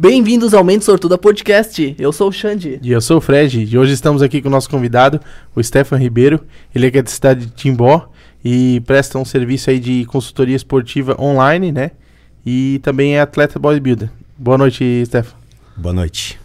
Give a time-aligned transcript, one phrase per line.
[0.00, 1.96] Bem-vindos ao Mente Sortuda Podcast.
[1.98, 2.78] Eu sou o Xande.
[2.80, 3.64] E eu sou o Fred.
[3.64, 5.20] E hoje estamos aqui com o nosso convidado,
[5.56, 6.46] o Stefan Ribeiro.
[6.72, 8.08] Ele é aqui da cidade de Timbó
[8.44, 11.90] e presta um serviço aí de consultoria esportiva online, né?
[12.46, 14.08] E também é atleta bodybuilder.
[14.36, 15.34] Boa noite, Stefan.
[15.76, 16.38] Boa noite.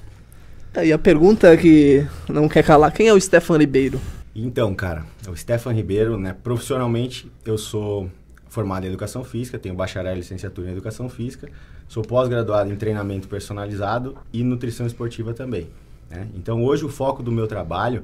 [0.83, 4.01] E a pergunta que não quer calar, quem é o Stefan Ribeiro?
[4.35, 8.09] Então, cara, o Stefan Ribeiro, né, profissionalmente eu sou
[8.49, 11.49] formado em Educação Física, tenho bacharel e licenciatura em Educação Física,
[11.94, 15.70] sou pós-graduado em treinamento personalizado e nutrição esportiva também.
[16.09, 16.27] Né?
[16.34, 18.02] Então, hoje o foco do meu trabalho,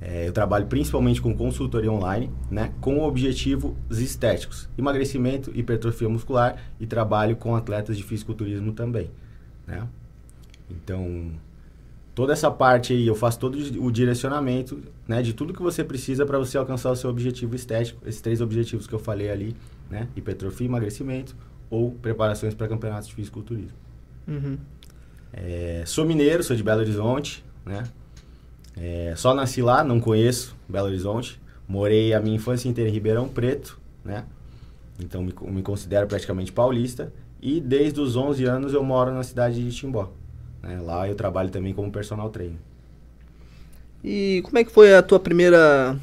[0.00, 6.86] é, eu trabalho principalmente com consultoria online, né, com objetivos estéticos, emagrecimento, hipertrofia muscular e
[6.86, 9.10] trabalho com atletas de fisiculturismo também.
[9.66, 9.84] Né?
[10.70, 11.32] Então,
[12.14, 16.24] toda essa parte aí, eu faço todo o direcionamento né, de tudo que você precisa
[16.24, 19.56] para você alcançar o seu objetivo estético, esses três objetivos que eu falei ali,
[19.90, 20.06] né?
[20.14, 21.34] Hipertrofia, emagrecimento
[21.70, 23.76] ou preparações para campeonatos de fisiculturismo.
[24.26, 24.58] Uhum.
[25.32, 27.84] É, sou mineiro, sou de Belo Horizonte, né?
[28.76, 31.40] É, só nasci lá, não conheço Belo Horizonte.
[31.68, 34.24] Morei a minha infância inteira em Ribeirão Preto, né?
[35.00, 37.12] Então me, me considero praticamente paulista.
[37.40, 40.10] E desde os 11 anos eu moro na cidade de Timbó.
[40.62, 40.80] Né?
[40.80, 42.58] Lá eu trabalho também como personal trainer.
[44.02, 45.98] E como é que foi a tua primeira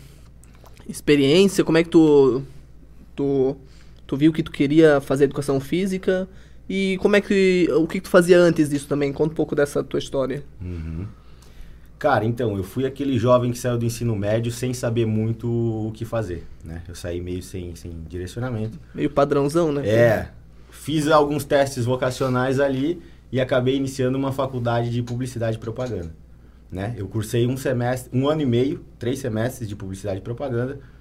[0.88, 1.64] experiência?
[1.64, 2.44] Como é que tu,
[3.16, 3.56] tu
[4.14, 6.30] Tu viu que tu queria fazer educação física.
[6.70, 7.68] E como é que.
[7.72, 9.12] O que tu fazia antes disso também?
[9.12, 10.44] Conta um pouco dessa tua história.
[10.62, 11.08] Uhum.
[11.98, 15.92] Cara, então, eu fui aquele jovem que saiu do ensino médio sem saber muito o
[15.92, 16.84] que fazer, né?
[16.88, 18.78] Eu saí meio sem, sem direcionamento.
[18.94, 19.88] Meio padrãozão, né?
[19.90, 20.30] É.
[20.70, 26.14] Fiz alguns testes vocacionais ali e acabei iniciando uma faculdade de publicidade e propaganda,
[26.72, 26.94] né?
[26.96, 30.93] Eu cursei um semestre, um ano e meio, três semestres de publicidade e propaganda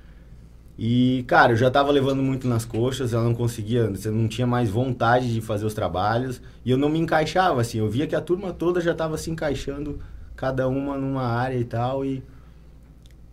[0.79, 4.47] e, cara, eu já tava levando muito nas coxas, eu não conseguia, você não tinha
[4.47, 8.17] mais vontade de fazer os trabalhos, e eu não me encaixava, assim, eu via que
[8.17, 9.99] a turma toda já tava se encaixando,
[10.35, 12.23] cada uma numa área e tal, e...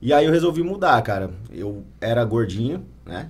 [0.02, 1.30] E aí eu resolvi mudar, cara.
[1.52, 3.30] Eu era gordinho, né?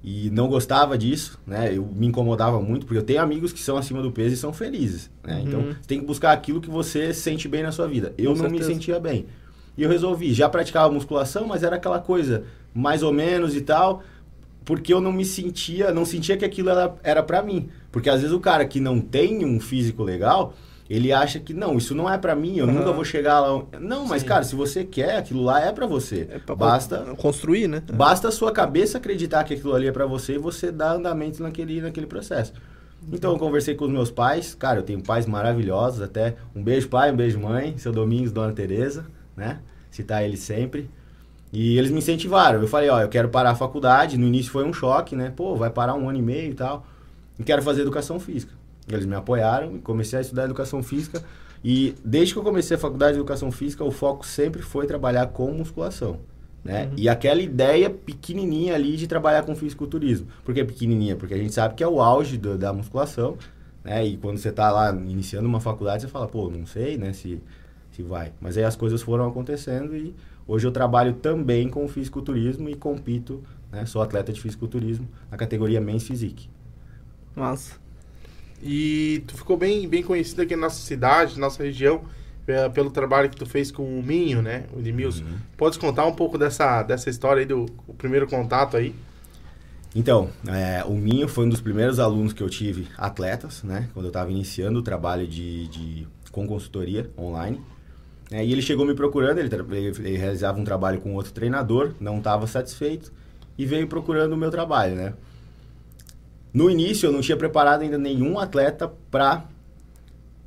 [0.00, 1.76] E não gostava disso, né?
[1.76, 4.52] Eu me incomodava muito, porque eu tenho amigos que são acima do peso e são
[4.52, 5.36] felizes, né?
[5.36, 5.42] Uhum.
[5.42, 8.14] Então, você tem que buscar aquilo que você sente bem na sua vida.
[8.16, 8.68] Eu Com não certeza.
[8.68, 9.26] me sentia bem.
[9.76, 14.02] E eu resolvi, já praticava musculação, mas era aquela coisa mais ou menos e tal,
[14.64, 17.68] porque eu não me sentia, não sentia que aquilo era, era para mim.
[17.92, 20.54] Porque às vezes o cara que não tem um físico legal,
[20.88, 22.72] ele acha que não, isso não é para mim, eu uhum.
[22.72, 23.62] nunca vou chegar lá.
[23.80, 24.28] Não, mas Sim.
[24.28, 26.28] cara, se você quer, aquilo lá é para você.
[26.30, 27.82] É pra basta construir, né?
[27.92, 31.42] Basta a sua cabeça acreditar que aquilo ali é para você e você dar andamento
[31.42, 32.52] naquele naquele processo.
[33.12, 36.88] Então eu conversei com os meus pais, cara, eu tenho pais maravilhosos, até um beijo
[36.88, 39.06] pai, um beijo mãe, seu Domingos, Dona Teresa,
[39.36, 39.60] né?
[39.90, 40.88] Citar eles sempre.
[41.54, 42.60] E eles me incentivaram.
[42.60, 44.18] Eu falei, ó, eu quero parar a faculdade.
[44.18, 45.32] No início foi um choque, né?
[45.34, 46.84] Pô, vai parar um ano e meio e tal.
[47.38, 48.52] E quero fazer educação física.
[48.88, 51.22] Eles me apoiaram e comecei a estudar educação física.
[51.62, 55.28] E desde que eu comecei a faculdade de educação física, o foco sempre foi trabalhar
[55.28, 56.18] com musculação.
[56.64, 56.86] Né?
[56.86, 56.94] Uhum.
[56.96, 60.26] E aquela ideia pequenininha ali de trabalhar com fisiculturismo.
[60.44, 61.14] Por que pequenininha?
[61.14, 63.36] Porque a gente sabe que é o auge do, da musculação.
[63.84, 64.04] Né?
[64.04, 67.40] E quando você está lá iniciando uma faculdade, você fala, pô, não sei né, se,
[67.92, 68.32] se vai.
[68.40, 70.14] Mas aí as coisas foram acontecendo e
[70.46, 73.86] Hoje eu trabalho também com fisiculturismo e compito, né?
[73.86, 76.48] Sou atleta de fisiculturismo na categoria Men's Physique.
[77.34, 77.76] Nossa.
[78.62, 82.02] E tu ficou bem, bem conhecido aqui na nossa cidade, nossa região,
[82.72, 84.64] pelo trabalho que tu fez com o Minho, né?
[84.74, 85.24] O Edmilson.
[85.24, 85.36] Uhum.
[85.56, 87.66] Podes contar um pouco dessa, dessa história aí do
[87.96, 88.94] primeiro contato aí?
[89.94, 93.88] Então, é, o Minho foi um dos primeiros alunos que eu tive atletas, né?
[93.94, 97.60] Quando eu estava iniciando o trabalho de, de, com consultoria online.
[98.30, 99.50] É, e ele chegou me procurando, ele,
[99.98, 103.12] ele, realizava um trabalho com outro treinador, não estava satisfeito
[103.56, 105.14] e veio procurando o meu trabalho, né?
[106.52, 109.44] No início eu não tinha preparado ainda nenhum atleta para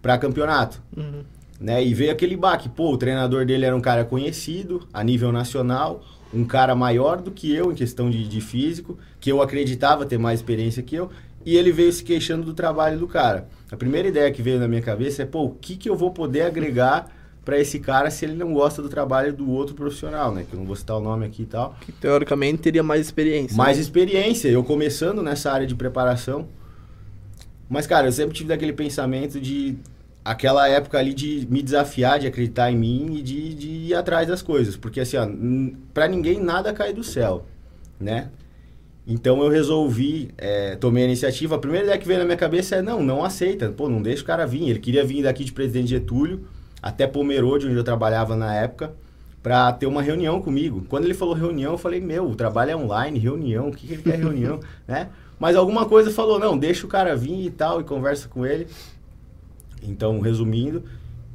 [0.02, 1.24] para campeonato, uhum.
[1.60, 1.84] né?
[1.84, 6.04] E veio aquele baque, pô, o treinador dele era um cara conhecido a nível nacional,
[6.34, 10.18] um cara maior do que eu em questão de, de físico, que eu acreditava ter
[10.18, 11.10] mais experiência que eu,
[11.46, 13.48] e ele veio se queixando do trabalho do cara.
[13.72, 16.12] A primeira ideia que veio na minha cabeça é, pô, o que, que eu vou
[16.12, 17.10] poder agregar
[17.48, 20.46] para esse cara se ele não gosta do trabalho do outro profissional, né?
[20.46, 21.78] Que eu não vou citar o nome aqui e tal.
[21.80, 23.56] Que teoricamente teria mais experiência.
[23.56, 23.84] Mais né?
[23.84, 26.50] experiência, eu começando nessa área de preparação.
[27.70, 29.78] Mas, cara, eu sempre tive daquele pensamento de.
[30.26, 34.28] Aquela época ali de me desafiar, de acreditar em mim e de, de ir atrás
[34.28, 34.76] das coisas.
[34.76, 35.26] Porque, assim, ó,
[35.94, 37.46] pra ninguém nada cai do céu,
[37.98, 38.28] né?
[39.08, 41.56] Então eu resolvi, é, tomei a iniciativa.
[41.56, 43.70] A primeira ideia que veio na minha cabeça é: não, não aceita.
[43.70, 44.70] Pô, não deixa o cara vir.
[44.70, 46.46] Ele queria vir daqui de Presidente Getúlio
[46.82, 48.94] até Pomerode, onde eu trabalhava na época,
[49.42, 50.86] para ter uma reunião comigo.
[50.90, 53.94] Quando ele falou reunião, eu falei, meu, o trabalho é online, reunião, o que, que
[53.94, 55.10] ele quer reunião, né?
[55.40, 58.68] Mas alguma coisa falou, não, deixa o cara vir e tal, e conversa com ele.
[59.84, 60.84] Então, resumindo,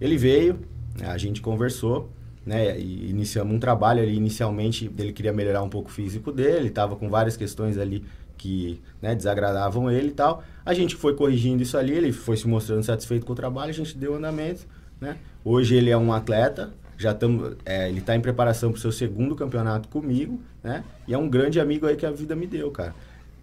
[0.00, 0.59] ele veio,
[1.00, 2.11] a gente conversou,
[2.44, 4.17] né, e iniciamos um trabalho ali.
[4.17, 8.05] Inicialmente, ele queria melhorar um pouco o físico dele, estava com várias questões ali
[8.37, 10.43] que né, desagradavam ele e tal.
[10.65, 13.75] A gente foi corrigindo isso ali, ele foi se mostrando satisfeito com o trabalho, a
[13.75, 14.67] gente deu andamento,
[15.03, 15.17] né?
[15.45, 18.93] Hoje ele é um atleta, já estamos, é, ele está em preparação para o seu
[18.93, 20.85] segundo campeonato comigo, né?
[21.09, 22.95] E é um grande amigo aí que a vida me deu, cara.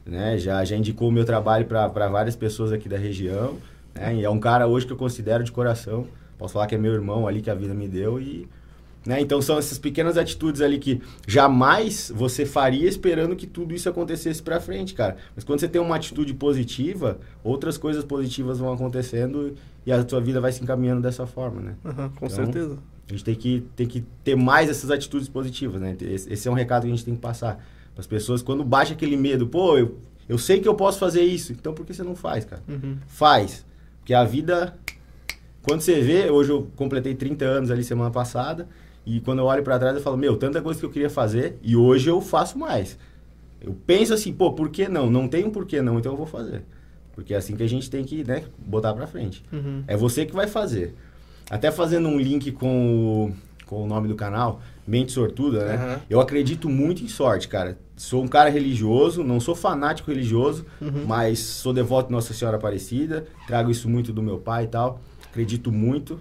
[0.06, 0.38] Né?
[0.38, 3.58] Já, já indicou o meu trabalho para várias pessoas aqui da região,
[3.94, 4.16] né?
[4.16, 6.08] E é um cara hoje que eu considero de coração.
[6.38, 8.48] Posso falar que é meu irmão ali que a vida me deu e
[9.06, 9.22] né?
[9.22, 14.42] Então são essas pequenas atitudes ali que jamais você faria esperando que tudo isso acontecesse
[14.42, 15.18] para frente, cara.
[15.36, 20.20] Mas quando você tem uma atitude positiva, outras coisas positivas vão acontecendo e a sua
[20.20, 21.76] vida vai se encaminhando dessa forma, né?
[21.84, 22.78] Uhum, com então, certeza.
[23.08, 25.98] A gente tem que, tem que ter mais essas atitudes positivas, né?
[26.00, 27.56] Esse, esse é um recado que a gente tem que passar.
[27.94, 29.98] Para as pessoas, quando bate aquele medo, pô, eu,
[30.28, 32.62] eu sei que eu posso fazer isso, então por que você não faz, cara?
[32.68, 32.98] Uhum.
[33.08, 33.66] Faz.
[34.00, 34.78] Porque a vida.
[35.64, 38.68] Quando você vê, hoje eu completei 30 anos ali semana passada,
[39.06, 41.58] e quando eu olho para trás eu falo, meu, tanta coisa que eu queria fazer,
[41.62, 42.98] e hoje eu faço mais.
[43.60, 45.10] Eu penso assim, pô, por que não?
[45.10, 46.64] Não tem um porquê não, então eu vou fazer.
[47.20, 49.44] Porque é assim que a gente tem que né, botar para frente.
[49.52, 49.84] Uhum.
[49.88, 50.96] É você que vai fazer.
[51.50, 55.76] Até fazendo um link com o, com o nome do canal, Mente Sortuda, né?
[55.96, 56.02] Uhum.
[56.10, 57.78] Eu acredito muito em sorte, cara.
[57.98, 61.04] Sou um cara religioso, não sou fanático religioso, Uhum.
[61.06, 65.02] mas sou devoto de Nossa Senhora Aparecida, trago isso muito do meu pai e tal.
[65.30, 66.20] Acredito muito,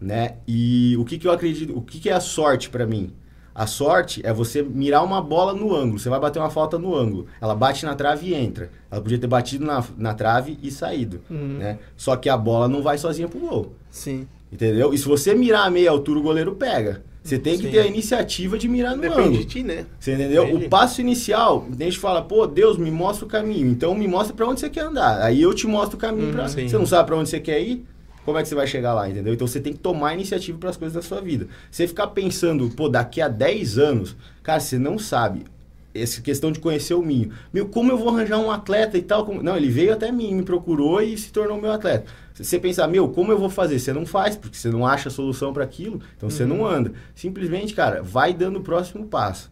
[0.00, 0.34] né?
[0.46, 3.10] E o que que eu acredito, o que que é a sorte pra mim?
[3.58, 5.98] A sorte é você mirar uma bola no ângulo.
[5.98, 7.26] Você vai bater uma falta no ângulo.
[7.40, 8.70] Ela bate na trave e entra.
[8.90, 11.20] Ela podia ter batido na, na trave e saído.
[11.28, 11.58] Uhum.
[11.58, 11.78] Né?
[11.96, 13.72] Só que a bola não vai sozinha pro gol.
[13.90, 14.28] Sim.
[14.52, 14.94] Entendeu?
[14.94, 17.02] E se você mirar a meia altura, o goleiro pega.
[17.22, 17.70] Você tem que Sim.
[17.72, 19.38] ter a iniciativa de mirar no Depende ângulo.
[19.38, 19.84] de ti, né?
[19.98, 20.44] Você entendeu?
[20.44, 20.64] Entendi.
[20.64, 23.66] O passo inicial, a gente fala, pô, Deus, me mostra o caminho.
[23.66, 25.20] Então me mostra pra onde você quer andar.
[25.20, 26.48] Aí eu te mostro o caminho Hum, pra.
[26.48, 26.66] sim.
[26.68, 27.84] Você não sabe pra onde você quer ir?
[28.28, 29.32] Como é que você vai chegar lá, entendeu?
[29.32, 31.48] Então você tem que tomar iniciativa para as coisas da sua vida.
[31.70, 35.46] Você ficar pensando, pô, daqui a 10 anos, cara, você não sabe.
[35.94, 37.30] Essa questão de conhecer o Minho.
[37.50, 39.24] Meu, como eu vou arranjar um atleta e tal?
[39.24, 42.04] Como- Não, ele veio até mim, me procurou e se tornou meu atleta.
[42.34, 43.78] Se você pensar, meu, como eu vou fazer?
[43.78, 46.92] Você não faz, porque você não acha solução para aquilo, então você não anda.
[47.14, 49.50] Simplesmente, cara, vai dando o próximo passo.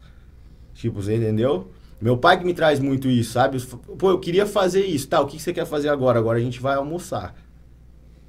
[0.74, 1.70] Tipo, você entendeu?
[1.98, 3.58] Meu pai que me traz muito isso, sabe?
[3.98, 5.18] Pô, eu queria fazer isso, tá?
[5.18, 6.18] O que você quer fazer agora?
[6.18, 7.34] Agora a gente vai almoçar.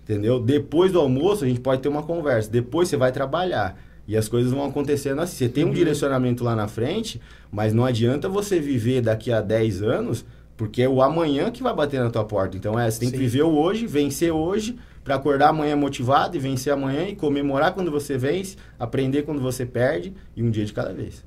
[0.08, 0.40] Entendeu?
[0.40, 2.50] Depois do almoço a gente pode ter uma conversa.
[2.50, 3.78] Depois você vai trabalhar.
[4.08, 5.36] E as coisas vão acontecendo assim.
[5.36, 7.20] Você tem um direcionamento lá na frente,
[7.52, 10.26] mas não adianta você viver daqui a 10 anos,
[10.56, 12.56] porque é o amanhã que vai bater na tua porta.
[12.56, 13.24] Então é, você tem que Sim.
[13.24, 17.92] viver o hoje, vencer hoje, para acordar amanhã motivado e vencer amanhã e comemorar quando
[17.92, 21.26] você vence, aprender quando você perde e um dia de cada vez.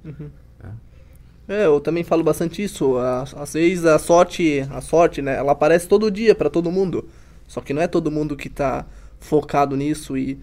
[1.47, 2.97] É, eu também falo bastante isso.
[2.97, 5.37] Às vezes a sorte, a sorte, né?
[5.37, 7.09] Ela aparece todo dia pra todo mundo.
[7.51, 8.87] Só que não é todo mundo que tá
[9.19, 10.39] focado nisso e,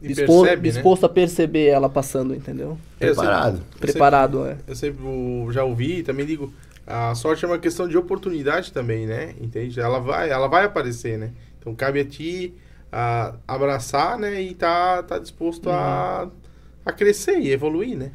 [0.00, 0.72] E dispo- percebe, né?
[0.76, 2.78] disposto a perceber ela passando, entendeu?
[2.98, 3.56] Eu sempre- Preparado.
[3.74, 4.48] eu Preparado, é.
[4.54, 6.50] sempre- Eu sempre já ouvi e também digo,
[6.86, 9.34] a sorte é uma questão de oportunidade também, né?
[9.38, 9.78] Entende?
[9.78, 11.32] Ela vai, ela vai aparecer, né?
[11.60, 12.54] Então cabe a ti
[12.90, 14.40] a abraçar, né?
[14.40, 16.30] E tá, tá disposto a,
[16.86, 18.12] a crescer e evoluir, né?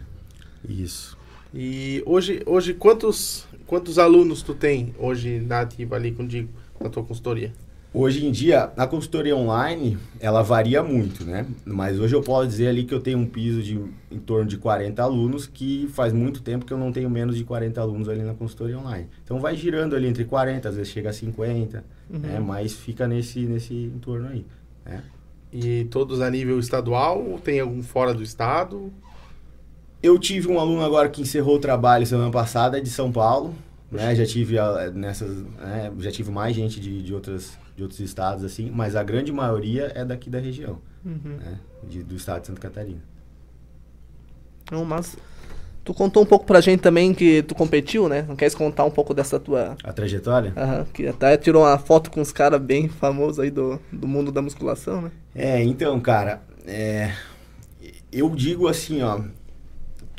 [0.68, 1.16] Isso.
[1.54, 6.50] E hoje, hoje quantos, quantos alunos tu tem hoje na ativa ali contigo,
[6.80, 7.54] na tua consultoria?
[7.94, 11.46] Hoje em dia, a consultoria online, ela varia muito, né?
[11.66, 13.78] Mas hoje eu posso dizer ali que eu tenho um piso de
[14.10, 17.44] em torno de 40 alunos, que faz muito tempo que eu não tenho menos de
[17.44, 19.10] 40 alunos ali na consultoria online.
[19.26, 22.40] Então vai girando ali entre 40, às vezes chega a 50, né?
[22.40, 24.46] Mas fica nesse, nesse entorno aí,
[24.86, 25.04] né?
[25.52, 28.90] E todos a nível estadual ou tem algum fora do estado?
[30.02, 33.54] Eu tive um aluno agora que encerrou o trabalho semana passada de São Paulo,
[33.92, 34.16] né?
[34.16, 35.92] Já tive ah, nessas, né?
[36.00, 39.92] já tive mais gente de, de outras de outros estados assim, mas a grande maioria
[39.96, 41.38] é daqui da região, Uhum.
[41.38, 41.60] né?
[41.84, 43.02] De- do estado de Santa Catarina.
[44.72, 45.18] Não, mas
[45.84, 48.24] tu contou um pouco pra gente também que tu competiu, né?
[48.28, 49.76] Não queres contar um pouco dessa tua.
[49.84, 50.54] A trajetória?
[50.56, 54.32] Aham, que até tirou uma foto com uns caras bem famosos aí do, do mundo
[54.32, 55.12] da musculação, né?
[55.36, 57.14] É, então, cara, é,
[58.12, 59.22] eu digo assim, ó,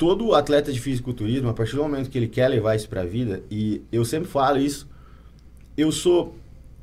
[0.03, 3.41] todo atleta de fisiculturismo, a partir do momento que ele quer levar isso pra vida,
[3.49, 4.85] e eu sempre falo isso,
[5.77, 6.35] eu sou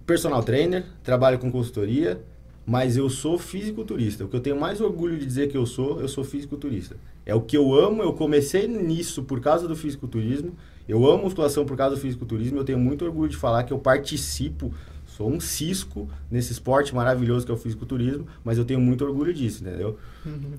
[0.06, 2.18] personal trainer, trabalho com consultoria,
[2.64, 4.24] mas eu sou fisiculturista.
[4.24, 6.96] O que eu tenho mais orgulho de dizer que eu sou, eu sou fisiculturista.
[7.26, 10.54] É o que eu amo, eu comecei nisso por causa do fisiculturismo,
[10.88, 13.78] eu amo musculação por causa do fisiculturismo, eu tenho muito orgulho de falar que eu
[13.78, 14.72] participo,
[15.06, 19.34] sou um cisco nesse esporte maravilhoso que é o fisiculturismo, mas eu tenho muito orgulho
[19.34, 19.98] disso, entendeu?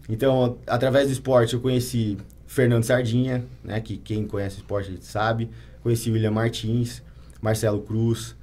[0.07, 2.19] Então, através do esporte, eu conheci
[2.53, 5.50] Fernando Sardinha, né, que quem conhece o esporte sabe,
[5.81, 7.01] conheci William Martins,
[7.41, 8.36] Marcelo Cruz,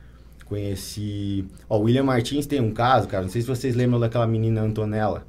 [0.46, 1.44] Conheci.
[1.68, 3.22] Ó, o William Martins tem um caso, cara.
[3.24, 5.26] Não sei se vocês lembram daquela menina Antonella.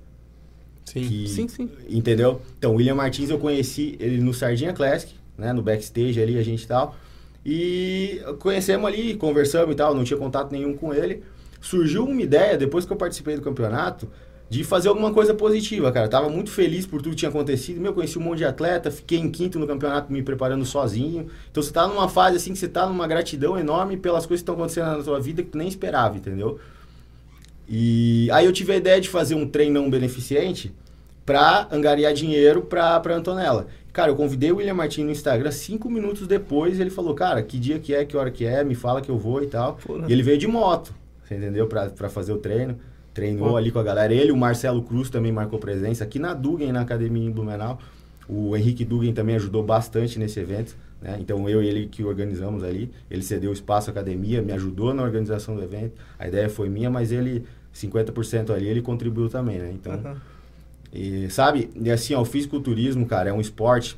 [0.86, 1.02] Sim.
[1.06, 1.70] que- Sim, sim.
[1.90, 2.42] Entendeu?
[2.58, 5.52] Então, o William Martins eu conheci ele no Sardinha Classic, né?
[5.52, 6.96] No backstage ali, a gente e tal.
[7.46, 11.22] E conhecemos ali, conversamos e tal, não tinha contato nenhum com ele.
[11.60, 14.10] Surgiu uma ideia, depois que eu participei do campeonato,
[14.50, 16.08] de fazer alguma coisa positiva, cara.
[16.08, 17.79] Tava muito feliz por tudo que tinha acontecido.
[17.79, 21.27] Meu, conheci um monte de atleta, fiquei em quinto no campeonato me preparando sozinho.
[21.51, 24.44] Então você tá numa fase assim que você tá numa gratidão enorme pelas coisas que
[24.44, 26.60] estão acontecendo na sua vida que tu nem esperava, entendeu?
[27.68, 30.74] E aí eu tive a ideia de fazer um treinão beneficente
[31.24, 33.68] pra angariar dinheiro pra, pra Antonella.
[33.94, 37.60] Cara, eu convidei o William Martins no Instagram, cinco minutos depois ele falou, cara, que
[37.60, 39.75] dia que é, que hora que é, me fala que eu vou e tal.
[39.75, 40.08] Porra.
[40.08, 40.91] E ele veio de moto,
[41.24, 41.68] você entendeu?
[41.68, 42.79] Pra, pra fazer o treino.
[43.13, 43.58] Treinou Pô.
[43.58, 44.13] ali com a galera.
[44.13, 47.80] Ele, o Marcelo Cruz também marcou presença aqui na Dugan, na academia em Blumenau.
[48.28, 50.75] O Henrique Dugan também ajudou bastante nesse evento.
[51.01, 51.18] Né?
[51.20, 52.92] Então eu e ele que organizamos ali.
[53.10, 55.94] Ele cedeu espaço à academia, me ajudou na organização do evento.
[56.18, 59.72] A ideia foi minha, mas ele, 50% ali, ele contribuiu também, né?
[59.74, 60.18] Então, Aham.
[60.94, 63.98] e, sabe, e assim, ó, o fisiculturismo, cara, é um esporte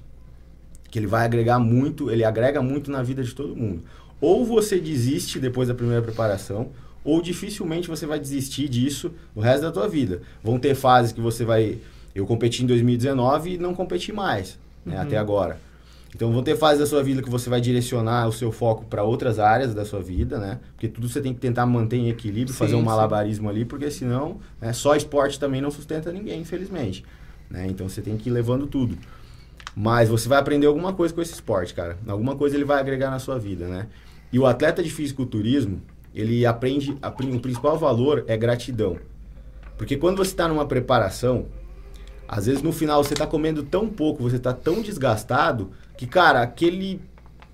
[0.89, 3.81] que ele vai agregar muito, ele agrega muito na vida de todo mundo.
[4.19, 6.69] Ou você desiste depois da primeira preparação,
[7.03, 10.21] ou dificilmente você vai desistir disso no resto da tua vida.
[10.43, 11.77] Vão ter fases que você vai...
[12.13, 15.01] Eu competi em 2019 e não competi mais, né, Uhum.
[15.01, 15.59] até agora.
[16.13, 19.01] Então vão ter fases da sua vida que você vai direcionar o seu foco para
[19.01, 20.59] outras áreas da sua vida, né?
[20.73, 22.85] Porque tudo você tem que tentar manter em equilíbrio, Sim, fazer um sim.
[22.85, 27.05] malabarismo ali, porque senão né, só esporte também não sustenta ninguém, infelizmente.
[27.49, 27.67] Né?
[27.69, 28.97] Então você tem que ir levando tudo.
[29.73, 31.97] Mas você vai aprender alguma coisa com esse esporte, cara.
[32.05, 33.87] Alguma coisa ele vai agregar na sua vida, né?
[34.33, 35.81] E o atleta de fisiculturismo,
[36.13, 38.97] ele aprende, a o principal valor é gratidão.
[39.77, 41.47] Porque quando você está numa preparação,
[42.27, 46.41] às vezes no final você está comendo tão pouco, você está tão desgastado, que, cara,
[46.41, 47.01] aquele,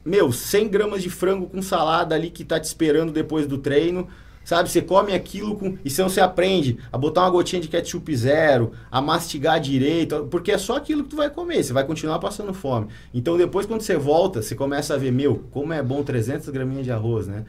[0.03, 4.07] meu, 100 gramas de frango com salada ali que tá te esperando depois do treino,
[4.43, 4.69] sabe?
[4.69, 5.77] Você come aquilo com...
[5.83, 10.51] E senão você aprende a botar uma gotinha de ketchup zero, a mastigar direito, porque
[10.51, 12.87] é só aquilo que tu vai comer, você vai continuar passando fome.
[13.13, 16.85] Então depois quando você volta, você começa a ver, meu, como é bom 300 graminhas
[16.85, 17.45] de arroz, né?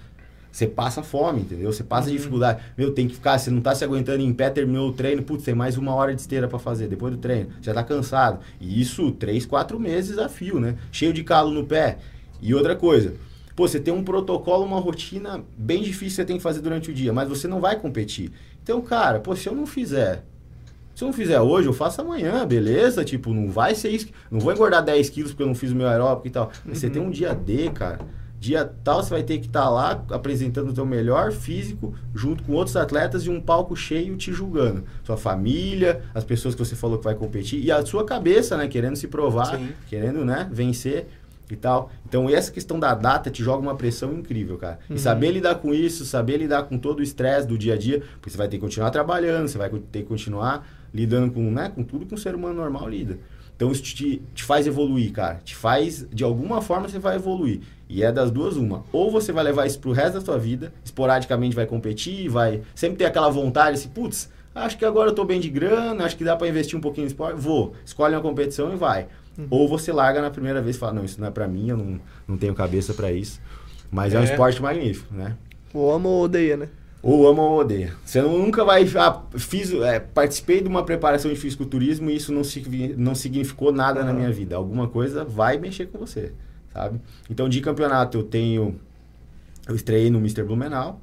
[0.50, 1.72] Você passa fome, entendeu?
[1.72, 2.60] Você passa dificuldade.
[2.76, 5.44] Meu, tem que ficar, você não tá se aguentando em pé, terminou o treino, putz,
[5.44, 7.50] tem mais uma hora de esteira pra fazer depois do treino.
[7.60, 8.40] Já tá cansado.
[8.60, 10.76] E isso, três, quatro meses a fio, né?
[10.90, 11.98] Cheio de calo no pé.
[12.40, 13.14] E outra coisa,
[13.54, 16.90] pô, você tem um protocolo, uma rotina bem difícil que você tem que fazer durante
[16.90, 18.32] o dia, mas você não vai competir.
[18.62, 20.24] Então, cara, pô, se eu não fizer
[20.98, 23.04] se eu não fizer hoje, eu faço amanhã, beleza?
[23.04, 24.08] Tipo, não vai ser isso.
[24.28, 26.50] Não vou engordar 10 quilos porque eu não fiz o meu aeróbico e tal.
[26.64, 28.00] Mas você tem um dia D, cara.
[28.40, 32.52] Dia tal, você vai ter que estar lá apresentando o teu melhor físico junto com
[32.52, 34.84] outros atletas e um palco cheio te julgando.
[35.02, 38.68] Sua família, as pessoas que você falou que vai competir e a sua cabeça, né?
[38.68, 39.70] Querendo se provar, Sim.
[39.88, 40.48] querendo, né?
[40.52, 41.06] Vencer
[41.50, 41.90] e tal.
[42.06, 44.78] Então, essa questão da data te joga uma pressão incrível, cara.
[44.88, 44.96] Uhum.
[44.96, 48.02] E saber lidar com isso, saber lidar com todo o estresse do dia a dia,
[48.14, 51.70] porque você vai ter que continuar trabalhando, você vai ter que continuar lidando com, né,
[51.74, 53.18] com tudo que um ser humano normal lida.
[53.58, 55.40] Então, isso te, te faz evoluir, cara.
[55.44, 57.58] Te faz, de alguma forma, você vai evoluir.
[57.88, 58.84] E é das duas uma.
[58.92, 62.98] Ou você vai levar isso pro resto da sua vida, esporadicamente vai competir, vai sempre
[62.98, 66.22] ter aquela vontade, assim, putz, acho que agora eu tô bem de grana, acho que
[66.22, 67.74] dá para investir um pouquinho no esporte, vou.
[67.84, 69.08] Escolhe uma competição e vai.
[69.50, 71.76] Ou você larga na primeira vez e fala, não, isso não é para mim, eu
[71.76, 73.40] não, não tenho cabeça para isso.
[73.90, 74.18] Mas é.
[74.18, 74.24] um É.
[74.24, 75.36] esporte magnífico, né?
[75.74, 76.68] Ou ama ou odeia, né?
[77.02, 77.94] Ou ama ou odeia.
[78.04, 78.84] Você nunca vai.
[78.96, 82.42] Ah, fiz, é, participei de uma preparação de fisiculturismo e isso não,
[82.96, 84.18] não significou nada na Aham.
[84.18, 84.56] minha vida.
[84.56, 86.32] Alguma coisa vai mexer com você,
[86.72, 87.00] sabe?
[87.30, 88.80] Então, de campeonato, eu tenho.
[89.68, 90.42] Eu estreiei no Mr.
[90.42, 91.00] Blumenau.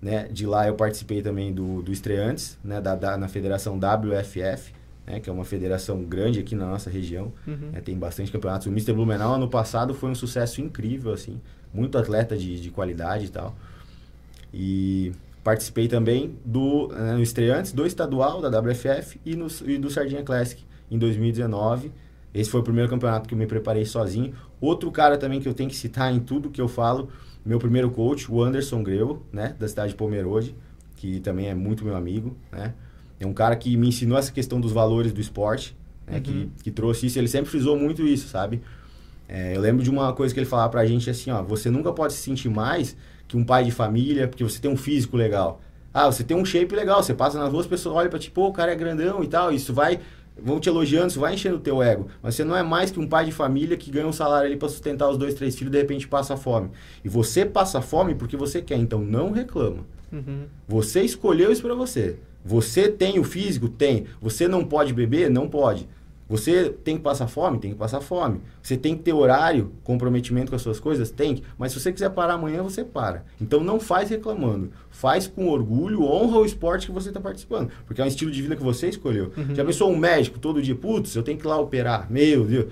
[0.00, 0.28] Né?
[0.30, 2.80] De lá eu participei também do, do Estreantes, né?
[2.80, 4.72] da, da- na federação WFF,
[5.04, 5.18] né?
[5.18, 7.32] que é uma federação grande aqui na nossa região.
[7.46, 7.70] Uhum.
[7.72, 8.66] É, tem bastante campeonatos.
[8.68, 8.92] O Mr.
[8.92, 11.40] Blumenau ano passado foi um sucesso incrível, assim.
[11.74, 13.56] Muito atleta de, de qualidade e tal.
[14.54, 19.88] E participei também do né, no estreantes do estadual da WFF e, no, e do
[19.90, 21.92] Sardinha Classic em 2019.
[22.34, 24.34] Esse foi o primeiro campeonato que eu me preparei sozinho.
[24.60, 27.08] Outro cara também que eu tenho que citar em tudo que eu falo,
[27.44, 30.54] meu primeiro coach, o Anderson Greu, né, da cidade de Pomerode,
[30.96, 32.74] que também é muito meu amigo, né?
[33.20, 35.76] É um cara que me ensinou essa questão dos valores do esporte,
[36.06, 36.22] né, Uhum.
[36.22, 37.18] que, que trouxe isso.
[37.18, 38.60] Ele sempre frisou muito isso, sabe?
[39.28, 41.92] É, eu lembro de uma coisa que ele falava pra gente assim, ó, você nunca
[41.92, 42.96] pode se sentir mais
[43.28, 45.60] que um pai de família, porque você tem um físico legal.
[45.92, 48.30] Ah, você tem um shape legal, você passa nas ruas, as pessoas olham pra ti,
[48.30, 50.00] pô, o cara é grandão e tal, isso vai,
[50.40, 52.08] vão te elogiando, isso vai enchendo o teu ego.
[52.22, 54.56] Mas você não é mais que um pai de família que ganha um salário ali
[54.56, 56.70] pra sustentar os dois, três filhos e de repente passa fome.
[57.04, 59.84] E você passa fome porque você quer, então não reclama.
[60.10, 60.44] Uhum.
[60.66, 62.16] Você escolheu isso pra você.
[62.44, 63.68] Você tem o físico?
[63.68, 64.06] Tem.
[64.22, 65.30] Você não pode beber?
[65.30, 65.86] Não pode.
[66.28, 67.58] Você tem que passar fome?
[67.58, 68.40] Tem que passar fome.
[68.62, 71.10] Você tem que ter horário, comprometimento com as suas coisas?
[71.10, 71.42] Tem que.
[71.56, 73.24] Mas se você quiser parar amanhã, você para.
[73.40, 74.70] Então não faz reclamando.
[74.90, 77.70] Faz com orgulho, honra o esporte que você está participando.
[77.86, 79.32] Porque é um estilo de vida que você escolheu.
[79.36, 79.54] Uhum.
[79.54, 80.74] Já pensou um médico todo dia?
[80.74, 82.10] Putz, eu tenho que ir lá operar.
[82.10, 82.66] Meu Deus.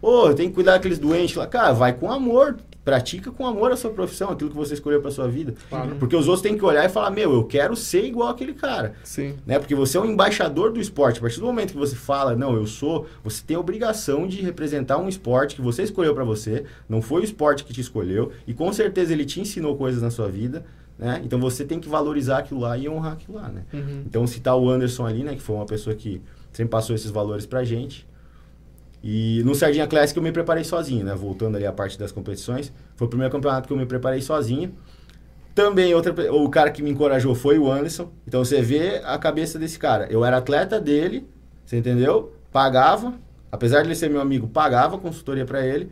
[0.00, 1.46] Pô, eu tenho que cuidar daqueles doentes lá.
[1.46, 2.56] Cara, vai com amor
[2.88, 5.52] pratica com amor a sua profissão, aquilo que você escolheu para sua vida.
[5.68, 5.96] Claro.
[5.96, 8.94] Porque os outros têm que olhar e falar: "Meu, eu quero ser igual aquele cara".
[9.04, 9.36] Sim.
[9.44, 9.58] Né?
[9.58, 11.18] Porque você é um embaixador do esporte.
[11.18, 14.40] A partir do momento que você fala: "Não, eu sou", você tem a obrigação de
[14.40, 18.32] representar um esporte que você escolheu para você, não foi o esporte que te escolheu
[18.46, 20.64] e com certeza ele te ensinou coisas na sua vida.
[20.98, 21.20] Né?
[21.22, 23.64] Então você tem que valorizar aquilo lá e honrar aquilo lá, né?
[23.72, 24.02] Uhum.
[24.06, 27.44] Então citar o Anderson ali, né, que foi uma pessoa que sempre passou esses valores
[27.44, 28.07] pra gente.
[29.02, 31.14] E no Sardinha Classic eu me preparei sozinho, né?
[31.14, 32.72] Voltando ali a parte das competições.
[32.96, 34.74] Foi o primeiro campeonato que eu me preparei sozinho.
[35.54, 38.10] Também outra, o cara que me encorajou foi o Anderson.
[38.26, 40.06] Então você vê a cabeça desse cara.
[40.10, 41.28] Eu era atleta dele,
[41.64, 42.32] você entendeu?
[42.52, 43.14] Pagava,
[43.50, 45.90] apesar de ele ser meu amigo, pagava consultoria para ele.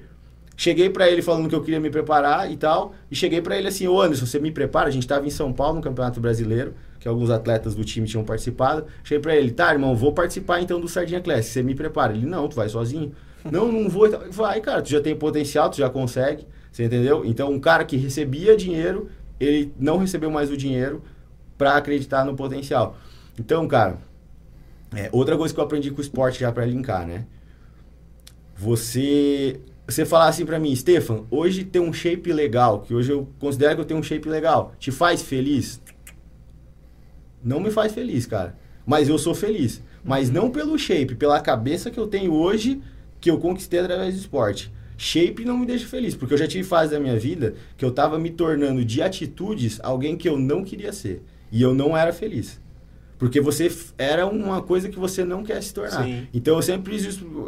[0.57, 2.95] Cheguei para ele falando que eu queria me preparar e tal.
[3.11, 4.89] E cheguei para ele assim: Ô Anderson, você me prepara?
[4.89, 8.25] A gente estava em São Paulo no Campeonato Brasileiro que alguns atletas do time tinham
[8.25, 8.87] participado.
[9.05, 12.13] Cheguei pra ele, tá, irmão, vou participar então do Sardinha Classic, você me prepara.
[12.13, 13.13] Ele, não, tu vai sozinho.
[13.51, 14.09] não, não vou.
[14.31, 17.25] Vai, cara, tu já tem potencial, tu já consegue, você entendeu?
[17.25, 21.03] Então, um cara que recebia dinheiro, ele não recebeu mais o dinheiro
[21.57, 22.97] para acreditar no potencial.
[23.39, 23.99] Então, cara,
[24.95, 27.27] é, outra coisa que eu aprendi com o esporte já para linkar, né?
[28.57, 33.29] Você você falar assim para mim, Stefan, hoje tem um shape legal, que hoje eu
[33.39, 35.81] considero que eu tenho um shape legal, te faz feliz?
[37.43, 38.57] Não me faz feliz, cara.
[38.87, 39.83] Mas eu sou feliz.
[40.05, 42.81] Mas não pelo shape, pela cabeça que eu tenho hoje,
[43.21, 44.73] que eu conquistei através do esporte.
[44.97, 47.91] Shape não me deixa feliz, porque eu já tive fase da minha vida que eu
[47.91, 51.23] estava me tornando de atitudes alguém que eu não queria ser.
[51.53, 52.61] E eu não era feliz.
[53.19, 56.05] Porque você era uma coisa que você não quer se tornar.
[56.05, 56.27] Sim.
[56.33, 56.99] Então eu sempre,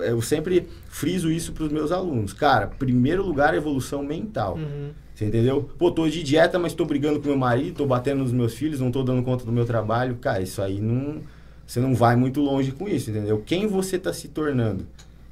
[0.06, 2.32] eu sempre friso isso para os meus alunos.
[2.32, 4.56] Cara, primeiro lugar, evolução mental.
[4.56, 4.90] Uhum.
[5.18, 5.68] Você entendeu?
[5.76, 8.78] Pô, tô de dieta, mas tô brigando com meu marido, tô batendo nos meus filhos,
[8.78, 10.14] não tô dando conta do meu trabalho.
[10.14, 11.18] Cara, isso aí não.
[11.66, 13.42] Você não vai muito longe com isso, entendeu?
[13.44, 14.86] Quem você está se tornando.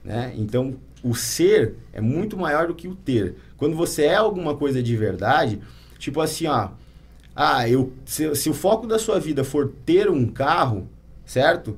[0.04, 0.34] Né?
[0.36, 3.36] Então, o ser é muito maior do que o ter.
[3.56, 5.60] Quando você é alguma coisa de verdade,
[6.00, 6.70] tipo assim, ó.
[7.32, 10.88] Ah, eu, se, se o foco da sua vida for ter um carro,
[11.24, 11.76] certo?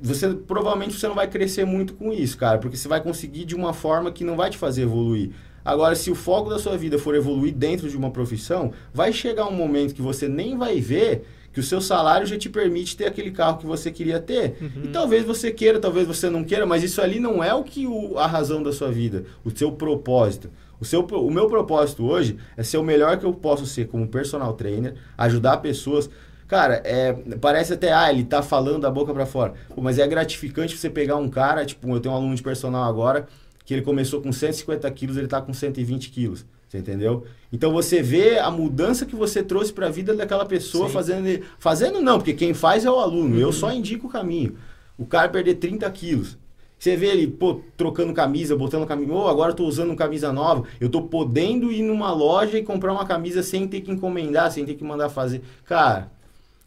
[0.00, 3.54] Você provavelmente você não vai crescer muito com isso, cara, porque você vai conseguir de
[3.54, 5.32] uma forma que não vai te fazer evoluir.
[5.64, 9.46] Agora, se o foco da sua vida for evoluir dentro de uma profissão, vai chegar
[9.46, 13.06] um momento que você nem vai ver que o seu salário já te permite ter
[13.06, 14.56] aquele carro que você queria ter.
[14.60, 14.84] Uhum.
[14.84, 17.86] E talvez você queira, talvez você não queira, mas isso ali não é o que
[17.86, 20.50] o, a razão da sua vida, o seu propósito.
[20.80, 24.08] O, seu, o meu propósito hoje é ser o melhor que eu posso ser como
[24.08, 26.08] personal trainer, ajudar pessoas.
[26.48, 29.54] Cara, é, parece até, ah, ele tá falando da boca para fora.
[29.74, 32.82] Pô, mas é gratificante você pegar um cara, tipo, eu tenho um aluno de personal
[32.82, 33.26] agora,
[33.64, 36.44] que ele começou com 150 quilos, ele está com 120 quilos.
[36.68, 37.24] Você entendeu?
[37.52, 40.94] Então você vê a mudança que você trouxe para a vida daquela pessoa Sim.
[40.94, 41.44] fazendo.
[41.58, 43.34] Fazendo não, porque quem faz é o aluno.
[43.34, 43.40] Uhum.
[43.40, 44.56] Eu só indico o caminho.
[44.96, 46.38] O cara perder 30 quilos.
[46.78, 49.12] Você vê ele, pô, trocando camisa, botando camisa.
[49.12, 50.64] Oh, agora eu tô usando camisa nova.
[50.80, 54.64] Eu tô podendo ir numa loja e comprar uma camisa sem ter que encomendar, sem
[54.64, 55.42] ter que mandar fazer.
[55.64, 56.10] Cara,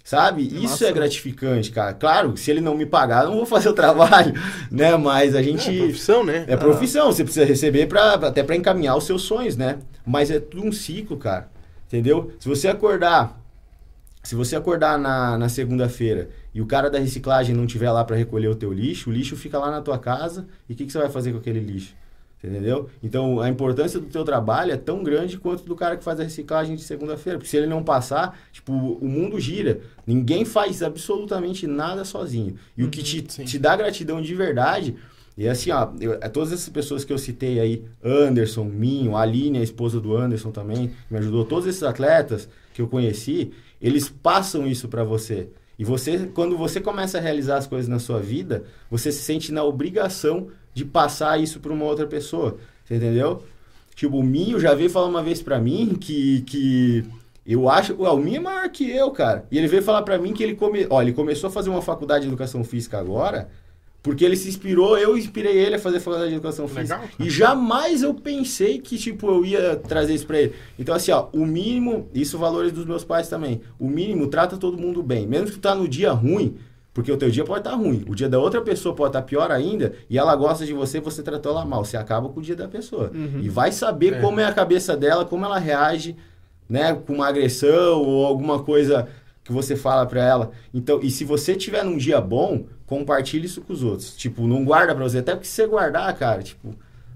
[0.06, 0.44] Sabe?
[0.64, 1.92] Isso é gratificante, cara.
[1.92, 4.36] Claro, se ele não me pagar, eu não vou fazer o trabalho,
[4.70, 4.96] né?
[4.96, 5.68] Mas a gente.
[5.68, 6.46] É profissão, né?
[6.48, 7.12] É profissão, ah.
[7.12, 9.80] você precisa receber pra, até para encaminhar os seus sonhos, né?
[10.06, 11.50] Mas é tudo um ciclo, cara.
[11.88, 12.32] Entendeu?
[12.40, 13.42] Se você acordar.
[14.22, 18.16] Se você acordar na, na segunda-feira e o cara da reciclagem não tiver lá para
[18.16, 20.92] recolher o teu lixo, o lixo fica lá na tua casa e o que, que
[20.92, 21.96] você vai fazer com aquele lixo?
[22.46, 22.90] Entendeu?
[23.02, 26.24] Então, a importância do teu trabalho é tão grande quanto do cara que faz a
[26.24, 27.40] reciclagem de segunda-feira.
[27.40, 29.80] Porque se ele não passar, tipo, o mundo gira.
[30.06, 32.56] Ninguém faz absolutamente nada sozinho.
[32.78, 34.96] E uhum, o que te, te dá gratidão de verdade...
[35.38, 39.58] E assim, ó, eu, é todas essas pessoas que eu citei aí, Anderson, Minho, Aline,
[39.58, 44.08] a esposa do Anderson também, que me ajudou, todos esses atletas que eu conheci, eles
[44.08, 45.50] passam isso para você.
[45.78, 49.52] E você, quando você começa a realizar as coisas na sua vida, você se sente
[49.52, 52.58] na obrigação de passar isso para uma outra pessoa.
[52.84, 53.42] Você entendeu?
[53.96, 57.06] Tipo, o Minho já veio falar uma vez para mim que, que
[57.48, 57.96] eu acho.
[57.98, 59.48] Ué, o Minho é maior que eu, cara.
[59.50, 61.82] E ele veio falar para mim que ele, come, ó, ele começou a fazer uma
[61.82, 63.50] faculdade de educação física agora.
[64.04, 66.98] Porque ele se inspirou, eu inspirei ele a fazer faculdade de educação física.
[66.98, 70.54] Legal, e jamais eu pensei que, tipo, eu ia trazer isso pra ele.
[70.78, 73.62] Então, assim, ó, o mínimo, isso valores dos meus pais também.
[73.80, 75.26] O mínimo, trata todo mundo bem.
[75.26, 76.56] Mesmo que tu tá no dia ruim,
[76.96, 79.20] porque o teu dia pode estar tá ruim, o dia da outra pessoa pode estar
[79.20, 81.84] tá pior ainda, e ela gosta de você, você tratou ela mal.
[81.84, 83.12] Você acaba com o dia da pessoa.
[83.14, 83.42] Uhum.
[83.42, 84.22] E vai saber é.
[84.22, 86.16] como é a cabeça dela, como ela reage,
[86.70, 89.10] né, com uma agressão ou alguma coisa
[89.44, 90.52] que você fala pra ela.
[90.74, 94.16] Então, e se você tiver num dia bom, compartilhe isso com os outros.
[94.16, 95.18] Tipo, não guarda pra você.
[95.18, 96.74] Até porque se você guardar, cara, tipo,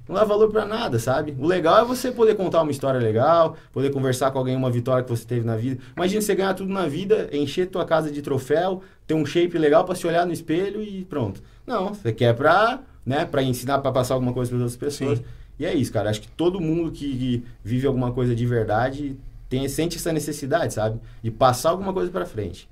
[0.10, 1.38] não dá valor pra nada, sabe?
[1.38, 5.04] O legal é você poder contar uma história legal, poder conversar com alguém uma vitória
[5.04, 5.80] que você teve na vida.
[5.95, 9.86] Imagina você ganhar tudo na vida, encher tua casa de troféu, ter um shape legal
[9.86, 11.43] pra se olhar no espelho e pronto.
[11.65, 15.19] Não, você quer pra, né, pra ensinar, pra passar alguma coisa para outras pessoas.
[15.19, 15.26] Sim.
[15.60, 16.10] E é isso, cara.
[16.10, 19.15] Acho que todo mundo que, que vive alguma coisa de verdade
[19.48, 21.00] tem, sente essa necessidade, sabe?
[21.22, 22.67] De passar alguma coisa pra frente.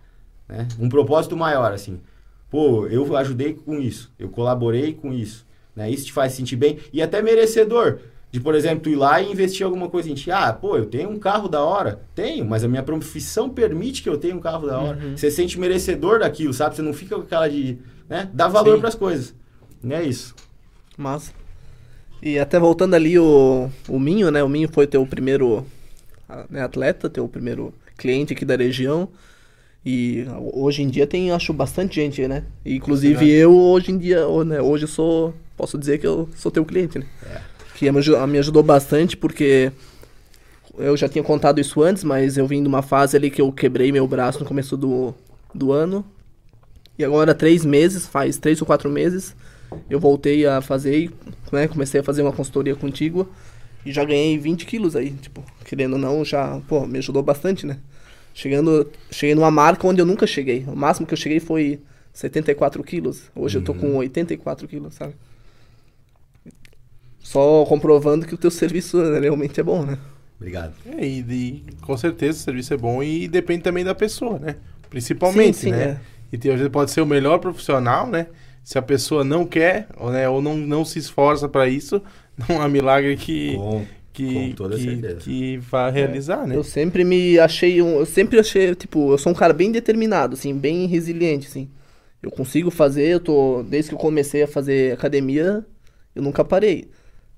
[0.49, 0.67] Né?
[0.79, 1.99] Um propósito maior, assim.
[2.49, 4.11] Pô, eu ajudei com isso.
[4.17, 5.45] Eu colaborei com isso.
[5.77, 5.91] Né?
[5.91, 6.79] Isso te faz sentir bem.
[6.91, 7.99] E até merecedor.
[8.31, 10.31] De, por exemplo, tu ir lá e investir alguma coisa em ti.
[10.31, 12.01] Ah, pô, eu tenho um carro da hora.
[12.15, 14.97] Tenho, mas a minha profissão permite que eu tenha um carro da hora.
[14.97, 15.15] Uhum.
[15.15, 16.75] Você sente merecedor daquilo, sabe?
[16.75, 17.77] Você não fica com aquela de...
[18.09, 18.29] Né?
[18.33, 18.81] Dá valor Sim.
[18.81, 19.35] pras coisas.
[19.83, 20.35] E é isso.
[20.97, 21.31] Massa.
[22.21, 24.43] E até voltando ali o, o Minho, né?
[24.43, 25.63] O Minho foi teu primeiro
[26.49, 29.07] né, atleta, teu primeiro cliente aqui da região.
[29.85, 32.43] E hoje em dia tem, acho, bastante gente, né?
[32.65, 33.31] Inclusive Verdade.
[33.31, 36.99] eu, hoje em dia, né, hoje eu sou, posso dizer que eu sou teu cliente,
[36.99, 37.05] né?
[37.25, 37.41] É.
[37.75, 39.71] Que me aju- me ajudou bastante porque
[40.77, 43.51] eu já tinha contado isso antes, mas eu vim de uma fase ali que eu
[43.51, 45.13] quebrei meu braço no começo do,
[45.53, 46.05] do ano.
[46.97, 49.35] E agora, três meses, faz três ou quatro meses,
[49.89, 51.11] eu voltei a fazer,
[51.51, 53.29] né, comecei a fazer uma consultoria contigo
[53.85, 57.65] e já ganhei 20 quilos aí, tipo, querendo ou não, já, pô, me ajudou bastante,
[57.65, 57.77] né?
[58.33, 60.63] Chegando, cheguei numa marca onde eu nunca cheguei.
[60.67, 61.79] O máximo que eu cheguei foi
[62.13, 63.23] 74 quilos.
[63.35, 65.13] Hoje eu tô com 84 quilos, sabe?
[67.27, 69.97] Só comprovando que o teu serviço né, realmente é bom, né?
[70.37, 70.73] Obrigado.
[70.85, 74.55] É, e, e com certeza o serviço é bom e depende também da pessoa, né?
[74.89, 75.83] Principalmente, Sim, sim, né?
[75.83, 75.97] é.
[76.31, 78.27] E tem, às vezes pode ser o melhor profissional, né?
[78.63, 82.01] Se a pessoa não quer, ou, né, ou não, não se esforça pra isso,
[82.47, 85.19] não há milagre que, Com, que, com toda que, certeza.
[85.19, 86.55] que vá realizar, né?
[86.55, 87.99] Eu sempre me achei um.
[87.99, 91.69] Eu sempre achei, tipo, eu sou um cara bem determinado, assim, bem resiliente, assim.
[92.23, 93.63] Eu consigo fazer, eu tô.
[93.63, 95.65] Desde que eu comecei a fazer academia,
[96.15, 96.89] eu nunca parei.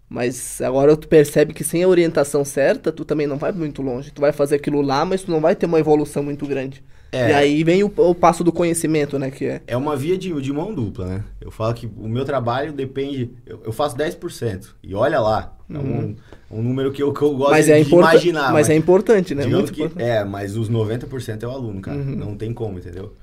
[0.09, 4.11] Mas agora tu percebe que sem a orientação certa, tu também não vai muito longe.
[4.11, 6.83] Tu vai fazer aquilo lá, mas tu não vai ter uma evolução muito grande.
[7.11, 7.29] É.
[7.29, 9.29] E aí vem o, o passo do conhecimento, né?
[9.31, 9.61] Que é.
[9.67, 11.23] É uma via de, de mão dupla, né?
[11.41, 13.31] Eu falo que o meu trabalho depende.
[13.45, 14.69] Eu, eu faço 10%.
[14.83, 15.55] E olha lá.
[15.71, 16.15] É um,
[16.49, 18.51] um número que eu, que eu gosto Mas de, é, de importa imaginar.
[18.51, 19.45] mas é importante, né?
[19.45, 20.03] Muito que, importante.
[20.03, 21.97] é, mas os 90% é o aluno, cara.
[21.97, 22.15] Uhum.
[22.15, 23.13] Não tem como, entendeu?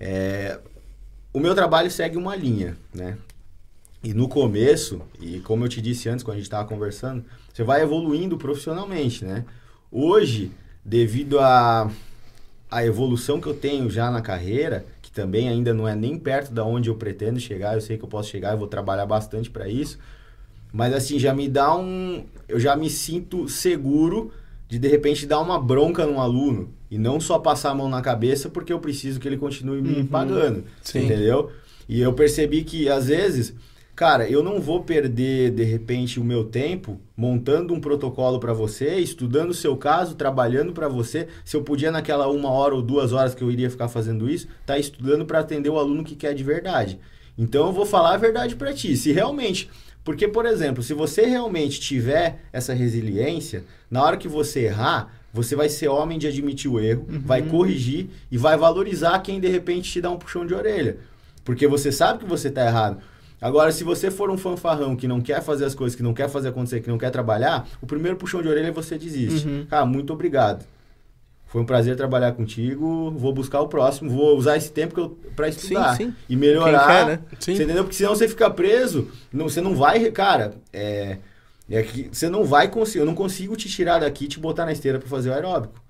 [0.00, 0.58] É,
[1.32, 3.16] o meu trabalho segue uma linha, né?
[4.02, 7.62] E no começo, e como eu te disse antes, quando a gente estava conversando, você
[7.62, 9.44] vai evoluindo profissionalmente, né?
[9.90, 10.50] Hoje,
[10.84, 11.88] devido a,
[12.70, 16.52] a evolução que eu tenho já na carreira, que também ainda não é nem perto
[16.52, 19.48] da onde eu pretendo chegar, eu sei que eu posso chegar, eu vou trabalhar bastante
[19.48, 19.98] para isso,
[20.72, 22.24] mas assim, já me dá um.
[22.48, 24.32] Eu já me sinto seguro
[24.68, 28.00] de de repente dar uma bronca num aluno e não só passar a mão na
[28.00, 30.06] cabeça porque eu preciso que ele continue me Uhum.
[30.06, 30.64] pagando.
[30.80, 31.04] Sim.
[31.04, 31.52] Entendeu?
[31.86, 33.52] E eu percebi que às vezes,
[33.94, 38.96] cara, eu não vou perder de repente o meu tempo montando um protocolo para você,
[38.96, 41.28] estudando o seu caso, trabalhando para você.
[41.44, 44.48] Se eu podia naquela uma hora ou duas horas que eu iria ficar fazendo isso,
[44.66, 46.98] tá estudando para atender o aluno que quer de verdade.
[47.36, 48.96] Então eu vou falar a verdade para ti.
[48.96, 49.70] Se realmente
[50.04, 55.54] porque, por exemplo, se você realmente tiver essa resiliência, na hora que você errar, você
[55.54, 59.90] vai ser homem de admitir o erro, vai corrigir e vai valorizar quem de repente
[59.90, 60.98] te dá um puxão de orelha.
[61.44, 62.98] Porque você sabe que você está errado.
[63.42, 66.28] Agora, se você for um fanfarrão que não quer fazer as coisas, que não quer
[66.28, 69.48] fazer acontecer, que não quer trabalhar, o primeiro puxão de orelha você desiste.
[69.48, 69.66] Uhum.
[69.68, 70.64] Cara, muito obrigado.
[71.52, 73.10] Foi um prazer trabalhar contigo.
[73.10, 74.08] Vou buscar o próximo.
[74.08, 76.14] Vou usar esse tempo para estudar sim.
[76.28, 76.86] e melhorar.
[76.86, 77.18] Quer, né?
[77.40, 77.56] Sim.
[77.56, 77.82] Você entendeu?
[77.82, 81.18] Porque senão você fica preso, não, você não vai, cara, é,
[81.68, 84.64] é que você não vai conseguir, eu não consigo te tirar daqui e te botar
[84.64, 85.82] na esteira para fazer o aeróbico.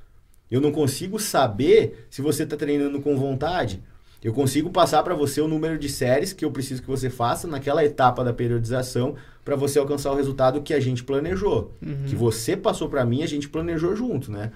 [0.51, 3.81] Eu não consigo saber se você tá treinando com vontade.
[4.23, 7.49] Eu consigo passar para você o número de séries que eu preciso que você faça
[7.49, 11.73] naquela etapa da periodização para você alcançar o resultado que a gente planejou.
[12.07, 14.53] Que você passou para mim, a gente planejou junto, né?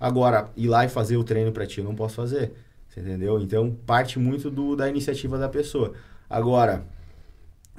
[0.00, 2.52] Agora, ir lá e fazer o treino para ti, eu não posso fazer.
[2.88, 3.40] Você entendeu?
[3.40, 5.92] Então, parte muito do, da iniciativa da pessoa.
[6.28, 6.84] Agora,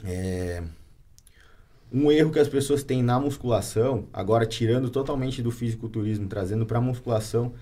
[0.05, 0.63] é,
[1.91, 6.79] um erro que as pessoas têm na musculação, agora tirando totalmente do fisiculturismo, trazendo para
[6.79, 7.53] musculação,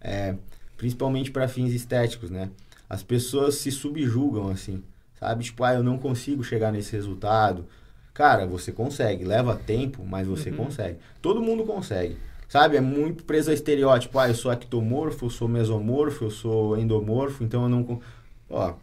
[0.00, 0.34] é,
[0.76, 2.50] principalmente para fins estéticos, né?
[2.90, 4.82] As pessoas se subjugam assim,
[5.20, 5.44] sabe?
[5.44, 7.64] Tipo, ah, eu não consigo chegar nesse resultado.
[8.12, 10.98] Cara, você consegue, leva tempo, mas você consegue.
[11.22, 12.16] Todo mundo consegue.
[12.48, 12.76] Sabe?
[12.76, 14.18] É muito preso a estereótipo.
[14.18, 18.00] Ah, eu sou ectomorfo, eu sou mesomorfo, eu sou endomorfo, então eu não.
[18.50, 18.74] Ó,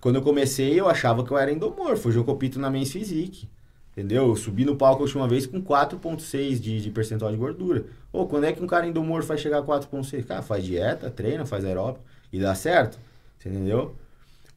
[0.00, 2.08] quando eu comecei, eu achava que eu era endomorfo.
[2.08, 3.46] Hoje eu compito na Men's Physique.
[3.92, 4.28] Entendeu?
[4.28, 7.84] Eu subi no palco a última vez com 4,6 de, de percentual de gordura.
[8.10, 10.24] Ô, quando é que um cara endomorfo vai chegar a 4,6?
[10.24, 12.98] Cara, faz dieta, treina, faz aeróbico e dá certo.
[13.46, 13.94] Entendeu?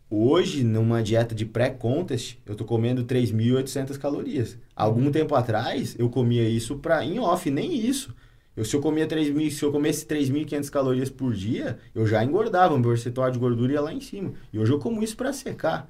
[0.10, 4.58] Hoje, numa dieta de pré-contest, eu tô comendo 3.800 calorias.
[4.75, 8.15] Algum tempo atrás, eu comia isso pra, em off, nem isso.
[8.58, 12.78] Eu, se eu comia 3.000, se eu comesse 3.500 calorias por dia, eu já engordava,
[12.78, 14.34] meu percentual de gordura ia lá em cima.
[14.52, 15.88] E hoje eu como isso para secar.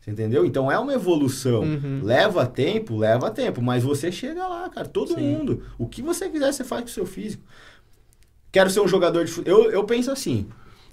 [0.00, 0.46] Você entendeu?
[0.46, 1.62] Então é uma evolução.
[1.62, 2.00] Uhum.
[2.04, 4.86] Leva tempo, leva tempo, mas você chega lá, cara.
[4.86, 5.20] Todo Sim.
[5.20, 5.64] mundo.
[5.76, 7.42] O que você quiser, você faz com o seu físico.
[8.52, 9.64] Quero ser um jogador de futebol.
[9.64, 10.46] Eu, eu penso assim: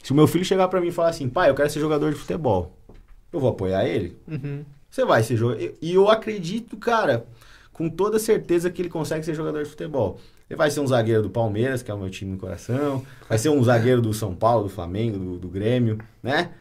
[0.04, 2.12] se o meu filho chegar para mim e falar assim, pai, eu quero ser jogador
[2.12, 2.78] de futebol,
[3.32, 4.18] eu vou apoiar ele.
[4.28, 4.63] Uhum.
[4.92, 5.74] Você vai ser jogador.
[5.82, 7.26] E eu acredito, cara,
[7.72, 10.20] com toda certeza que ele consegue ser jogador de futebol.
[10.50, 13.04] Ele vai ser um zagueiro do Palmeiras, que é o meu time no coração.
[13.28, 16.52] Vai ser um zagueiro do São Paulo, do Flamengo, do, do Grêmio, né?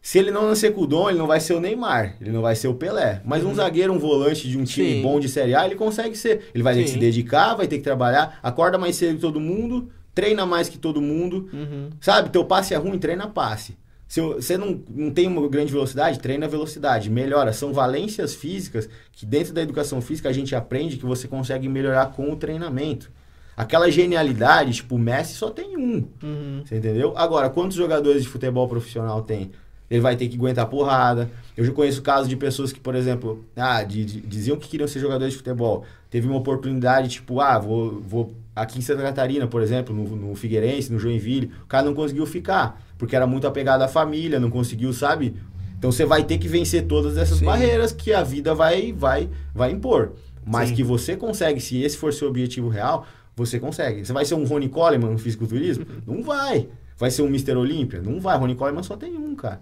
[0.00, 2.40] Se ele não nascer com o dom, ele não vai ser o Neymar, ele não
[2.40, 3.20] vai ser o Pelé.
[3.22, 5.02] Mas um zagueiro, um volante de um time Sim.
[5.02, 6.48] bom de Série A, ele consegue ser.
[6.54, 6.94] Ele vai ter que Sim.
[6.94, 10.76] se dedicar, vai ter que trabalhar, acorda mais cedo que todo mundo, treina mais que
[10.76, 11.48] todo mundo.
[11.50, 11.88] Uhum.
[11.98, 13.74] Sabe, teu passe é ruim, treina passe.
[14.06, 17.54] Se você não, não tem uma grande velocidade, treina velocidade, melhora.
[17.54, 22.06] São valências físicas que dentro da educação física a gente aprende que você consegue melhorar
[22.06, 23.10] com o treinamento.
[23.56, 26.06] Aquela genialidade, tipo, o Messi só tem um.
[26.22, 26.62] Uhum.
[26.66, 27.14] Você entendeu?
[27.16, 29.52] Agora, quantos jogadores de futebol profissional tem?
[29.90, 31.28] Ele vai ter que aguentar porrada.
[31.56, 34.86] Eu já conheço casos de pessoas que, por exemplo, ah, de- de- diziam que queriam
[34.86, 35.84] ser jogadores de futebol.
[36.08, 40.34] Teve uma oportunidade, tipo, ah, vou, vou aqui em Santa Catarina, por exemplo, no, no
[40.36, 41.50] Figueirense, no Joinville.
[41.64, 45.34] O cara não conseguiu ficar, porque era muito apegado à família, não conseguiu, sabe?
[45.76, 47.46] Então você vai ter que vencer todas essas Sim.
[47.46, 50.12] barreiras que a vida vai, vai, vai impor.
[50.46, 50.76] Mas Sim.
[50.76, 54.04] que você consegue, se esse for seu objetivo real, você consegue.
[54.04, 55.84] Você vai ser um Rony Coleman no fisiculturismo?
[56.06, 56.68] Não vai.
[56.98, 57.56] Vai ser um Mr.
[57.56, 58.00] Olímpia?
[58.02, 58.36] Não vai.
[58.38, 59.60] Rony Coleman só tem um, cara.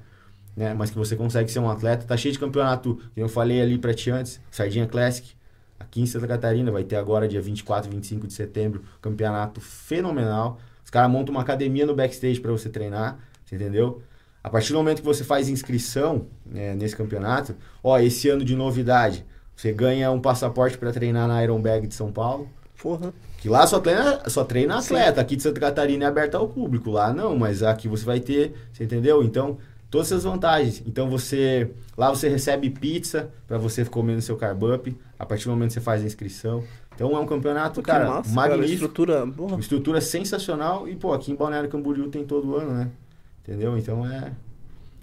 [0.59, 0.75] Né?
[0.75, 2.05] Mas que você consegue ser um atleta.
[2.05, 5.31] Tá cheio de campeonato, que eu falei ali pra ti antes, Sardinha Classic.
[5.79, 10.59] Aqui em Santa Catarina vai ter agora, dia 24 e 25 de setembro, campeonato fenomenal.
[10.85, 14.03] Os caras montam uma academia no backstage para você treinar, você entendeu?
[14.42, 18.57] A partir do momento que você faz inscrição né, nesse campeonato, ó, esse ano de
[18.57, 22.49] novidade, você ganha um passaporte para treinar na Iron Bag de São Paulo.
[22.83, 23.12] Porra.
[23.38, 25.21] Que lá só treina, só treina atleta.
[25.21, 26.90] Aqui de Santa Catarina é aberto ao público.
[26.90, 29.23] Lá não, mas aqui você vai ter, você entendeu?
[29.23, 29.59] Então,
[29.90, 30.83] todas essas vantagens.
[30.87, 31.70] Então você.
[31.96, 34.96] Lá você recebe pizza para você comer no seu carb up.
[35.18, 36.62] A partir do momento que você faz a inscrição.
[36.94, 38.35] Então é um campeonato, Pô, cara, massa, cara.
[38.35, 38.74] magnífico.
[38.74, 39.27] Estrutura.
[39.27, 39.59] Porra.
[39.59, 40.88] Estrutura sensacional.
[40.88, 42.90] E, pô, aqui em Balneário Camboriú tem todo ano, né?
[43.42, 43.79] Entendeu?
[43.79, 44.33] Então é.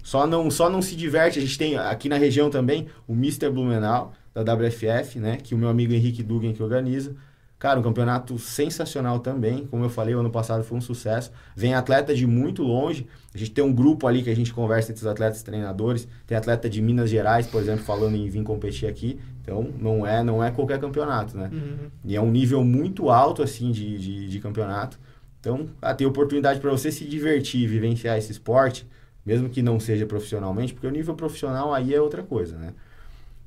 [0.02, 1.38] Só não, só não se diverte.
[1.38, 3.50] A gente tem aqui na região também o Mr.
[3.50, 5.38] Blumenau, da WFF, né?
[5.38, 7.14] Que o meu amigo Henrique Dugan que organiza.
[7.58, 9.66] Cara, um campeonato sensacional também.
[9.66, 11.32] Como eu falei, o ano passado foi um sucesso.
[11.54, 13.06] Vem atleta de muito longe.
[13.34, 16.06] A gente tem um grupo ali que a gente conversa entre os atletas e treinadores.
[16.26, 19.18] Tem atleta de Minas Gerais, por exemplo, falando em vir competir aqui.
[19.40, 21.48] Então, não é, não é qualquer campeonato, né?
[21.50, 21.88] Uhum.
[22.04, 24.98] E é um nível muito alto, assim, de, de, de campeonato.
[25.40, 28.86] Então, ah, tem oportunidade para você se divertir e vivenciar esse esporte,
[29.24, 32.74] mesmo que não seja profissionalmente, porque o nível profissional aí é outra coisa, né?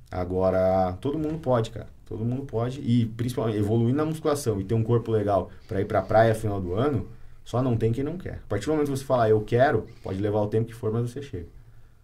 [0.09, 1.87] Agora, todo mundo pode, cara.
[2.09, 2.81] Todo mundo pode.
[2.81, 6.39] E, principalmente, evoluir na musculação e ter um corpo legal para ir pra praia no
[6.39, 7.07] final do ano,
[7.45, 8.41] só não tem quem não quer.
[8.45, 10.91] A partir do momento que você falar, eu quero, pode levar o tempo que for,
[10.91, 11.45] mas você chega.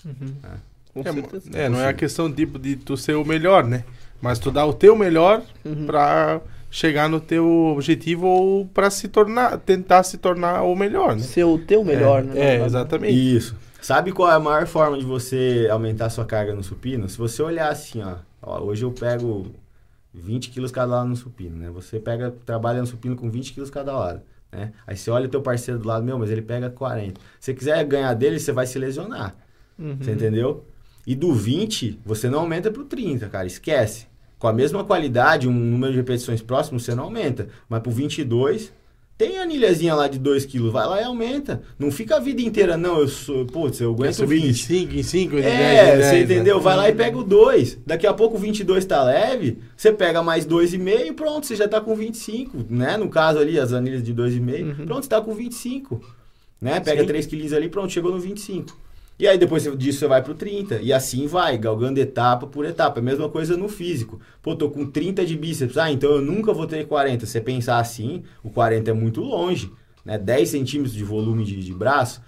[0.06, 0.34] Uhum.
[1.04, 1.50] É, certeza.
[1.54, 3.84] é, não é a questão tipo de tu ser o melhor, né?
[4.22, 5.86] Mas tu dar o teu melhor Uhum.
[5.86, 6.40] pra
[6.72, 11.22] chegar no teu objetivo ou pra se tornar, tentar se tornar o melhor, né?
[11.24, 12.56] Ser o teu melhor, é, né?
[12.58, 13.14] É, exatamente.
[13.36, 13.56] Isso.
[13.82, 17.08] Sabe qual é a maior forma de você aumentar sua carga no supino?
[17.10, 19.48] Se você olhar assim, ó, ó, hoje eu pego
[20.22, 21.70] 20 quilos cada lado no supino, né?
[21.72, 24.72] Você pega, trabalha no supino com 20 quilos cada lado, né?
[24.88, 27.20] Aí você olha o teu parceiro do lado, meu, mas ele pega 40.
[27.40, 29.36] Se você quiser ganhar dele, você vai se lesionar,
[29.78, 29.98] Uhum.
[30.00, 30.66] você entendeu?
[31.06, 34.08] E do 20, você não aumenta pro 30, cara, esquece.
[34.40, 37.48] Com a mesma qualidade, um número de repetições próximo, você não aumenta.
[37.70, 38.72] Mas pro 22,
[39.18, 41.62] tem anilhazinha lá de 2 quilos, vai lá e aumenta.
[41.80, 44.48] Não fica a vida inteira, não, eu sou, putz, eu aguento subir 20.
[44.54, 46.22] de 5 em 5, de 10 É, em 10, você né?
[46.22, 46.60] entendeu?
[46.60, 47.78] Vai lá e pega o 2.
[47.86, 51.68] Daqui a pouco o 22 tá leve, você pega mais 2,5 e pronto, você já
[51.68, 52.98] tá com 25, né?
[52.98, 54.86] No caso ali, as anilhas de 2,5, Uhum.
[54.86, 56.02] pronto, você tá com 25.
[56.60, 56.80] Né?
[56.80, 57.08] Pega Sim.
[57.08, 58.76] 3 quilinhos ali, pronto, chegou no 25.
[59.18, 60.82] E aí depois disso você vai pro 30.
[60.82, 63.00] E assim vai, galgando etapa por etapa.
[63.00, 64.20] É a mesma coisa no físico.
[64.42, 65.78] Pô, tô com 30 de bíceps.
[65.78, 67.26] Ah, então eu nunca vou ter 40.
[67.26, 69.72] Você pensar assim, o 40 é muito longe.
[70.04, 70.18] Né?
[70.18, 72.22] 10 centímetros de volume de, de braço.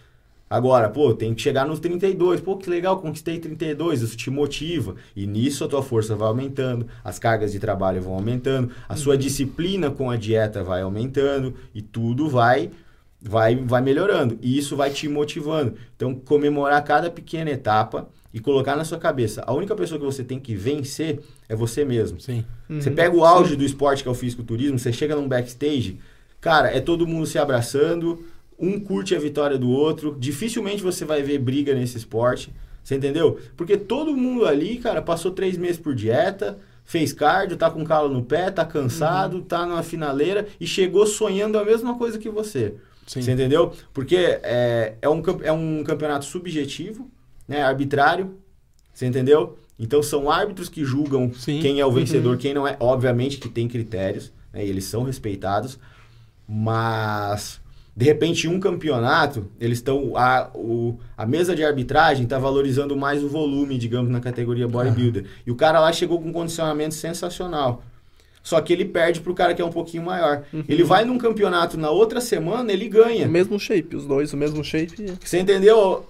[0.50, 2.40] Agora, pô, tem que chegar nos 32.
[2.40, 4.02] Pô, que legal, conquistei 32.
[4.02, 4.96] Isso te motiva.
[5.14, 9.18] E nisso a tua força vai aumentando, as cargas de trabalho vão aumentando, a sua
[9.18, 12.72] disciplina com a dieta vai aumentando e tudo vai
[13.28, 14.38] vai, vai melhorando.
[14.42, 15.76] E isso vai te motivando.
[15.96, 19.44] Então, comemorar cada pequena etapa e colocar na sua cabeça.
[19.46, 22.20] A única pessoa que você tem que vencer é você mesmo.
[22.20, 22.46] Sim.
[22.70, 25.98] Você pega o auge do esporte que é o fisiculturismo, você chega num backstage,
[26.40, 28.24] cara, é todo mundo se abraçando,
[28.60, 30.16] um curte a vitória do outro.
[30.20, 32.54] Dificilmente você vai ver briga nesse esporte.
[32.84, 33.40] Você entendeu?
[33.56, 38.08] Porque todo mundo ali, cara, passou três meses por dieta, fez cardio, tá com calo
[38.08, 42.76] no pé, tá cansado, tá na finaleira e chegou sonhando a mesma coisa que você.
[43.08, 43.22] Sim.
[43.22, 43.74] Você entendeu?
[43.94, 47.10] Porque é, é, um, é um campeonato subjetivo,
[47.48, 47.64] né?
[47.64, 48.38] Arbitrário.
[48.94, 49.58] Você entendeu?
[49.80, 51.60] Então são árbitros que julgam Sim.
[51.60, 52.76] quem é o vencedor, quem não é.
[52.80, 54.66] Obviamente que tem critérios, né?
[54.66, 55.80] E eles são respeitados.
[56.48, 57.62] Mas
[57.96, 63.24] de repente um campeonato, eles estão a, o, a mesa de arbitragem está valorizando mais
[63.24, 65.26] o volume, digamos, na categoria bodybuilder.
[65.46, 67.84] E o cara lá chegou com um condicionamento sensacional.
[68.48, 70.44] Só que ele perde pro cara que é um pouquinho maior.
[70.70, 73.28] Ele vai num campeonato na outra semana, ele ganha.
[73.28, 75.14] O mesmo shape, os dois, o mesmo shape.
[75.22, 76.06] Você entendeu?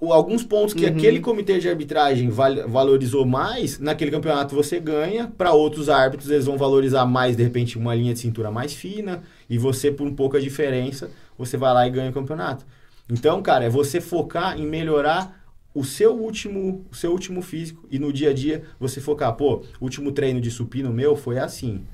[0.00, 0.90] Alguns pontos que Uhum.
[0.96, 5.32] aquele comitê de arbitragem val- valorizou mais, naquele campeonato você ganha.
[5.38, 9.22] Para outros árbitros, eles vão valorizar mais, de repente, uma linha de cintura mais fina.
[9.48, 12.66] E você, por um pouca diferença, você vai lá e ganha o campeonato.
[13.08, 15.45] Então, cara, é você focar em melhorar
[15.76, 17.86] o seu último, o seu último físico.
[17.90, 21.38] E no dia a dia, você focar, pô, o último treino de supino meu foi
[21.38, 21.84] assim.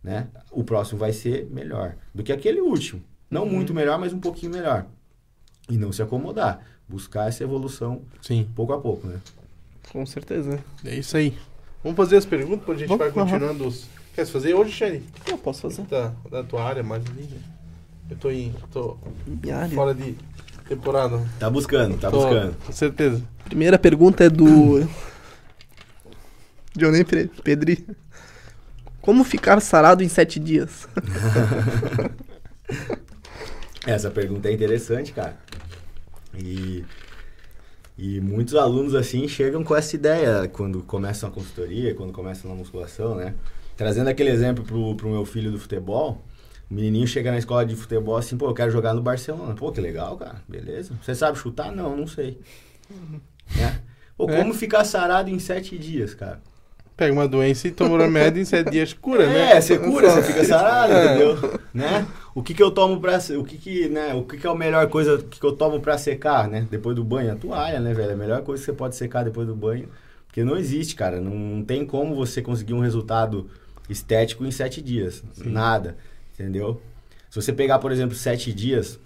[0.00, 0.28] Né?
[0.52, 3.02] O próximo vai ser melhor do que aquele último.
[3.28, 4.86] Não muito melhor, mas um pouquinho melhor.
[5.68, 6.64] E não se acomodar.
[6.88, 8.48] Buscar essa evolução Sim.
[8.54, 9.18] pouco a pouco, né?
[9.90, 10.62] Com certeza.
[10.84, 11.36] É isso aí.
[11.82, 13.88] Vamos fazer as perguntas, pra gente Vamos, vai continuando os.
[14.14, 15.02] Quer fazer hoje, Xeri?
[15.26, 15.82] Eu posso fazer.
[15.82, 17.40] Da, da tua área mais ali, né?
[18.10, 18.54] Eu tô em.
[18.70, 19.74] tô Minha área.
[19.74, 20.14] fora de
[20.68, 21.20] temporada.
[21.38, 22.56] Tá buscando, tá Tô, buscando.
[22.66, 23.22] Com certeza.
[23.44, 24.80] Primeira pergunta é do.
[26.76, 27.86] Johnny Pedri.
[29.00, 30.88] Como ficar sarado em sete dias?
[33.86, 35.36] Essa pergunta é interessante, cara.
[36.36, 36.84] E,
[37.98, 42.56] e muitos alunos, assim, chegam com essa ideia quando começam a consultoria, quando começam na
[42.56, 43.34] musculação, né?
[43.76, 46.24] Trazendo aquele exemplo pro, pro meu filho do futebol,
[46.70, 49.54] o menininho chega na escola de futebol assim, pô, eu quero jogar no Barcelona.
[49.54, 50.36] Pô, que legal, cara.
[50.48, 50.94] Beleza.
[51.02, 51.70] Você sabe chutar?
[51.72, 52.38] Não, não sei.
[53.56, 53.80] Né?
[54.16, 54.38] Pô, É.
[54.38, 56.40] como ficar sarado em sete dias, cara?
[56.96, 59.52] Pega uma doença e toma remédio em sete dias cura, né?
[59.56, 61.04] É, você cura, você fica sarado, É.
[61.06, 61.60] entendeu?
[61.74, 62.06] Né?
[62.34, 63.18] O que que eu tomo pra...
[63.38, 64.14] O que que, né?
[64.14, 66.66] O que que é a melhor coisa que eu tomo pra secar, né?
[66.70, 67.32] Depois do banho?
[67.32, 68.12] A toalha, né, velho?
[68.12, 69.88] A melhor coisa que você pode secar depois do banho.
[70.26, 71.20] Porque não existe, cara.
[71.20, 73.50] Não tem como você conseguir um resultado
[73.90, 75.22] estético em sete dias.
[75.44, 75.96] Nada,
[76.34, 76.80] entendeu?
[77.30, 78.98] Se você pegar, por exemplo, sete dias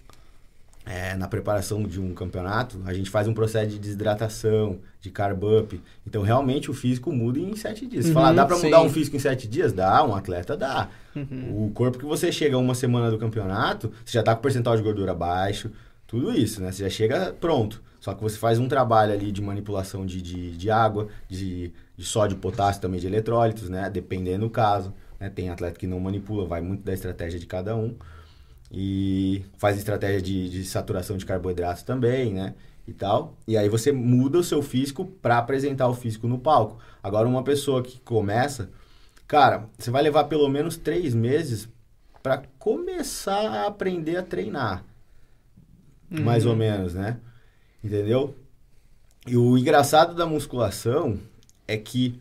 [0.84, 5.44] é, na preparação de um campeonato, a gente faz um processo de desidratação, de carb
[5.44, 5.80] up.
[6.06, 8.06] Então, realmente, o físico muda em sete dias.
[8.06, 8.66] Uhum, fala, dá sim.
[8.66, 9.72] mudar um físico em sete dias?
[9.72, 10.88] Dá, um atleta dá.
[11.50, 14.82] O corpo que você chega uma semana do campeonato, você já tá com percentual de
[14.82, 15.70] gordura baixo,
[16.06, 16.72] tudo isso, né?
[16.72, 17.82] Você já chega pronto.
[18.00, 22.04] Só que você faz um trabalho ali de manipulação de, de, de água, de, de
[22.04, 23.90] sódio, potássio, também de eletrólitos, né?
[23.90, 24.94] Dependendo do caso.
[25.18, 25.30] Né?
[25.30, 27.94] Tem atleta que não manipula, vai muito da estratégia de cada um.
[28.70, 32.54] E faz estratégia de, de saturação de carboidratos também, né?
[32.86, 33.34] E tal.
[33.46, 36.78] E aí você muda o seu físico para apresentar o físico no palco.
[37.02, 38.70] Agora, uma pessoa que começa,
[39.26, 41.68] cara, você vai levar pelo menos três meses
[42.22, 44.84] para começar a aprender a treinar.
[46.10, 47.18] Mais ou menos, né?
[47.82, 48.34] Entendeu?
[49.26, 51.18] E o engraçado da musculação
[51.66, 52.18] é que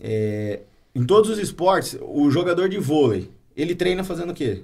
[0.00, 0.60] é,
[0.94, 4.62] em todos os esportes, o jogador de vôlei, ele treina fazendo o quê?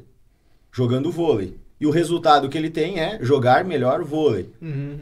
[0.71, 1.57] Jogando vôlei.
[1.81, 4.51] E o resultado que ele tem é jogar melhor vôlei.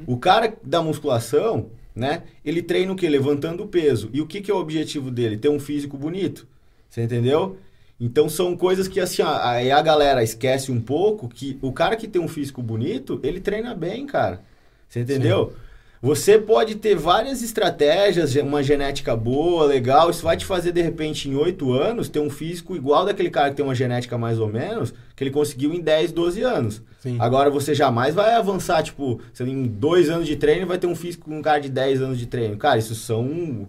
[0.07, 2.23] O cara da musculação, né?
[2.45, 3.09] Ele treina o quê?
[3.09, 4.11] Levantando peso.
[4.13, 5.39] E o que, que é o objetivo dele?
[5.39, 6.47] Ter um físico bonito.
[6.89, 7.57] Você entendeu?
[7.99, 11.97] Então são coisas que assim, ó, aí a galera esquece um pouco que o cara
[11.97, 14.43] que tem um físico bonito, ele treina bem, cara.
[14.89, 15.55] Você entendeu?
[16.03, 21.29] Você pode ter várias estratégias, uma genética boa, legal, isso vai te fazer de repente
[21.29, 24.49] em 8 anos ter um físico igual daquele cara que tem uma genética mais ou
[24.49, 26.83] menos, que ele conseguiu em 10, 12 anos.
[27.01, 27.17] Sim.
[27.19, 31.31] Agora você jamais vai avançar, tipo, em dois anos de treino vai ter um físico
[31.31, 32.57] com um cara de 10 anos de treino.
[32.57, 33.67] Cara, isso são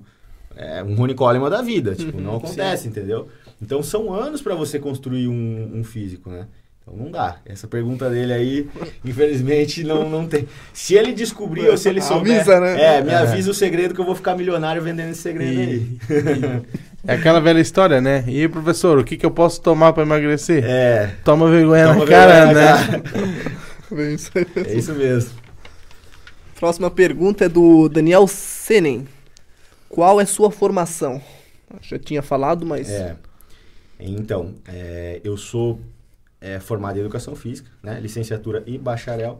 [0.55, 1.95] é, um Rony Coleman da vida.
[1.95, 3.27] Tipo, não acontece, entendeu?
[3.61, 6.47] Então são anos pra você construir um, um físico, né?
[6.87, 7.37] Então não dá.
[7.45, 8.69] Essa pergunta dele aí,
[9.03, 10.47] infelizmente, não, não tem.
[10.73, 12.35] Se ele descobrir ou se ele souber.
[12.37, 12.81] Avisa, né?
[12.97, 15.97] É, me avisa o segredo que eu vou ficar milionário vendendo esse segredo aí.
[16.09, 18.23] E- É aquela velha história, né?
[18.27, 20.63] E aí, professor, o que, que eu posso tomar pra emagrecer?
[20.65, 21.11] É.
[21.25, 22.87] Toma vergonha Toma na cara, vergonha na
[23.97, 24.13] né?
[24.13, 24.45] Isso aí.
[24.65, 25.31] É isso mesmo.
[26.59, 29.07] Próxima pergunta é do Daniel Senen.
[29.87, 31.21] Qual é sua formação?
[31.81, 32.89] Já tinha falado, mas.
[32.89, 33.15] É.
[33.99, 35.79] Então, é, eu sou
[36.39, 37.99] é formado em educação física, né?
[37.99, 39.37] Licenciatura e bacharel.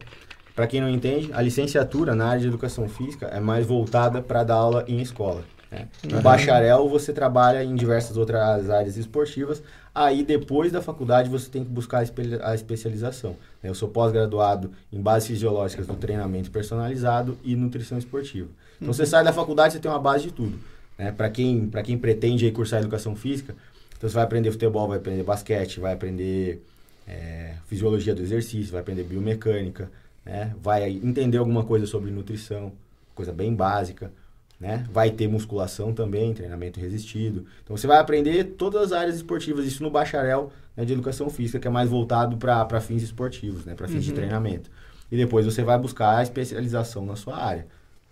[0.54, 4.42] Para quem não entende, a licenciatura na área de educação física é mais voltada para
[4.42, 5.44] dar aula em escola.
[5.70, 5.86] Né?
[6.10, 9.62] No bacharel, você trabalha em diversas outras áreas esportivas.
[9.94, 13.36] Aí, depois da faculdade, você tem que buscar a, espe a especialização.
[13.62, 13.70] né?
[13.70, 18.48] Eu sou pós-graduado em bases fisiológicas do treinamento personalizado e nutrição esportiva.
[18.80, 20.58] Então, você sai da faculdade, você tem uma base de tudo.
[20.96, 21.12] Né?
[21.12, 23.54] Para quem, pra quem pretende aí cursar educação física,
[23.96, 26.62] então você vai aprender futebol, vai aprender basquete, vai aprender
[27.08, 29.90] é, fisiologia do exercício, vai aprender biomecânica,
[30.24, 30.54] né?
[30.62, 32.72] vai entender alguma coisa sobre nutrição,
[33.14, 34.12] coisa bem básica.
[34.60, 34.84] Né?
[34.90, 37.46] Vai ter musculação também, treinamento resistido.
[37.62, 41.60] Então você vai aprender todas as áreas esportivas, isso no bacharel né, de educação física,
[41.60, 44.16] que é mais voltado para fins esportivos, né, para fins de Uhum.
[44.16, 44.68] treinamento.
[45.12, 47.66] E depois você vai buscar a especialização na sua área.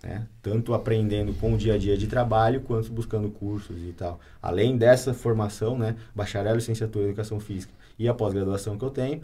[0.05, 0.25] Né?
[0.41, 4.21] Tanto aprendendo com o dia a dia de trabalho, quanto buscando cursos e tal.
[4.41, 9.23] Além dessa formação, né, bacharel, licenciatura em educação física e a pós-graduação que eu tenho,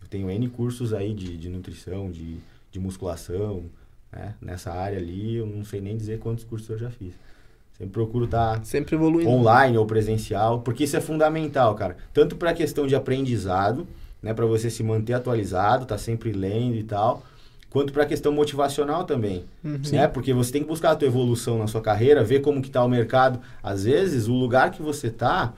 [0.00, 2.38] eu tenho N cursos aí de, de nutrição, de,
[2.70, 3.64] de musculação,
[4.12, 4.34] né?
[4.40, 7.12] Nessa área ali, eu não sei nem dizer quantos cursos eu já fiz.
[7.76, 9.28] Sempre procuro estar Sempre evoluindo.
[9.30, 11.96] online ou presencial, porque isso é fundamental, cara.
[12.14, 13.86] Tanto para a questão de aprendizado,
[14.22, 17.22] né, para você se manter atualizado, tá sempre lendo e tal,
[17.68, 19.78] quanto para a questão motivacional também, Uhum.
[19.92, 20.08] né?
[20.08, 22.82] Porque você tem que buscar a tua evolução na sua carreira, ver como que tá
[22.82, 23.40] o mercado.
[23.62, 25.52] Às vezes, o lugar que você tá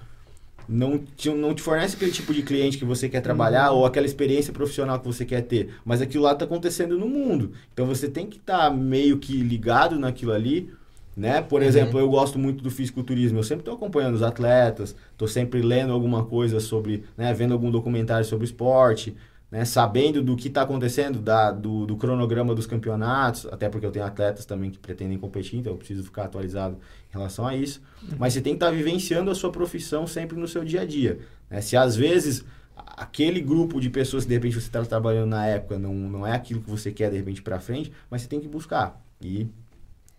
[0.69, 4.05] não te, não te fornece aquele tipo de cliente que você quer trabalhar ou aquela
[4.07, 7.53] experiência profissional que você quer ter, mas aquilo lá está acontecendo no mundo.
[7.73, 10.71] Então você tem que estar meio que ligado naquilo ali,
[11.17, 11.41] né?
[11.41, 15.63] Por exemplo, eu gosto muito do fisiculturismo, eu sempre estou acompanhando os atletas, estou sempre
[15.63, 19.17] lendo alguma coisa sobre, né, vendo algum documentário sobre esporte,
[19.51, 23.91] né, sabendo do que está acontecendo, da, do, do cronograma dos campeonatos, até porque eu
[23.91, 26.77] tenho atletas também que pretendem competir, então eu preciso ficar atualizado
[27.09, 27.81] em relação a isso.
[28.19, 31.19] Mas você tem que estar vivenciando a sua profissão sempre no seu dia a dia.
[31.49, 31.61] né?
[31.61, 32.45] Se às vezes
[32.77, 36.33] aquele grupo de pessoas que de repente você está trabalhando na época não, não é
[36.33, 39.03] aquilo que você quer de repente para frente, mas você tem que buscar.
[39.21, 39.49] E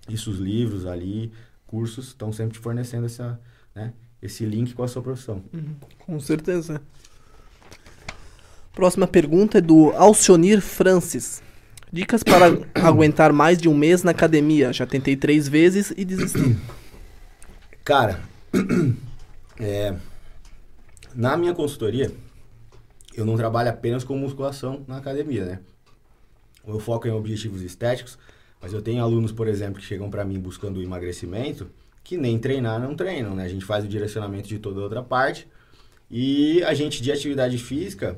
[0.07, 1.31] isso os livros ali,
[1.67, 3.39] cursos estão sempre te fornecendo essa,
[3.75, 5.43] né, esse link com a sua profissão.
[5.99, 6.81] Com certeza.
[8.79, 11.43] Próxima pergunta é do Alcionir Francis.
[11.91, 12.45] Dicas para
[12.81, 14.71] aguentar mais de um mês na academia.
[14.71, 16.55] Já tentei três vezes e desisti.
[17.83, 18.21] Cara,
[19.59, 19.93] é,
[21.13, 22.09] na minha consultoria,
[23.13, 25.59] eu não trabalho apenas com musculação na academia, né?
[26.63, 28.17] O meu foco é em objetivos estéticos,
[28.61, 31.69] mas eu tenho alunos, por exemplo, que chegam para mim buscando emagrecimento,
[32.01, 33.43] que nem treinar não treinam, né?
[33.43, 35.49] A gente faz o direcionamento de toda outra parte
[36.09, 38.17] e a gente de atividade física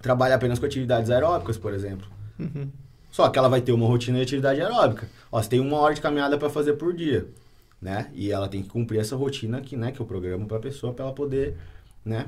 [0.00, 2.06] trabalha apenas com atividades aeróbicas, por exemplo.
[2.38, 2.68] Uhum.
[3.10, 5.08] Só que ela vai ter uma rotina de atividade aeróbica.
[5.32, 7.26] Ó, você tem uma hora de caminhada para fazer por dia,
[7.80, 8.10] né?
[8.14, 10.92] E ela tem que cumprir essa rotina que, né, que eu programo para a pessoa
[10.92, 11.56] para ela poder,
[12.04, 12.26] né,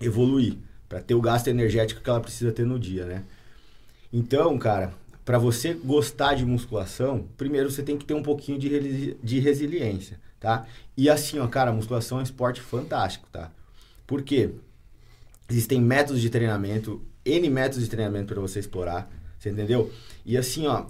[0.00, 0.56] evoluir,
[0.88, 3.24] para ter o gasto energético que ela precisa ter no dia, né?
[4.12, 4.92] Então, cara,
[5.24, 9.38] para você gostar de musculação, primeiro você tem que ter um pouquinho de, resi- de
[9.38, 10.66] resiliência, tá?
[10.96, 13.50] E assim, ó, cara, musculação é um esporte fantástico, tá?
[14.06, 14.50] Por quê?
[15.48, 19.90] Existem métodos de treinamento, N métodos de treinamento para você explorar, você entendeu?
[20.24, 20.86] E assim, ó,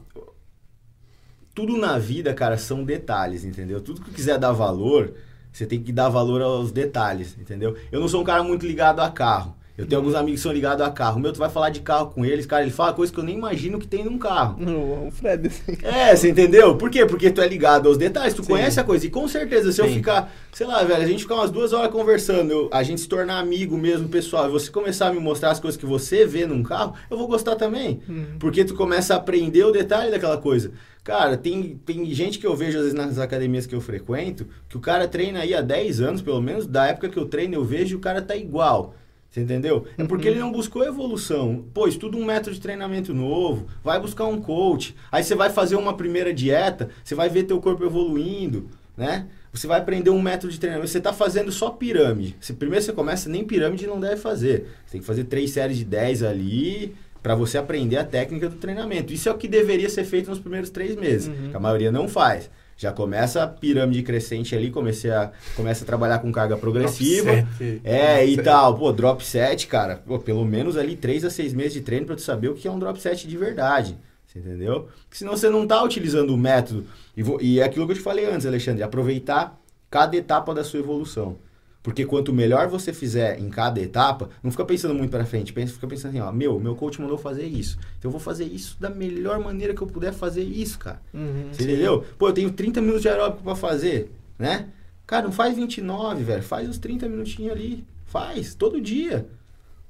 [1.54, 3.80] tudo na vida, cara, são detalhes, entendeu?
[3.80, 5.14] Tudo que quiser dar valor,
[5.52, 7.76] você tem que dar valor aos detalhes, entendeu?
[7.90, 9.56] Eu não sou um cara muito ligado a carro.
[9.76, 11.18] Eu tenho alguns amigos que são ligados a carro.
[11.18, 13.36] Meu, tu vai falar de carro com eles, cara, ele fala coisa que eu nem
[13.38, 14.62] imagino que tem num carro.
[14.62, 15.78] O o Fred, assim.
[15.82, 16.76] É, você entendeu?
[16.76, 17.06] Por quê?
[17.06, 18.50] Porque tu é ligado aos detalhes, tu Sim.
[18.52, 19.06] conhece a coisa.
[19.06, 19.94] E com certeza, se eu Sim.
[19.94, 23.08] ficar, sei lá, velho, a gente ficar umas duas horas conversando, eu- a gente se
[23.08, 26.44] tornar amigo mesmo, pessoal, e você começar a me mostrar as coisas que você vê
[26.46, 28.00] num carro, eu vou gostar também.
[28.38, 30.70] Porque tu começa a aprender o detalhe daquela coisa.
[31.02, 34.76] Cara, tem, tem gente que eu vejo às vezes nas academias que eu frequento, que
[34.76, 37.64] o cara treina aí há 10 anos, pelo menos, da época que eu treino, eu
[37.64, 38.94] vejo e o cara tá igual.
[39.32, 39.86] Você entendeu?
[39.96, 41.64] É porque ele não buscou evolução.
[41.72, 44.94] Pô, estuda um método de treinamento novo, vai buscar um coach.
[45.10, 49.26] Aí você vai fazer uma primeira dieta, você vai ver teu corpo evoluindo, né?
[49.50, 50.90] Você vai aprender um método de treinamento.
[50.90, 52.36] Você está fazendo só pirâmide.
[52.42, 54.66] Se primeiro você começa, nem pirâmide não deve fazer.
[54.84, 58.56] Você tem que fazer três séries de 10 ali para você aprender a técnica do
[58.56, 59.14] treinamento.
[59.14, 62.06] Isso é o que deveria ser feito nos primeiros três meses, que a maioria não
[62.06, 62.50] faz.
[62.76, 67.30] Já começa a pirâmide crescente ali, comecei a, começa a trabalhar com carga progressiva.
[67.58, 67.80] Set.
[67.84, 68.44] É, e Set.
[68.44, 68.76] tal.
[68.76, 72.16] Pô, drop set, cara, pô, pelo menos ali 3 a 6 meses de treino pra
[72.16, 73.96] tu saber o que é um drop set de verdade.
[74.26, 74.88] Você entendeu?
[75.04, 76.86] Porque senão você não tá utilizando o método.
[77.16, 79.60] E, vo- e é aquilo que eu te falei antes, Alexandre, aproveitar
[79.90, 81.36] cada etapa da sua evolução.
[81.82, 85.74] Porque quanto melhor você fizer em cada etapa, não fica pensando muito pra frente, pensa,
[85.74, 87.76] fica pensando assim, ó, meu, meu coach mandou fazer isso.
[87.98, 91.02] Então eu vou fazer isso da melhor maneira que eu puder fazer isso, cara.
[91.12, 91.48] Uhum.
[91.50, 92.04] Você entendeu?
[92.16, 94.68] Pô, eu tenho 30 minutos de aeróbico pra fazer, né?
[95.06, 96.42] Cara, não faz 29, velho.
[96.42, 97.84] Faz os 30 minutinhos ali.
[98.06, 99.26] Faz, todo dia.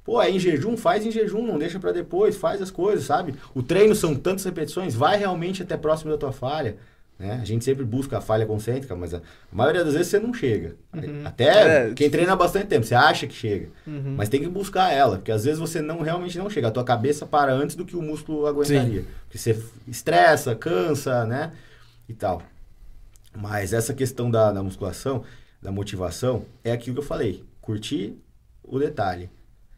[0.05, 3.34] Pô, é em jejum, faz em jejum, não deixa para depois, faz as coisas, sabe?
[3.55, 6.76] O treino são tantas repetições, vai realmente até próximo da tua falha.
[7.23, 7.39] Né?
[7.41, 10.75] A gente sempre busca a falha concêntrica, mas a maioria das vezes você não chega.
[10.93, 11.23] Uhum.
[11.25, 13.68] Até é, quem treina há bastante tempo, você acha que chega.
[13.87, 14.16] Uhum.
[14.16, 16.66] Mas tem que buscar ela, porque às vezes você não realmente não chega.
[16.66, 19.03] A tua cabeça para antes do que o músculo aguentaria.
[19.03, 19.07] Sim.
[19.23, 21.53] Porque você estressa, cansa, né?
[22.09, 22.43] E tal.
[23.33, 25.23] Mas essa questão da, da musculação,
[25.62, 27.45] da motivação, é aquilo que eu falei.
[27.61, 28.18] Curtir
[28.64, 29.31] o detalhe.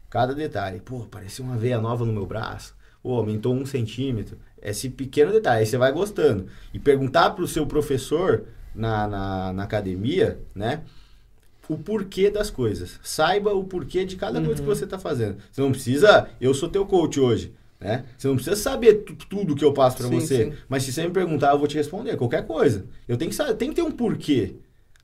[0.09, 0.79] Cada detalhe.
[0.79, 2.75] Pô, apareceu uma veia nova no meu braço.
[3.03, 4.35] Pô, aumentou um centímetro
[4.71, 5.59] esse pequeno detalhe.
[5.59, 6.47] Aí você vai gostando.
[6.73, 8.43] E perguntar para o seu professor
[8.73, 10.81] na, na, na, academia, né?
[11.67, 12.99] O porquê das coisas.
[13.03, 14.45] Saiba o porquê de cada uhum.
[14.45, 14.75] coisa que uhum.
[14.75, 15.37] você está fazendo.
[15.51, 16.27] Você não precisa.
[16.39, 17.53] Eu sou teu coach hoje.
[17.79, 18.05] Né?
[18.17, 20.45] Você não precisa saber tudo que eu passo para você.
[20.45, 20.53] Sim.
[20.67, 22.15] Mas se você me perguntar, eu vou te responder.
[22.17, 22.85] Qualquer coisa.
[23.07, 24.55] Eu tenho que saber, tem que ter um porquê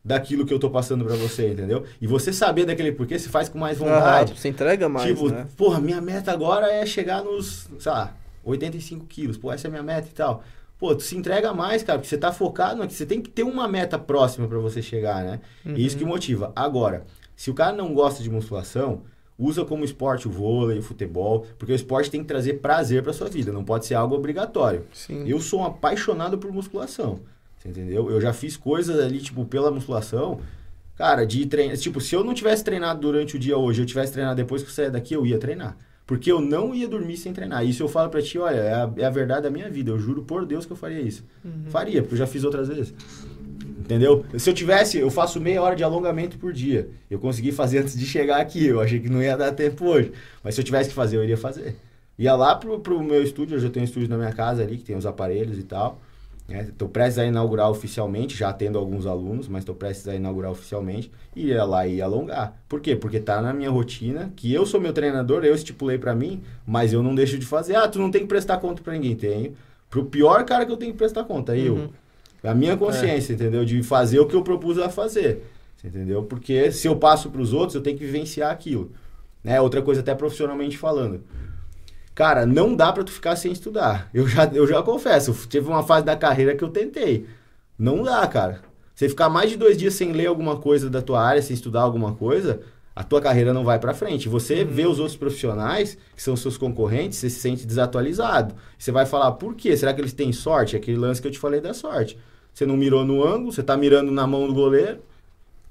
[0.03, 1.83] daquilo que eu tô passando para você, entendeu?
[2.01, 4.33] E você saber daquele porquê, se faz com mais vontade.
[4.33, 5.47] Ah, você entrega mais, Tipo, né?
[5.55, 9.71] porra, minha meta agora é chegar nos, sei lá, 85 quilos, pô, essa é a
[9.71, 10.43] minha meta e tal.
[10.77, 13.67] Pô, tu se entrega mais, cara, porque você tá focado, você tem que ter uma
[13.67, 15.39] meta próxima para você chegar, né?
[15.63, 15.75] Uhum.
[15.75, 16.51] E isso que motiva.
[16.55, 19.03] Agora, se o cara não gosta de musculação,
[19.37, 23.13] usa como esporte o vôlei, o futebol, porque o esporte tem que trazer prazer para
[23.13, 24.85] sua vida, não pode ser algo obrigatório.
[24.93, 25.27] Sim.
[25.27, 27.19] Eu sou um apaixonado por musculação,
[27.57, 28.09] você entendeu?
[28.09, 30.39] Eu já fiz coisas ali, tipo, pela musculação,
[30.95, 34.13] cara, de treinar, tipo, se eu não tivesse treinado durante o dia hoje, eu tivesse
[34.13, 35.75] treinado depois que eu sair daqui, eu ia treinar.
[36.05, 37.65] Porque eu não ia dormir sem treinar.
[37.65, 39.91] Isso eu falo pra ti, olha, é a, é a verdade da minha vida.
[39.91, 41.23] Eu juro por Deus que eu faria isso.
[41.43, 41.65] Uhum.
[41.67, 42.93] Faria, porque eu já fiz outras vezes.
[43.79, 44.25] Entendeu?
[44.37, 46.89] Se eu tivesse, eu faço meia hora de alongamento por dia.
[47.09, 48.65] Eu consegui fazer antes de chegar aqui.
[48.65, 50.11] Eu achei que não ia dar tempo hoje.
[50.43, 51.75] Mas se eu tivesse que fazer, eu iria fazer.
[52.17, 54.77] Ia lá pro, pro meu estúdio, eu já tenho um estúdio na minha casa ali,
[54.77, 56.01] que tem os aparelhos e tal.
[56.59, 56.91] Estou né?
[56.93, 61.11] prestes a inaugurar oficialmente, já tendo alguns alunos, mas estou prestes a inaugurar oficialmente.
[61.35, 62.61] E ia lá e alongar.
[62.67, 62.95] Por quê?
[62.95, 66.93] Porque tá na minha rotina, que eu sou meu treinador, eu estipulei para mim, mas
[66.93, 67.75] eu não deixo de fazer.
[67.75, 69.15] Ah, tu não tem que prestar conta para ninguém.
[69.15, 69.55] Tenho.
[69.89, 71.57] Pro pior cara que eu tenho que prestar conta, uhum.
[71.57, 71.89] eu.
[72.43, 73.35] A minha consciência, é.
[73.35, 73.63] entendeu?
[73.63, 75.43] De fazer o que eu propus a fazer.
[75.83, 76.23] Entendeu?
[76.23, 78.91] Porque se eu passo para os outros, eu tenho que vivenciar aquilo.
[79.43, 79.59] Né?
[79.59, 81.23] Outra coisa, até profissionalmente falando.
[82.21, 84.07] Cara, não dá para tu ficar sem estudar.
[84.13, 87.25] Eu já, eu já confesso, teve uma fase da carreira que eu tentei.
[87.79, 88.61] Não dá, cara.
[88.93, 91.81] Você ficar mais de dois dias sem ler alguma coisa da tua área, sem estudar
[91.81, 92.61] alguma coisa,
[92.95, 94.29] a tua carreira não vai para frente.
[94.29, 94.67] Você uhum.
[94.67, 98.53] vê os outros profissionais, que são seus concorrentes, você se sente desatualizado.
[98.77, 99.75] Você vai falar, por quê?
[99.75, 100.75] Será que eles têm sorte?
[100.75, 102.19] Aquele lance que eu te falei da sorte.
[102.53, 104.99] Você não mirou no ângulo, você tá mirando na mão do goleiro,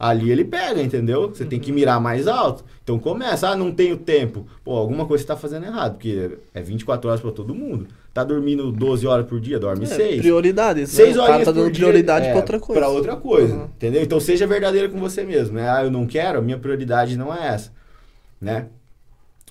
[0.01, 1.29] ali ele pega, entendeu?
[1.29, 1.49] Você uhum.
[1.51, 2.65] tem que mirar mais alto.
[2.83, 4.47] Então começa, ah, não tenho tempo.
[4.65, 7.87] Pô, alguma coisa você tá fazendo errado, porque é 24 horas para todo mundo.
[8.15, 10.21] Tá dormindo 12 horas por dia, dorme é, 6.
[10.23, 10.89] Prioridades.
[10.89, 11.23] 6 né?
[11.23, 12.81] horas tá dando prioridade é, para outra coisa.
[12.81, 13.65] Para outra coisa, uhum.
[13.65, 14.03] entendeu?
[14.03, 15.69] Então seja verdadeiro com você mesmo, né?
[15.69, 17.71] Ah, eu não quero, a minha prioridade não é essa,
[18.41, 18.69] né?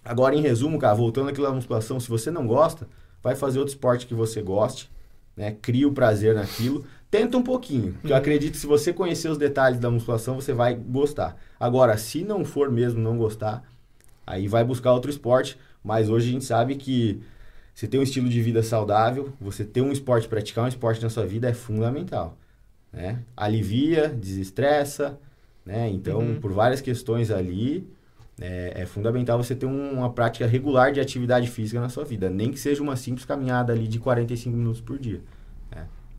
[0.04, 2.88] Agora, em resumo, cara, voltando aqui à musculação, se você não gosta,
[3.22, 4.90] vai fazer outro esporte que você goste,
[5.38, 5.56] né?
[5.62, 6.84] Cria o prazer naquilo.
[7.12, 8.18] Tenta um pouquinho, que eu uhum.
[8.18, 11.36] acredito que se você conhecer os detalhes da musculação, você vai gostar.
[11.60, 13.64] Agora, se não for mesmo não gostar,
[14.28, 17.20] aí vai buscar outro esporte, mas hoje a gente sabe que
[17.74, 21.10] você ter um estilo de vida saudável, você ter um esporte, praticar um esporte na
[21.10, 22.38] sua vida é fundamental,
[22.94, 23.20] né?
[23.36, 25.18] Alivia, desestressa,
[25.66, 25.90] né?
[25.90, 26.40] Então, uhum.
[26.40, 27.88] por várias questões ali,
[28.40, 32.30] é, é fundamental você ter um, uma prática regular de atividade física na sua vida,
[32.30, 35.22] nem que seja uma simples caminhada ali de 45 minutos por dia.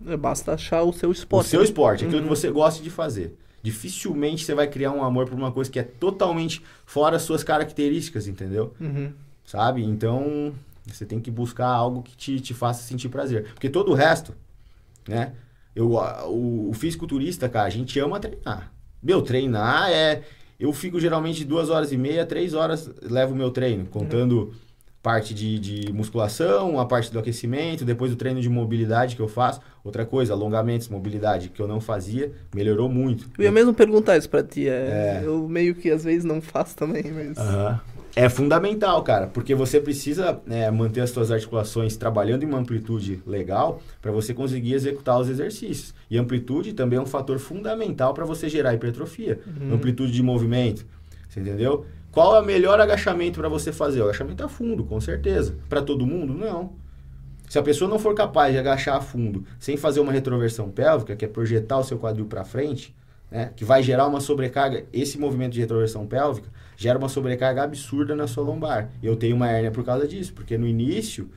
[0.07, 1.47] É, basta achar o seu esporte.
[1.47, 2.25] O seu esporte, aquilo uhum.
[2.25, 3.37] que você gosta de fazer.
[3.63, 7.45] Dificilmente você vai criar um amor por uma coisa que é totalmente fora as suas
[7.45, 8.75] características, entendeu?
[8.81, 9.13] Uhum.
[9.45, 9.85] Sabe?
[9.85, 10.55] Então,
[10.87, 13.53] você tem que buscar algo que te, te faça sentir prazer.
[13.53, 14.35] Porque todo o resto,
[15.07, 15.35] né?
[15.77, 18.73] Eu, o, o fisiculturista, cara, a gente ama treinar.
[19.03, 20.23] Meu, treinar é...
[20.59, 24.45] Eu fico geralmente duas horas e meia, três horas levo o meu treino, contando...
[24.45, 24.70] Uhum
[25.03, 29.29] parte de, de, musculação, a parte do aquecimento, depois o treino de mobilidade que eu
[29.29, 29.61] faço.
[29.83, 33.31] Outra coisa, alongamentos, mobilidade, que eu não fazia, melhorou muito.
[33.39, 34.69] Eu ia mesmo perguntar isso pra ti.
[34.69, 35.23] É, é.
[35.25, 37.39] Eu meio que às vezes não faço também, mas.
[37.39, 37.79] Uhum.
[38.15, 43.23] É fundamental, cara, porque você precisa é, manter as suas articulações trabalhando em uma amplitude
[43.25, 45.95] legal para você conseguir executar os exercícios.
[46.11, 49.39] E amplitude também é um fator fundamental para você gerar hipertrofia.
[49.47, 49.75] Uhum.
[49.75, 50.85] Amplitude de movimento,
[51.29, 51.87] você entendeu?
[52.13, 54.01] Qual é o melhor agachamento para você fazer?
[54.01, 55.57] O agachamento a fundo, com certeza.
[55.69, 56.35] Para todo mundo?
[56.35, 56.73] Não.
[57.49, 61.17] Se a pessoa não for capaz de agachar a fundo sem fazer uma retroversão pélvica,
[61.17, 62.95] que é projetar o seu quadril para frente,
[63.31, 68.15] né, que vai gerar uma sobrecarga, esse movimento de retroversão pélvica gera uma sobrecarga absurda
[68.17, 68.91] na sua lombar.
[69.03, 71.31] Eu tenho uma hérnia por causa disso, porque no início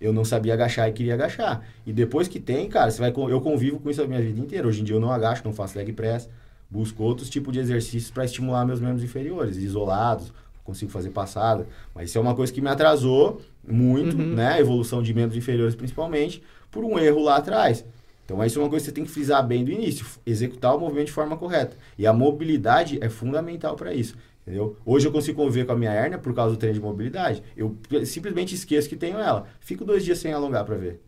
[0.00, 1.62] eu não sabia agachar e queria agachar.
[1.86, 4.66] E depois que tem, cara, você vai eu convivo com isso a minha vida inteira.
[4.66, 6.28] Hoje em dia eu não agacho, não faço leg press,
[6.70, 10.32] busco outros tipos de exercícios para estimular meus membros inferiores, isolados,
[10.64, 11.66] consigo fazer passada.
[11.94, 14.34] Mas isso é uma coisa que me atrasou muito, Uhum.
[14.34, 14.54] né?
[14.54, 17.84] A evolução de membros inferiores, principalmente, por um erro lá atrás.
[18.24, 20.80] Então, isso é uma coisa que você tem que frisar bem do início, executar o
[20.80, 21.76] movimento de forma correta.
[21.96, 24.16] E a mobilidade é fundamental para isso.
[24.42, 24.76] Entendeu?
[24.84, 27.42] Hoje eu consigo conviver com a minha hérnia por causa do treino de mobilidade.
[27.56, 29.46] Eu simplesmente esqueço que tenho ela.
[29.60, 31.00] Fico dois dias sem alongar para ver.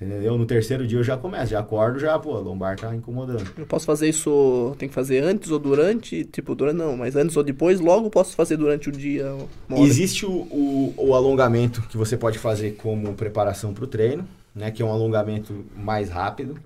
[0.00, 0.36] Entendeu?
[0.36, 3.50] No terceiro dia eu já começo, já acordo, já, pô, a lombar tá incomodando.
[3.56, 6.22] Eu posso fazer isso, tem que fazer antes ou durante?
[6.24, 9.34] Tipo, durante não, mas antes ou depois, logo posso fazer durante o dia.
[9.70, 14.70] Existe o, o, o alongamento que você pode fazer como preparação para o treino, né?
[14.70, 16.58] Que é um alongamento mais rápido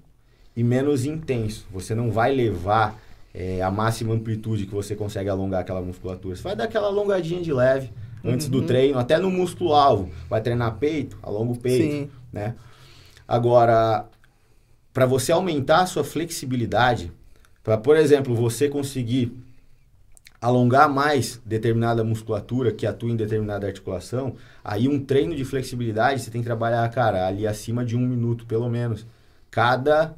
[0.57, 1.67] e menos intenso.
[1.71, 3.01] Você não vai levar
[3.33, 6.35] é, a máxima amplitude que você consegue alongar aquela musculatura.
[6.35, 7.91] Você vai dar aquela alongadinha de leve
[8.25, 10.11] antes do treino, até no músculo alvo.
[10.29, 12.11] Vai treinar peito, alonga o peito, Sim.
[12.33, 12.55] né?
[13.31, 14.09] Agora,
[14.93, 17.13] para você aumentar a sua flexibilidade,
[17.63, 19.33] para, por exemplo, você conseguir
[20.41, 26.31] alongar mais determinada musculatura que atua em determinada articulação, aí um treino de flexibilidade você
[26.33, 29.07] tem que trabalhar, cara, ali acima de um minuto, pelo menos.
[29.49, 30.17] Cada,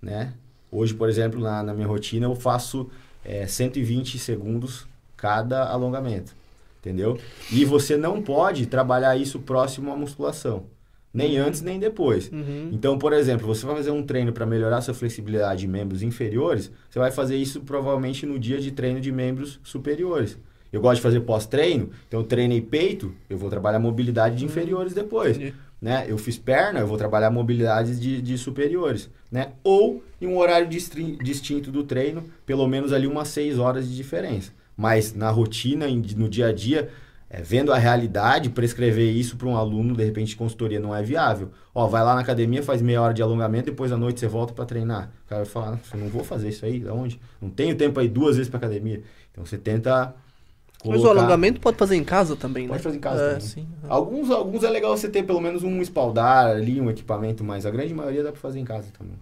[0.00, 0.32] né?
[0.72, 2.88] Hoje, por exemplo, na, na minha rotina eu faço
[3.22, 6.34] é, 120 segundos cada alongamento,
[6.80, 7.20] entendeu?
[7.52, 10.64] E você não pode trabalhar isso próximo à musculação,
[11.16, 12.30] nem antes nem depois.
[12.30, 12.68] Uhum.
[12.72, 16.70] Então, por exemplo, você vai fazer um treino para melhorar sua flexibilidade de membros inferiores,
[16.90, 20.38] você vai fazer isso provavelmente no dia de treino de membros superiores.
[20.70, 24.92] Eu gosto de fazer pós-treino, então eu treinei peito, eu vou trabalhar mobilidade de inferiores
[24.92, 25.38] depois.
[25.80, 26.04] Né?
[26.08, 29.08] Eu fiz perna, eu vou trabalhar mobilidades de, de superiores.
[29.30, 29.52] Né?
[29.64, 34.52] Ou em um horário distinto do treino, pelo menos ali umas 6 horas de diferença.
[34.76, 36.90] Mas na rotina, no dia a dia,
[37.28, 41.02] é, vendo a realidade, prescrever isso para um aluno, de repente, de consultoria não é
[41.02, 41.50] viável.
[41.74, 44.52] Ó, vai lá na academia, faz meia hora de alongamento, depois à noite você volta
[44.52, 45.10] para treinar.
[45.26, 47.20] O cara vai falar, "Nossa, eu não vou fazer isso aí, aonde?
[47.42, 49.02] Não tenho tempo aí duas vezes para academia.
[49.32, 50.14] Então você tenta
[50.84, 52.82] Mas o colocar- alongamento pode fazer em casa também, Pode né?
[52.84, 53.40] fazer em casa é, também.
[53.40, 53.66] Sim.
[53.88, 57.70] Alguns, alguns é legal você ter pelo menos um espaldar ali, um equipamento, mas a
[57.70, 59.16] grande maioria dá para fazer em casa também.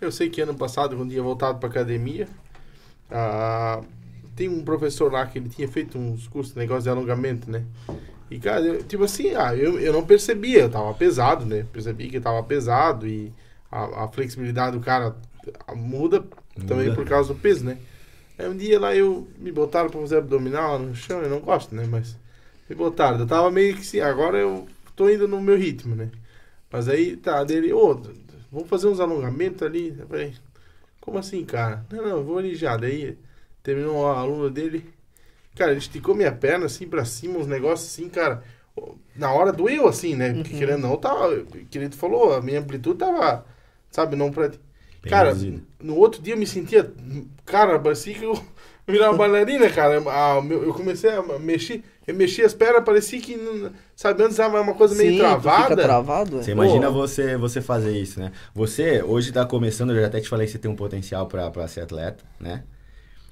[0.00, 2.26] Eu sei que ano passado, quando ia voltado pra academia,
[3.10, 3.80] ah,
[4.36, 7.64] tem um professor lá que ele tinha feito uns cursos negócio de alongamento, né?
[8.30, 11.66] E, cara, eu- tipo assim, ah, eu, eu não percebia, eu tava pesado, né?
[11.72, 13.32] Percebi que tava pesado e
[13.70, 15.14] a, a flexibilidade do cara
[15.66, 16.24] ah, muda,
[16.66, 16.94] também Muda.
[16.94, 17.78] por causa do peso, né?
[18.38, 21.74] Aí um dia lá eu me botaram pra fazer abdominal no chão, eu não gosto,
[21.74, 21.86] né?
[21.90, 22.16] Mas
[22.68, 24.66] me botaram, eu tava meio que assim, agora eu
[24.96, 26.10] tô indo no meu ritmo, né?
[26.70, 27.94] Mas aí tá, dele, ô,
[28.50, 29.94] vamos fazer uns alongamentos ali.
[29.98, 30.34] Eu falei,
[31.00, 31.84] como assim, cara?
[31.90, 32.76] Não, não, eu vou ali já.
[32.76, 33.18] Daí
[33.62, 34.84] terminou a aluna dele.
[35.54, 38.42] Cara, ele esticou minha perna assim pra cima, uns negócios assim, cara.
[39.14, 40.32] Na hora doeu assim, né?
[40.32, 41.44] Porque querendo ou não, tava.
[41.70, 43.44] Que ele falou, a minha amplitude tava,
[43.90, 44.48] sabe, não pra.
[44.48, 45.36] Bem cara,
[45.80, 46.90] no outro dia eu me sentia.
[47.44, 48.40] Cara, parecia que eu
[48.86, 50.02] virava uma bailarina, cara.
[50.06, 51.82] Ah, eu comecei a mexer.
[52.06, 53.38] Eu mexi as pernas, parecia que.
[53.94, 55.62] Sabe, antes era uma coisa meio Sim, tu travada.
[55.62, 56.38] Fica travado.
[56.38, 56.42] é.
[56.42, 56.92] Você imagina Pô.
[56.94, 58.32] você, você fazer isso, né?
[58.54, 61.68] Você hoje está começando, eu já até te falei que você tem um potencial para
[61.68, 62.64] ser atleta, né?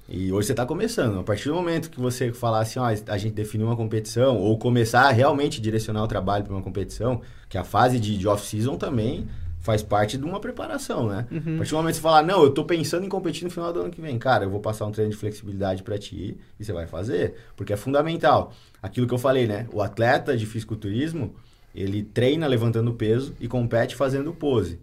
[0.09, 1.19] E hoje você está começando.
[1.19, 4.57] A partir do momento que você falar assim, ó, a gente definiu uma competição, ou
[4.57, 8.75] começar a realmente direcionar o trabalho para uma competição, que a fase de, de off-season
[8.77, 9.27] também
[9.61, 11.27] faz parte de uma preparação, né?
[11.29, 13.71] A partir do momento que você falar, não, eu tô pensando em competir no final
[13.71, 16.65] do ano que vem, cara, eu vou passar um treino de flexibilidade para ti e
[16.65, 18.53] você vai fazer, porque é fundamental.
[18.81, 19.67] Aquilo que eu falei, né?
[19.71, 21.35] O atleta de fisiculturismo,
[21.75, 24.79] ele treina levantando peso e compete fazendo pose,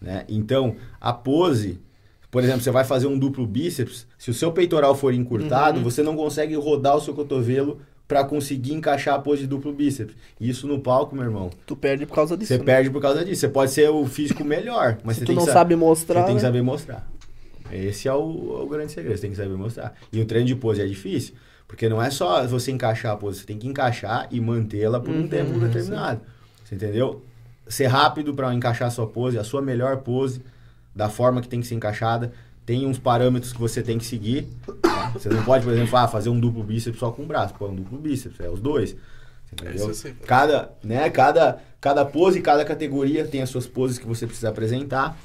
[0.00, 0.24] né?
[0.28, 1.80] Então, a pose,
[2.32, 5.84] por exemplo, você vai fazer um duplo bíceps, se o seu peitoral for encurtado, Uhum.
[5.84, 7.78] você não consegue rodar o seu cotovelo
[8.08, 10.14] para conseguir encaixar a pose de duplo bíceps.
[10.40, 12.48] Isso no palco, meu irmão, Tu perde por causa disso.
[12.48, 12.64] você né?
[12.64, 13.40] perde por causa disso.
[13.42, 16.20] Você pode ser o físico melhor, mas Se você tu tem não sabe mostrar.
[16.22, 16.48] você tem que né?
[16.48, 17.06] saber mostrar.
[17.70, 19.94] Esse é o, o grande segredo, você tem que saber mostrar.
[20.12, 21.34] E o treino de pose é difícil,
[21.66, 25.14] porque não é só você encaixar a pose, você tem que encaixar e mantê-la por
[25.14, 26.20] um Uhum, tempo determinado.
[26.64, 27.22] Você entendeu?
[27.66, 30.42] Ser rápido para encaixar a sua pose, a sua melhor pose,
[30.94, 32.32] da forma que tem que ser encaixada.
[32.64, 34.46] Tem uns parâmetros que você tem que seguir.
[34.66, 35.10] né?
[35.14, 37.54] Você não pode, por exemplo, ah, fazer um duplo bíceps só com o braço.
[37.54, 38.94] Pô, é um duplo bíceps, é os dois.
[39.52, 39.92] Entendeu?
[39.92, 40.14] Sei.
[40.26, 45.18] Cada, né, cada, cada pose, cada categoria tem as suas poses que você precisa apresentar.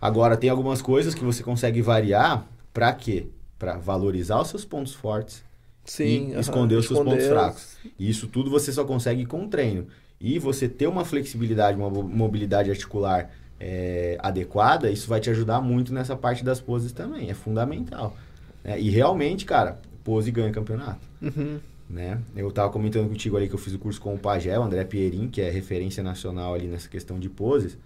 [0.00, 3.28] Agora, tem algumas coisas que você consegue variar para quê?
[3.58, 5.42] Para valorizar os seus pontos fortes
[5.84, 7.76] Sim, e aham, esconder os seus esconder pontos os- fracos.
[7.98, 9.86] E isso tudo você só consegue com treino.
[10.20, 13.30] E você ter uma flexibilidade, uma mo- mobilidade articular
[13.66, 17.30] é, adequada, isso vai te ajudar muito nessa parte das poses também.
[17.30, 18.14] É fundamental.
[18.62, 18.78] né?
[18.78, 21.58] E realmente, cara, pose ganha campeonato Uhum.
[21.88, 22.18] né?
[22.36, 24.84] Eu tava comentando contigo ali que eu fiz o curso com o Pagé, o André
[24.84, 27.78] Pierin, que é referência nacional ali nessa questão de poses.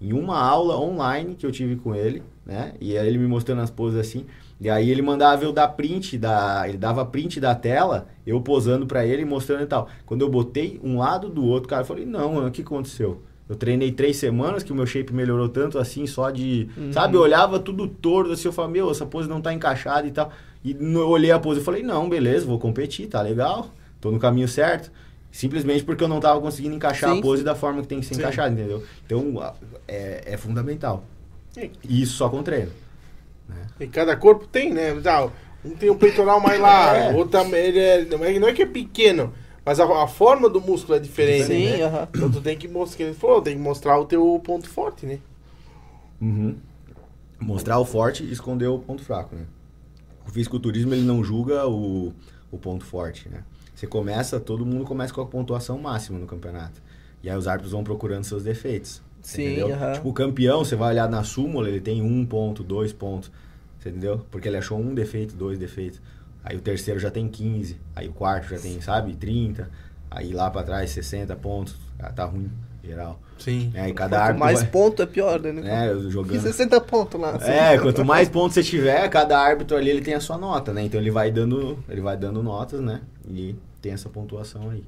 [0.00, 2.74] em uma aula online que eu tive com ele, né?
[2.80, 4.26] E aí ele me mostrando as poses assim.
[4.60, 8.86] E aí ele mandava eu dar print da, ele dava print da tela, eu posando
[8.86, 9.88] para ele, mostrando e tal.
[10.06, 13.56] Quando eu botei um lado do outro, cara, eu falei: "Não, o que aconteceu?" Eu
[13.56, 16.68] treinei três semanas que o meu shape melhorou tanto assim, só de.
[16.76, 16.92] Uhum.
[16.92, 20.10] Sabe, eu olhava tudo torto, assim, eu falava, meu, essa pose não tá encaixada e
[20.10, 20.32] tal.
[20.64, 23.70] E eu olhei a pose e falei, não, beleza, vou competir, tá legal,
[24.00, 24.90] tô no caminho certo.
[25.30, 27.44] Simplesmente porque eu não tava conseguindo encaixar sim, a pose sim.
[27.44, 28.82] da forma que tem que ser encaixada, entendeu?
[29.04, 29.52] Então,
[29.86, 31.04] é, é fundamental.
[31.56, 32.70] E isso só com treino.
[33.48, 33.66] Né?
[33.80, 34.94] E cada corpo tem, né?
[35.64, 37.14] Um tem o peitoral mais largo, é.
[37.14, 38.04] outro ele é,
[38.38, 39.32] não é que é pequeno,
[39.64, 41.86] mas a, a, forma do músculo é diferente, Sim, né?
[41.86, 42.08] Uh -huh.
[42.14, 45.18] Então tu tem que mostrar, ele falou, tem que mostrar o teu ponto forte, né?
[46.20, 46.56] Uhum.
[47.40, 49.44] Mostrar o forte e esconder o ponto fraco, né?
[50.26, 52.12] O fisiculturismo, ele não julga o,
[52.50, 53.42] o ponto forte, né?
[53.74, 56.80] Você começa, todo mundo começa com a pontuação máxima no campeonato.
[57.22, 59.02] E aí os árbitros vão procurando seus defeitos.
[59.20, 59.56] Sim.
[59.94, 63.30] Tipo, o campeão, você vai olhar na súmula, ele tem um ponto, dois pontos.
[63.78, 64.24] Você entendeu?
[64.30, 66.00] Porque ele achou um defeito, dois defeitos.
[66.44, 69.70] Aí o terceiro já tem 15, aí o quarto já tem, sabe, 30,
[70.10, 72.50] aí lá para trás 60 pontos, ah, tá ruim,
[72.84, 73.18] geral.
[73.38, 73.72] Sim.
[73.74, 74.70] É, e cada árbitro mais vai...
[74.70, 75.88] ponto é pior, né?
[75.88, 76.40] É, jogando.
[76.40, 77.38] 60 pontos lá.
[77.42, 80.84] É, quanto mais pontos você tiver, cada árbitro ali ele tem a sua nota, né?
[80.84, 83.00] Então ele vai dando, ele vai dando notas, né?
[83.28, 84.84] E tem essa pontuação aí.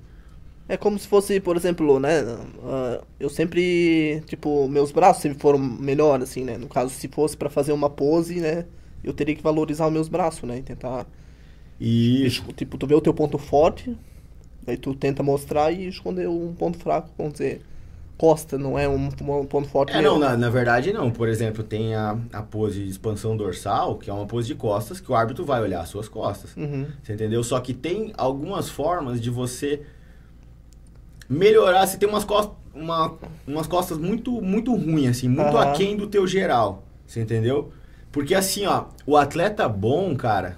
[0.68, 2.22] É como se fosse, por exemplo, né?
[2.22, 6.58] Uh, eu sempre, tipo, meus braços sempre foram melhor, assim, né?
[6.58, 8.64] No caso, se fosse para fazer uma pose, né?
[9.02, 10.58] Eu teria que valorizar os meus braços, né?
[10.58, 11.06] E tentar
[11.80, 12.42] isso.
[12.54, 13.96] Tipo, tu vê o teu ponto forte,
[14.66, 17.62] aí tu tenta mostrar e esconder um ponto fraco, vamos dizer.
[18.16, 19.92] Costa não é um, um ponto forte.
[19.92, 21.10] É, não, na, na, verdade não.
[21.10, 25.00] Por exemplo, tem a, a pose de expansão dorsal, que é uma pose de costas,
[25.00, 26.56] que o árbitro vai olhar as suas costas.
[26.56, 26.86] Uhum.
[27.02, 27.44] Você entendeu?
[27.44, 29.82] Só que tem algumas formas de você
[31.28, 31.86] melhorar.
[31.86, 35.58] Você tem umas costas, uma, umas costas muito, muito ruins, assim, muito uhum.
[35.58, 36.84] aquém do teu geral.
[37.06, 37.70] Você entendeu?
[38.10, 40.56] Porque assim, ó, o atleta bom, cara,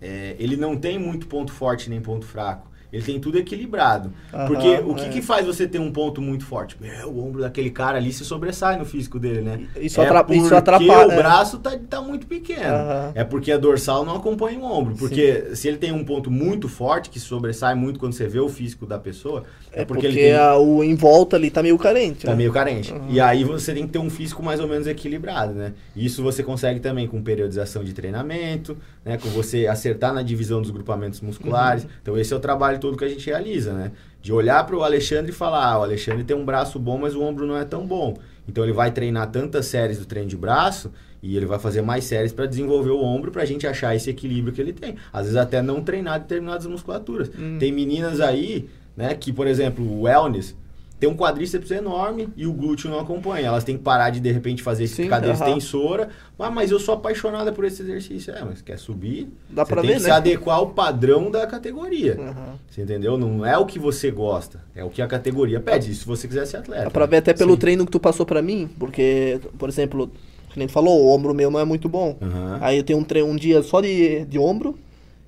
[0.00, 2.67] é, ele não tem muito ponto forte nem ponto fraco.
[2.92, 4.12] Ele tem tudo equilibrado.
[4.32, 5.08] Uhum, Porque o que, é.
[5.08, 6.76] que faz você ter um ponto muito forte?
[6.80, 9.60] Meu, o ombro daquele cara ali se sobressai no físico dele, né?
[9.76, 11.08] Isso, é atrapa isso atrapalha.
[11.08, 11.16] o é.
[11.16, 12.62] braço tá, tá muito pequeno.
[12.62, 13.12] Uhum.
[13.14, 14.94] É porque a dorsal não acompanha o ombro.
[14.96, 15.54] Porque Sim.
[15.54, 18.86] se ele tem um ponto muito forte, que sobressai muito quando você vê o físico
[18.86, 20.34] da pessoa, é, é porque, porque, ele tem...
[20.34, 22.24] a, o em volta ali tá meio carente.
[22.24, 22.36] Tá né?
[22.36, 22.92] meio carente.
[22.92, 23.06] Uhum.
[23.10, 25.74] E aí você tem que ter um físico mais ou menos equilibrado, né?
[25.94, 29.18] Isso você consegue também com periodização de treinamento, né?
[29.18, 31.84] Com você acertar na divisão dos grupamentos musculares.
[31.84, 31.90] Uhum.
[32.02, 33.92] Então esse é o trabalho todo que a gente realiza, né?
[34.20, 37.14] De olhar para o Alexandre e falar, ah, o Alexandre tem um braço bom, mas
[37.14, 38.16] o ombro não é tão bom.
[38.48, 40.90] Então ele vai treinar tantas séries do treino de braço
[41.22, 44.08] e ele vai fazer mais séries para desenvolver o ombro para a gente achar esse
[44.08, 44.96] equilíbrio que ele tem.
[45.12, 47.30] Às vezes até não treinar determinadas musculaturas.
[47.36, 47.58] Uhum.
[47.58, 50.56] Tem meninas aí, né, que por exemplo, o wellness,
[50.98, 53.46] tem um quadríceps enorme e o glúteo não acompanha.
[53.46, 56.08] Elas têm que parar de, de repente, fazer esse cadeira extensora.
[56.38, 58.34] Ah, mas eu sou apaixonada por esse exercício.
[58.34, 59.28] É, mas quer subir?
[59.48, 60.08] Dá você pra tem ver, que né?
[60.08, 62.16] se adequar ao padrão da categoria.
[62.18, 62.54] Uhum.
[62.68, 63.16] Você entendeu?
[63.16, 66.46] Não é o que você gosta, é o que a categoria pede, se você quiser
[66.46, 66.84] ser atleta.
[66.84, 67.58] Dá pra ver até pelo Sim.
[67.58, 70.10] treino que tu passou pra mim, porque, por exemplo,
[70.50, 72.16] que nem tu falou, o ombro meu não é muito bom.
[72.20, 72.58] Uhum.
[72.60, 74.76] Aí eu tenho um, treino, um dia só de, de ombro,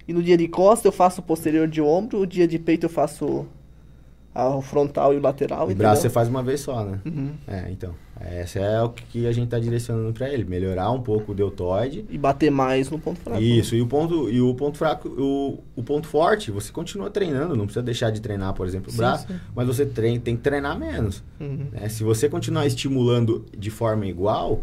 [0.08, 2.90] e no dia de costa eu faço posterior de ombro, o dia de peito eu
[2.90, 3.46] faço
[4.34, 5.68] o frontal e o lateral.
[5.68, 7.00] O braço você faz uma vez só, né?
[7.04, 7.32] Uhum.
[7.46, 7.94] É, então.
[8.20, 12.04] Essa é o que a gente está direcionando para ele, melhorar um pouco o deltoide
[12.10, 13.40] e bater mais no ponto fraco.
[13.40, 17.56] Isso, e o ponto e o ponto fraco, o, o ponto forte, você continua treinando,
[17.56, 19.40] não precisa deixar de treinar, por exemplo, o sim, braço, sim.
[19.56, 21.24] mas você treina, tem que treinar menos.
[21.40, 21.68] Uhum.
[21.72, 21.88] Né?
[21.88, 24.62] Se você continuar estimulando de forma igual,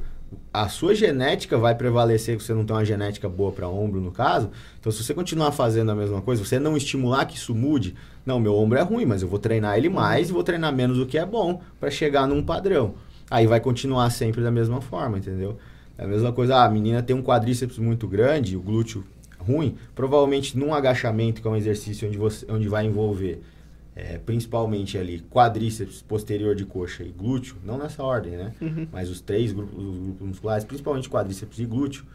[0.54, 4.50] a sua genética vai prevalecer, você não tem uma genética boa para ombro, no caso.
[4.80, 8.40] Então, se você continuar fazendo a mesma coisa, você não estimular que isso mude, não,
[8.40, 11.06] meu ombro é ruim, mas eu vou treinar ele mais e vou treinar menos do
[11.06, 12.96] que é bom para chegar num padrão.
[13.30, 15.58] Aí vai continuar sempre da mesma forma, entendeu?
[15.98, 19.04] É a mesma coisa, ah, a menina tem um quadríceps muito grande, o glúteo
[19.40, 23.42] ruim, provavelmente num agachamento, que é um exercício onde, você, onde vai envolver
[23.98, 28.54] é, principalmente ali quadríceps posterior de coxa e glúteo, não nessa ordem, né?
[28.62, 28.88] Uhum.
[28.92, 32.06] Mas os três grupos, os grupos musculares, principalmente quadríceps e glúteo,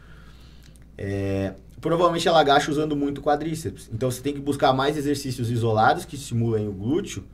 [0.97, 3.89] é, provavelmente ela agacha usando muito quadríceps.
[3.93, 7.25] Então você tem que buscar mais exercícios isolados que estimulem o glúteo,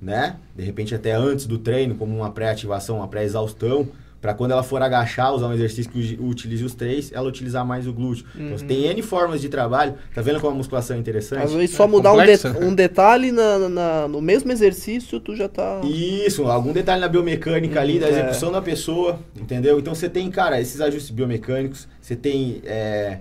[0.00, 0.38] né?
[0.56, 3.90] De repente até antes do treino, como uma pré-ativação, uma pré-exaustão,
[4.20, 7.86] para quando ela for agachar, usar um exercício que utilize os três, ela utilizar mais
[7.86, 8.26] o glúteo.
[8.34, 8.54] Uhum.
[8.54, 9.94] Então, tem N formas de trabalho.
[10.12, 11.44] Tá vendo como a musculação é interessante?
[11.44, 15.36] Às vezes só é mudar um, de, um, detalhe na, na, no mesmo exercício, tu
[15.36, 15.80] já tá...
[15.84, 18.10] Isso, algum detalhe na biomecânica ali, da é.
[18.10, 18.52] execução é.
[18.52, 19.78] da pessoa, entendeu?
[19.78, 22.60] Então, você tem, cara, esses ajustes biomecânicos, você tem...
[22.64, 23.18] É,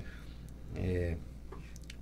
[0.75, 1.15] é,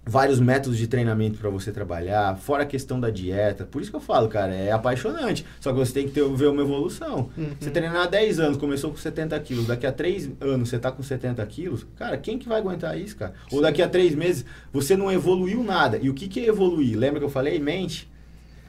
[0.06, 3.66] vários métodos de treinamento para você trabalhar, fora a questão da dieta.
[3.66, 5.46] Por isso que eu falo, cara, é apaixonante.
[5.60, 7.30] Só que você tem que ter, ver uma evolução.
[7.36, 7.50] Uhum.
[7.60, 10.92] Você treinar há 10 anos, começou com 70 quilos, daqui a 3 anos você tá
[10.92, 13.34] com 70 quilos, cara, quem que vai aguentar isso, cara?
[13.52, 15.98] Ou daqui a 3 meses você não evoluiu nada.
[16.02, 16.98] E o que, que é evoluir?
[16.98, 17.60] Lembra que eu falei?
[17.60, 18.08] Mente.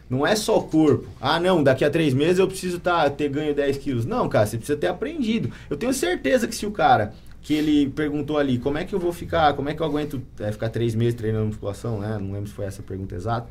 [0.09, 1.09] Não é só corpo.
[1.21, 4.07] Ah, não, daqui a três meses eu preciso tá, ter ganho 10 quilos.
[4.07, 5.51] Não, cara, você precisa ter aprendido.
[5.69, 7.13] Eu tenho certeza que se o cara
[7.47, 10.21] que ele perguntou ali, como é que eu vou ficar, como é que eu aguento
[10.41, 12.19] é, ficar três meses treinando musculação, né?
[12.21, 13.49] Não lembro se foi essa a pergunta exata.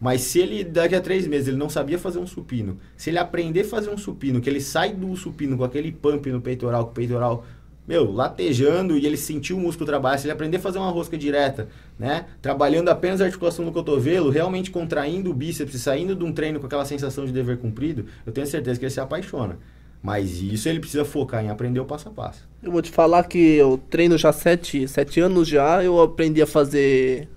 [0.00, 3.18] Mas se ele, daqui a três meses, ele não sabia fazer um supino, se ele
[3.18, 6.86] aprender a fazer um supino, que ele sai do supino com aquele pump no peitoral,
[6.86, 7.44] com o peitoral,
[7.86, 11.16] meu, latejando e ele sentir o músculo trabalhar, se ele aprender a fazer uma rosca
[11.16, 12.26] direta, né?
[12.40, 16.66] Trabalhando apenas a articulação do cotovelo, realmente contraindo o bíceps, saindo de um treino com
[16.66, 19.60] aquela sensação de dever cumprido, eu tenho certeza que ele se apaixona.
[20.02, 22.46] Mas isso ele precisa focar em aprender o passo a passo.
[22.62, 26.46] Eu vou te falar que eu treino já sete, sete anos já, eu aprendi a
[26.46, 27.28] fazer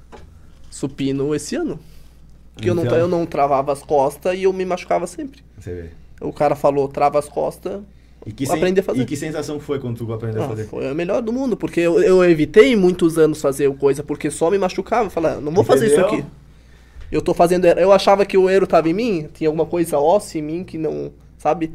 [0.70, 1.80] supino esse ano.
[2.54, 2.98] Porque eu, não, Então.
[2.98, 5.42] eu não travava as costas e eu me machucava sempre.
[5.60, 5.90] Você vê.
[6.26, 7.82] O cara falou, trava as costas.
[8.26, 9.02] E que, Aprender a fazer.
[9.02, 10.64] e que sensação foi quando tu aprendeu a Ah, fazer?
[10.66, 14.50] foi a melhor do mundo, porque eu, eu evitei muitos anos fazer coisa, porque só
[14.50, 15.10] me machucava.
[15.12, 16.20] Falei, ah, não vou fazer isso Entendeu?
[16.22, 16.26] aqui.
[17.12, 17.66] Eu tô fazendo.
[17.66, 20.78] Eu achava que o erro tava em mim, tinha alguma coisa óssea em mim que
[20.78, 21.12] não.
[21.38, 21.72] Sabe?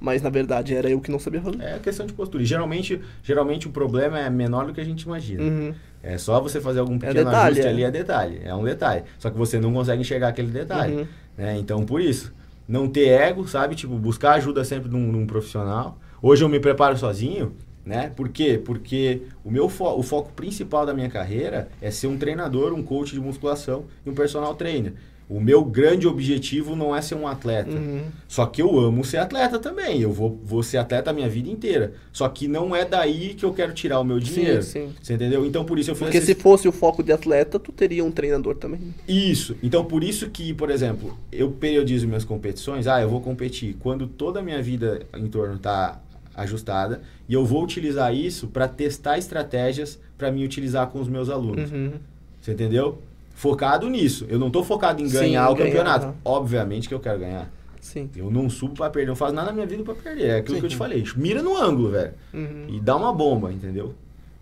[0.00, 1.62] Mas na verdade era eu que não sabia fazer.
[1.62, 2.42] É questão de postura.
[2.42, 5.42] E geralmente, geralmente o problema é menor do que a gente imagina.
[5.42, 5.74] Uhum.
[6.02, 7.68] É só você fazer algum pequeno detalhe, ajuste é.
[7.68, 8.40] ali, é detalhe.
[8.42, 9.04] É um detalhe.
[9.18, 10.94] Só que você não consegue enxergar aquele detalhe.
[10.94, 11.06] Uhum.
[11.36, 11.58] né?
[11.58, 12.32] Então, por isso,
[12.66, 13.74] não ter ego, sabe?
[13.74, 15.98] Tipo, buscar ajuda sempre de um, de um profissional.
[16.22, 18.10] Hoje eu me preparo sozinho, né?
[18.14, 18.60] Por quê?
[18.62, 22.82] Porque o meu fo o foco principal da minha carreira é ser um treinador, um
[22.82, 24.94] coach de musculação e um personal trainer.
[25.30, 27.70] O meu grande objetivo não é ser um atleta.
[27.70, 28.02] Uhum.
[28.26, 30.00] Só que eu amo ser atleta também.
[30.00, 31.92] Eu vou, vou ser atleta a minha vida inteira.
[32.12, 34.60] Só que não é daí que eu quero tirar o meu dinheiro.
[34.62, 34.92] sim.
[35.00, 35.46] Você entendeu?
[35.46, 38.10] Então por isso eu fiz Porque se fosse o foco de atleta, tu teria um
[38.10, 38.92] treinador também.
[39.06, 39.56] Isso.
[39.62, 42.88] Então, por isso que, por exemplo, eu periodizo minhas competições.
[42.88, 46.00] Ah, eu vou competir quando toda a minha vida em torno está
[46.34, 47.02] ajustada.
[47.28, 51.70] E eu vou utilizar isso para testar estratégias para me utilizar com os meus alunos.
[51.70, 51.92] Uhum.
[52.40, 53.00] Você entendeu?
[53.40, 54.26] Focado nisso.
[54.28, 56.14] Eu não estou focado em Sim, ganhar o ganhar, campeonato.
[56.22, 57.50] Obviamente que eu quero ganhar.
[57.80, 58.10] Sim.
[58.14, 59.08] Eu não subo para perder.
[59.08, 60.24] Não faço nada na minha vida para perder.
[60.26, 60.60] É aquilo Sim.
[60.60, 61.02] que eu te falei.
[61.16, 62.12] Mira no ângulo, velho.
[62.34, 62.66] Uhum.
[62.68, 63.94] E dá uma bomba, entendeu?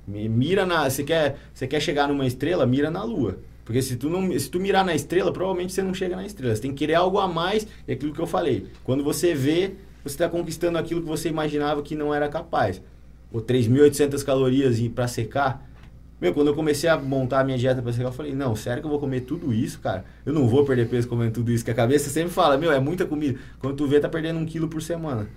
[0.05, 0.90] Mi- Mira na.
[0.90, 3.38] Você quer, você quer chegar numa estrela, mira na lua.
[3.64, 6.57] Porque se tu, não, se tu mirar na estrela, provavelmente você não chega na estrela.
[6.57, 8.66] Você tem que querer algo a mais, é aquilo que eu falei.
[8.82, 12.82] Quando você vê, você está conquistando aquilo que você imaginava que não era capaz.
[13.32, 15.68] Ou 3.800 calorias para secar.
[16.21, 18.87] Meu, quando eu comecei a montar a minha dieta para eu falei, não, sério que
[18.87, 20.05] eu vou comer tudo isso, cara?
[20.27, 22.81] Eu não vou perder peso comendo tudo isso, que a cabeça sempre fala, meu, é
[22.81, 23.39] muita comida.
[23.61, 25.29] Quando tu vê, tá perdendo um quilo por semana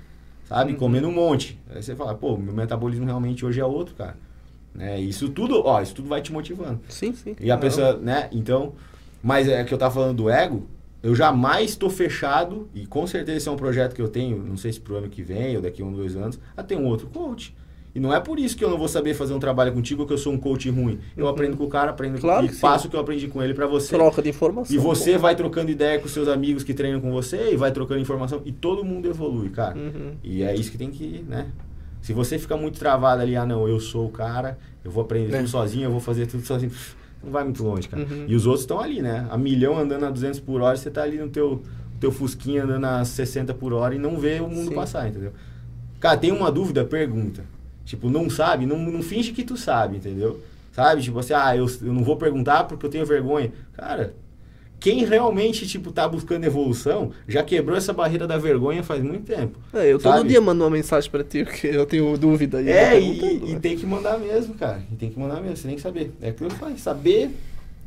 [0.52, 0.74] sabe?
[0.74, 0.78] Uhum.
[0.78, 1.58] Comendo um monte.
[1.74, 4.18] Aí você fala, pô, meu metabolismo realmente hoje é outro, cara.
[4.76, 5.00] Né?
[5.00, 6.82] Isso tudo, ó, isso tudo vai te motivando.
[6.90, 7.36] Sim, sim.
[7.40, 7.62] E a Não.
[7.62, 8.28] pessoa, né?
[8.34, 8.74] Então,
[9.24, 10.68] mas é que eu tava falando do ego,
[11.02, 14.58] eu jamais estou fechado, e com certeza esse é um projeto que eu tenho, não
[14.58, 16.86] sei se pro ano que vem ou daqui a um, dois anos, a ter um
[16.86, 17.56] outro coach.
[17.94, 20.08] E não é por isso que eu não vou saber fazer um trabalho contigo ou
[20.08, 21.00] que eu sou um coach ruim.
[21.18, 21.32] Eu Uhum.
[21.32, 22.62] aprendo com o cara, aprendo Claro e que sim.
[22.62, 23.94] passo o que eu aprendi com ele para você.
[23.96, 24.74] Troca de informação.
[24.74, 25.20] E você pô.
[25.20, 28.52] vai trocando ideia com seus amigos que treinam com você e vai trocando informação e
[28.52, 29.78] todo mundo evolui, cara.
[29.78, 30.14] Uhum.
[30.24, 31.48] E é isso que tem que, né?
[32.02, 35.34] Se você fica muito travado ali, ah não, eu sou o cara, eu vou aprender
[35.36, 35.38] É.
[35.40, 36.72] tudo sozinho, eu vou fazer tudo sozinho,
[37.24, 38.04] não vai muito longe, cara.
[38.04, 38.26] Uhum.
[38.28, 39.28] E os outros estão ali, né?
[39.30, 41.62] A milhão andando a 200 por hora, você tá ali no teu,
[42.00, 44.76] teu fusquinha andando a 60 por hora e não vê o mundo Sim.
[44.76, 45.34] passar, entendeu?
[46.00, 47.44] Cara, tem uma dúvida, pergunta.
[47.86, 50.40] Tipo, não sabe, não, não finge que tu sabe, entendeu?
[50.72, 51.02] Sabe?
[51.02, 53.52] Tipo assim, ah, eu, eu não vou perguntar porque eu tenho vergonha.
[53.74, 54.14] Cara,
[54.80, 59.60] quem realmente, tipo, tá buscando evolução, já quebrou essa barreira da vergonha faz muito tempo.
[59.74, 60.30] É, eu todo Sabe?
[60.30, 62.62] dia mando uma mensagem pra ti, porque eu tenho dúvida.
[62.62, 64.82] eu É, e, e tem que mandar mesmo, cara.
[64.92, 66.12] E tem que mandar mesmo, você tem que saber.
[66.22, 67.30] É aquilo que eu falei, saber,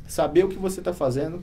[0.07, 1.43] saber o que você tá fazendo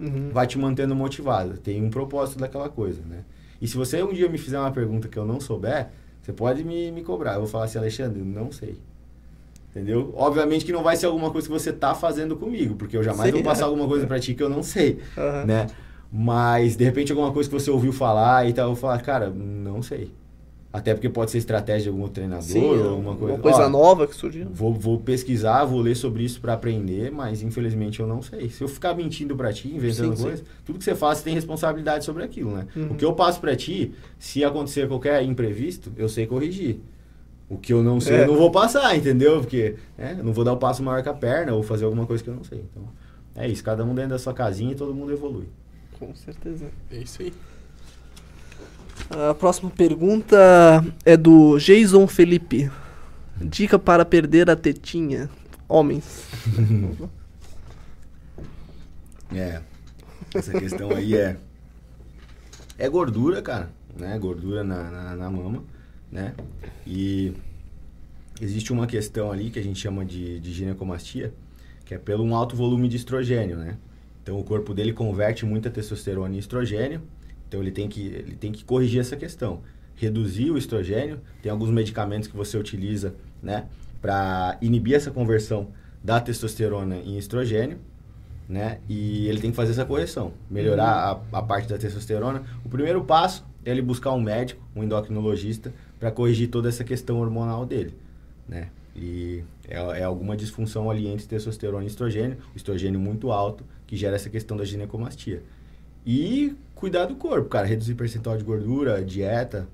[0.00, 0.30] Uhum.
[0.32, 1.54] vai te mantendo motivado.
[1.58, 3.24] Tem um propósito daquela coisa, né?
[3.60, 5.88] E se você um dia me fizer uma pergunta que eu não souber,
[6.28, 7.34] você pode me, me cobrar.
[7.34, 8.76] Eu vou falar assim, Alexandre, não sei.
[9.70, 10.12] Entendeu?
[10.14, 13.30] Obviamente que não vai ser alguma coisa que você tá fazendo comigo, porque eu jamais
[13.30, 13.64] Sim, vou passar é.
[13.64, 15.46] alguma coisa pra ti que eu não sei, Aham.
[15.46, 15.66] né?
[16.12, 19.30] Mas, de repente, alguma coisa que você ouviu falar e tal, eu vou falar, cara,
[19.30, 20.10] não sei.
[20.70, 23.34] Até porque pode ser estratégia de algum treinador Sim, ou alguma coisa.
[23.34, 24.46] uma coisa Ó, nova que surgiu.
[24.52, 28.50] Vou, vou pesquisar, vou ler sobre isso pra aprender, mas infelizmente eu não sei.
[28.50, 30.22] Se eu ficar mentindo pra ti, inventando Sim, sim.
[30.24, 32.66] coisa, tudo que você faz, você tem responsabilidade sobre aquilo, né?
[32.76, 32.90] Uhum.
[32.90, 36.78] O que eu passo pra ti, se acontecer qualquer imprevisto, eu sei corrigir.
[37.48, 38.22] O que eu não sei, É.
[38.24, 39.40] eu não vou passar, entendeu?
[39.40, 42.04] Porque né, eu não vou dar o passo maior que a perna ou fazer alguma
[42.04, 42.62] coisa que eu não sei.
[42.70, 42.82] Então,
[43.34, 43.64] é isso.
[43.64, 45.48] Cada um dentro da sua casinha e todo mundo evolui.
[45.98, 46.66] Com certeza.
[46.92, 47.32] É isso aí.
[49.10, 52.70] A próxima pergunta é do Jason Felipe.
[53.40, 55.28] Dica para perder a tetinha.
[55.68, 56.26] Homens.
[59.30, 59.60] É.
[60.34, 61.36] Essa questão aí é.
[62.78, 63.70] É gordura, cara.
[63.94, 64.18] Né?
[64.18, 65.64] Gordura na, na, na mama,
[66.10, 66.34] né?
[66.86, 67.34] E
[68.40, 71.32] existe uma questão ali que a gente chama de, de ginecomastia,
[71.84, 73.76] que é pelo um alto volume de estrogênio, né?
[74.22, 77.02] Então o corpo dele converte muita testosterona em estrogênio,
[77.48, 79.60] então ele tem que, ele tem que corrigir essa questão.
[79.96, 83.66] Reduzir o estrogênio, tem alguns medicamentos que você utiliza, né?
[84.00, 85.68] Para inibir essa conversão
[86.04, 87.78] da testosterona em estrogênio,
[88.48, 88.78] né?
[88.88, 91.22] E ele tem que fazer essa correção, melhorar uhum.
[91.32, 92.44] a, a parte da testosterona.
[92.64, 97.18] O primeiro passo é ele buscar um médico, um endocrinologista, para corrigir toda essa questão
[97.18, 97.94] hormonal dele,
[98.46, 98.68] né?
[98.94, 103.96] E é, é, alguma disfunção ali entre testosterona e estrogênio, o estrogênio muito alto, que
[103.96, 105.42] gera essa questão da ginecomastia.
[106.10, 109.68] E cuidar do corpo, cara, reduzir percentual de gordura, dieta,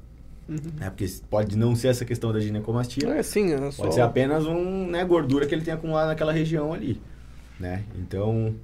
[0.49, 0.59] Uhum.
[0.80, 3.09] É, porque pode não ser essa questão da ginecomastia.
[3.09, 3.85] É, sim, é só...
[3.85, 7.01] Pode ser apenas um, né, gordura que ele tem acumulado naquela região ali.
[7.59, 7.85] Né?
[7.99, 8.55] Então,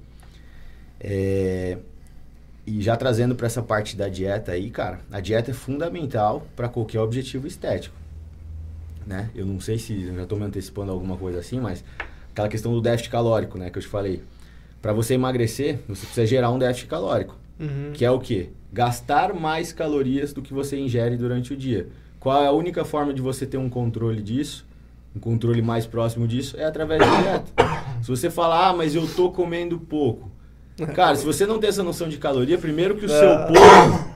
[0.99, 1.77] é...
[2.67, 6.69] e já trazendo para essa parte da dieta aí, cara, a dieta é fundamental para
[6.69, 7.95] qualquer objetivo estético.
[9.07, 9.31] Né?
[9.33, 11.83] Eu não sei se eu já estou me antecipando alguma coisa assim, mas
[12.31, 14.21] aquela questão do déficit calórico, né, que eu te falei.
[14.81, 17.91] Para você emagrecer, você precisa gerar um déficit calórico, uhum.
[17.93, 18.49] que é o quê?
[18.71, 21.89] gastar mais calorias do que você ingere durante o dia.
[22.19, 24.65] Qual é a única forma de você ter um controle disso?
[25.15, 27.51] Um controle mais próximo disso é através da dieta.
[28.01, 30.31] Se você falar, ah, mas eu tô comendo pouco.
[30.95, 33.47] Cara, se você não tem essa noção de caloria, primeiro que o seu é.
[33.47, 34.11] pouco.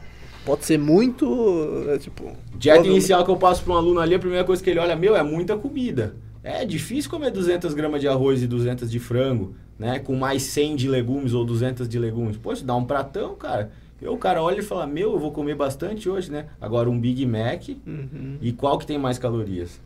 [0.45, 1.85] Pode ser muito.
[1.89, 2.31] É, tipo.
[2.55, 4.95] Dieta inicial que eu passo para um aluno ali, a primeira coisa que ele olha,
[4.95, 6.15] meu, é muita comida.
[6.43, 9.99] É difícil comer 200 gramas de arroz e 200 de frango, né?
[9.99, 12.37] Com mais 100 de legumes ou 200 de legumes.
[12.37, 13.71] Pô, isso dá um pratão, cara.
[14.01, 16.47] Eu, o cara olha e fala, meu, eu vou comer bastante hoje, né?
[16.59, 18.37] Agora um Big Mac uhum.
[18.41, 19.79] e qual que tem mais calorias?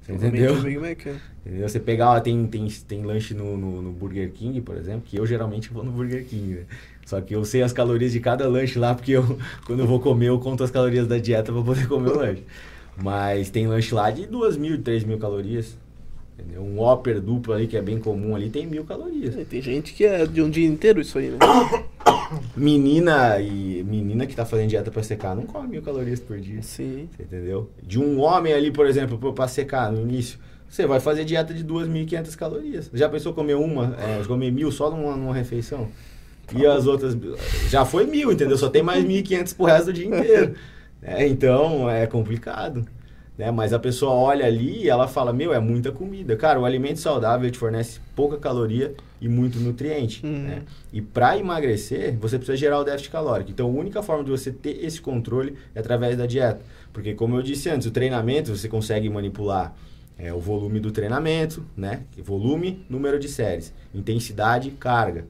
[0.00, 0.60] Você entendeu?
[0.60, 1.16] Big Mac, é.
[1.44, 1.68] entendeu?
[1.68, 5.26] Você pegar, tem, tem, tem lanche no, no, no, Burger King, por exemplo, que eu
[5.26, 6.64] geralmente vou no Burger King, né?
[7.04, 9.98] Só que eu sei as calorias de cada lanche lá, porque eu, quando eu vou
[9.98, 12.44] comer, eu conto as calorias da dieta para poder comer o lanche.
[13.02, 15.76] Mas tem lanche lá de 2 mil, 3 mil calorias.
[16.36, 16.62] Entendeu?
[16.62, 19.34] Um Whopper duplo ali, que é bem comum ali, tem mil calorias.
[19.46, 21.38] tem gente que é de um dia inteiro isso aí, né?
[22.56, 26.60] menina e menina que tá fazendo dieta para secar não come mil calorias por dia.
[26.62, 27.08] Sim.
[27.14, 27.70] Você entendeu?
[27.82, 31.64] De um homem ali, por exemplo, para secar no início, você vai fazer dieta de
[31.64, 32.90] 2.500 calorias.
[32.92, 35.88] Já pensou comer uma, é, comer mil só numa, numa refeição?
[36.52, 37.16] E as outras,
[37.68, 38.58] já foi mil, entendeu?
[38.58, 40.54] Só tem mais 1.500 pro resto do dia inteiro.
[41.06, 42.86] É, então, é complicado.
[43.36, 43.50] Né?
[43.50, 46.36] Mas a pessoa olha ali e ela fala, meu, é muita comida.
[46.36, 50.24] Cara, o alimento saudável te fornece pouca caloria e muito nutriente.
[50.24, 50.42] Uhum.
[50.42, 50.62] Né?
[50.92, 53.50] E para emagrecer, você precisa gerar o déficit calórico.
[53.50, 56.60] Então, a única forma de você ter esse controle é através da dieta.
[56.92, 59.74] Porque, como eu disse antes, o treinamento você consegue manipular
[60.16, 62.02] é, o volume do treinamento, né?
[62.22, 65.26] Volume, número de séries, intensidade, carga.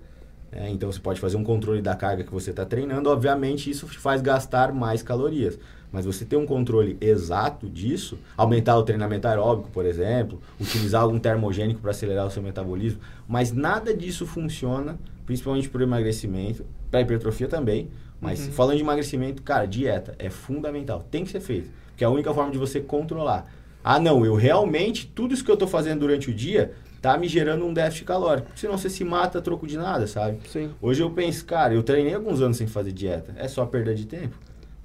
[0.53, 3.09] É, então, você pode fazer um controle da carga que você está treinando.
[3.09, 5.59] Obviamente, isso te faz gastar mais calorias.
[5.95, 11.21] Mas você ter um controle exato disso, aumentar o treinamento aeróbico, por exemplo, utilizar algum
[11.21, 17.01] termogênico para acelerar o seu metabolismo, mas nada disso funciona, principalmente para o emagrecimento, para
[17.01, 17.91] hipertrofia também.
[18.21, 18.53] Mas uhum.
[18.53, 22.35] falando de emagrecimento, cara, dieta é fundamental, tem que ser feito, porque é a única
[22.35, 23.47] forma de você controlar.
[23.85, 27.29] Ah, não, eu realmente, tudo isso que eu estou fazendo durante o dia tá me
[27.29, 28.49] gerando um déficit calórico.
[28.57, 30.39] Senão você se mata a troco de nada, sabe?
[30.49, 30.71] Sim.
[30.83, 33.33] Hoje eu penso, cara, eu treinei alguns anos sem fazer dieta.
[33.37, 34.37] É só perda de tempo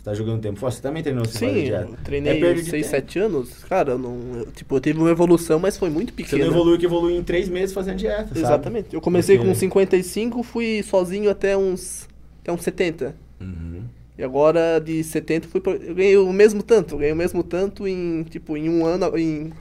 [0.04, 3.64] tá jogando tempo fora, você também treinou sem Sim, eu treinei é 6, 7 anos.
[3.66, 6.44] Cara, eu não, eu, tipo, eu tive uma evolução, mas foi muito pequena.
[6.44, 8.94] Você não evoluiu que evoluiu em 3 meses fazendo dieta, Exatamente.
[8.94, 9.52] Eu comecei Porque...
[9.52, 12.08] com 55, fui sozinho até uns,
[12.42, 13.16] até uns 70.
[13.42, 13.84] Uhum.
[14.18, 17.88] E agora de 70 fui pra, eu ganhei o mesmo tanto, ganhei o mesmo tanto
[17.88, 19.52] em, tipo, em um ano, em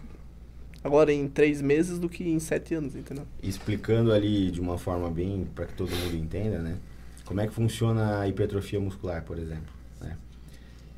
[0.83, 3.25] agora em três meses do que em sete anos, entendeu?
[3.43, 6.77] Explicando ali de uma forma bem para que todo mundo entenda, né?
[7.25, 9.78] Como é que funciona a hipertrofia muscular, por exemplo?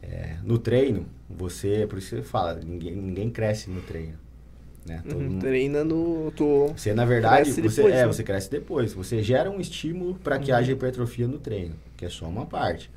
[0.03, 4.19] É, no treino, você, por isso que você fala, ninguém, ninguém cresce no treino.
[4.87, 5.03] Né?
[5.07, 6.33] Todo uhum, mundo, treina no.
[6.35, 8.07] Tu você, na verdade, você, depois, é, né?
[8.07, 8.93] você cresce depois.
[8.95, 10.57] Você gera um estímulo para que uhum.
[10.57, 12.91] haja hipertrofia no treino, que é só uma parte.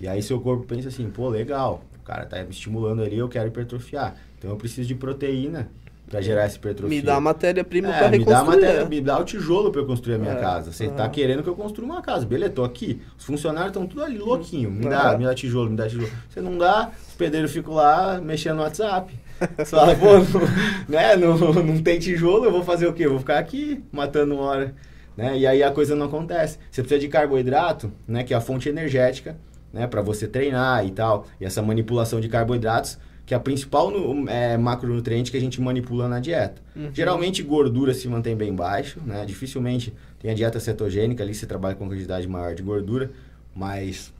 [0.00, 3.28] E aí seu corpo pensa assim, pô, legal, o cara tá me estimulando ali, eu
[3.28, 4.16] quero hipertrofiar.
[4.38, 5.70] Então eu preciso de proteína
[6.10, 6.98] para gerar essa hipertrofia.
[6.98, 8.26] Me dá matéria-prima é, para reconstruir.
[8.26, 10.72] Me dá, matéria, me dá o tijolo para eu construir a minha é, casa.
[10.72, 12.26] Você está querendo que eu construa uma casa.
[12.26, 13.00] Beleza, tô aqui.
[13.16, 14.72] Os funcionários estão tudo ali louquinho.
[14.72, 16.10] Me dá, me dá tijolo, me dá tijolo.
[16.28, 19.14] Você não dá, os pedreiros ficam lá mexendo no WhatsApp.
[19.56, 20.18] Você fala, pô,
[20.90, 23.06] não, né, não, não tem tijolo, eu vou fazer o quê?
[23.06, 24.74] Eu vou ficar aqui matando uma hora.
[25.16, 25.38] Né?
[25.38, 26.58] E aí a coisa não acontece.
[26.72, 29.36] Você precisa de carboidrato, né, que é a fonte energética,
[29.72, 31.28] né, para você treinar e tal.
[31.40, 35.60] E essa manipulação de carboidratos que é a principal nu- é, macronutriente que a gente
[35.60, 36.60] manipula na dieta.
[36.92, 39.24] Geralmente gordura se mantém bem baixo, né?
[39.24, 43.10] Dificilmente tem a dieta cetogênica ali, você trabalha com quantidade maior de gordura,
[43.54, 44.12] mas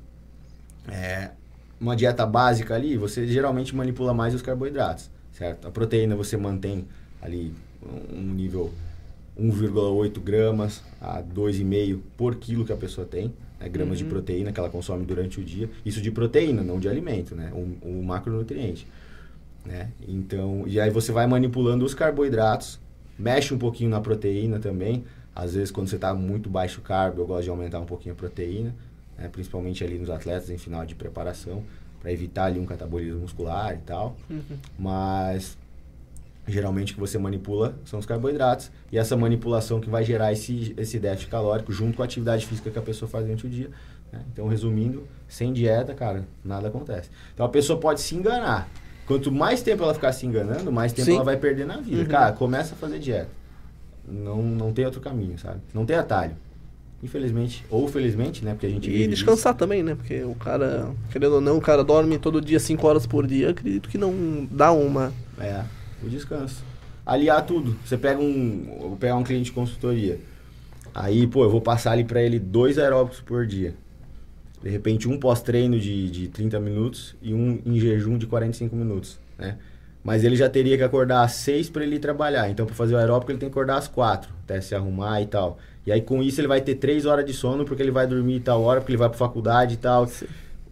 [0.89, 1.31] é,
[1.81, 5.67] uma dieta básica ali, você geralmente manipula mais os carboidratos, certo?
[5.67, 6.87] A proteína você mantém
[7.23, 7.53] ali
[8.13, 8.73] um nível
[9.39, 14.59] 1,8 gramas a 2,5 por quilo que a pessoa tem, né, gramas de proteína que
[14.59, 15.69] ela consome durante o dia.
[15.85, 17.53] Isso de proteína, não de alimento, né?
[17.53, 18.87] O, o macronutriente.
[19.65, 19.91] Né?
[20.09, 22.81] Então, e aí você vai manipulando os carboidratos,
[23.19, 25.05] mexe um pouquinho na proteína também.
[25.35, 28.17] Às vezes, quando você está muito baixo carbo, eu gosto de aumentar um pouquinho a
[28.17, 28.75] proteína,
[29.19, 29.29] né?
[29.29, 31.63] principalmente ali nos atletas em final de preparação,
[32.01, 34.17] para evitar ali um catabolismo muscular e tal.
[34.79, 35.57] Mas
[36.47, 40.99] geralmente que você manipula são os carboidratos e essa manipulação que vai gerar esse, esse
[40.99, 43.71] déficit calórico junto com a atividade física que a pessoa faz durante o dia.
[44.13, 44.21] né?
[44.33, 47.11] Então, resumindo, sem dieta, cara, nada acontece.
[47.35, 48.69] Então, a pessoa pode se enganar.
[49.07, 51.17] Quanto mais tempo ela ficar se enganando, mais tempo Sim.
[51.17, 52.03] ela vai perder na vida.
[52.03, 52.07] Uhum.
[52.07, 53.29] Cara, começa a fazer dieta.
[54.07, 55.61] Não, não tem outro caminho, sabe?
[55.75, 56.37] Não tem atalho.
[57.03, 58.53] Infelizmente, ou felizmente, né?
[58.53, 59.95] Porque a gente E descansar também, né?
[59.95, 63.51] Porque o cara, querendo ou não, o cara dorme todo dia 5 horas por dia.
[63.51, 65.13] Acredito que não dá uma.
[65.41, 65.65] É,
[66.03, 66.63] o descanso.
[67.05, 67.77] Aliar tudo.
[67.85, 70.19] Você pega um, vou pegar um cliente de consultoria.
[70.95, 73.75] Aí, pô, eu vou passar ali pra ele dois aeróbicos por dia.
[74.63, 79.19] De repente, um pós-treino de, de 30 minutos e um em jejum de 45 minutos,
[79.39, 79.57] né?
[80.03, 82.49] Mas ele já teria que acordar às 6 para ele ir trabalhar.
[82.51, 85.27] Então, para fazer o aeróbico, ele tem que acordar às 4, até se arrumar e
[85.27, 85.59] tal.
[85.87, 88.37] E aí, com isso, ele vai ter 3 horas de sono, porque ele vai dormir
[88.37, 90.11] e tal hora, porque ele vai para faculdade e tal.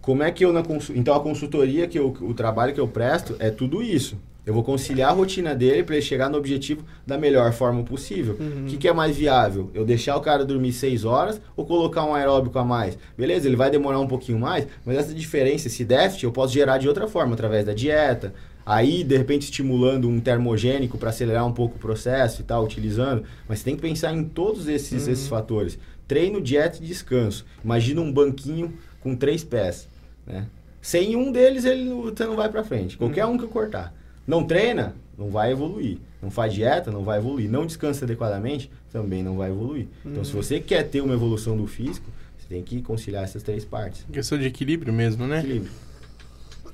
[0.01, 0.97] Como é que eu na consul...
[0.97, 4.16] Então, a consultoria, que eu, o trabalho que eu presto é tudo isso.
[4.49, 8.34] Eu vou conciliar a rotina dele para ele chegar no objetivo da melhor forma possível.
[8.62, 9.70] O que, que é mais viável?
[9.74, 12.96] Eu deixar o cara dormir 6 horas ou colocar um aeróbico a mais?
[13.14, 16.78] Beleza, ele vai demorar um pouquinho mais, mas essa diferença, esse déficit, eu posso gerar
[16.78, 18.32] de outra forma, através da dieta.
[18.64, 23.24] Aí, de repente, estimulando um termogênico para acelerar um pouco o processo e tal, utilizando.
[23.46, 25.78] Mas você tem que pensar em todos esses, esses fatores.
[26.07, 27.44] Treino, dieta e descanso.
[27.62, 28.72] Imagina um banquinho
[29.03, 29.86] com três pés,
[30.26, 30.46] né?
[30.80, 32.96] Sem um deles, ele você não vai para frente.
[32.96, 33.92] Qualquer um que eu cortar.
[34.29, 35.97] Não treina, não vai evoluir.
[36.20, 37.49] Não faz dieta, não vai evoluir.
[37.49, 39.89] Não descansa adequadamente, também não vai evoluir.
[40.05, 43.64] Então, se você quer ter uma evolução do físico, você tem que conciliar essas três
[43.64, 44.05] partes.
[44.12, 45.39] Questão de equilíbrio mesmo, né?
[45.39, 45.72] Equilíbrio.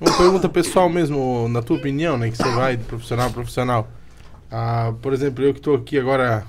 [0.01, 2.29] Uma pergunta pessoal mesmo, na tua opinião, né?
[2.29, 3.87] Que você vai de profissional a profissional.
[4.51, 6.45] Ah, por exemplo, eu que estou aqui agora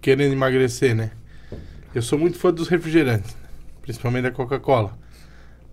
[0.00, 1.10] querendo emagrecer, né?
[1.92, 3.36] Eu sou muito fã dos refrigerantes,
[3.82, 4.96] principalmente da Coca-Cola.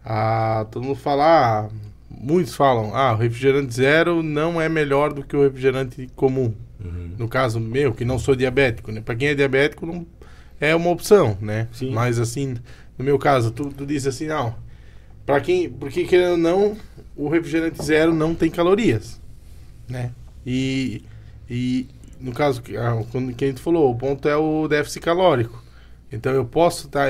[0.04, 1.70] Ah, todo mundo fala, ah,
[2.20, 6.54] muitos falam, ah, o refrigerante zero não é melhor do que o refrigerante comum.
[7.18, 9.02] No caso meu, que não sou diabético, né?
[9.02, 10.06] Para quem é diabético, não
[10.60, 11.68] é uma opção, né?
[11.72, 11.92] Sim.
[11.92, 12.56] Mas assim,
[12.98, 14.56] no meu caso, tu, tu diz assim, não.
[15.24, 16.78] Para quem, porque querendo ou não,
[17.16, 19.22] o refrigerante zero não tem calorias,
[19.88, 20.12] né?
[20.44, 21.04] E,
[21.48, 21.86] e
[22.20, 25.64] no caso que ah, quando que a gente falou, o ponto é o déficit calórico.
[26.12, 27.10] Então eu posso estar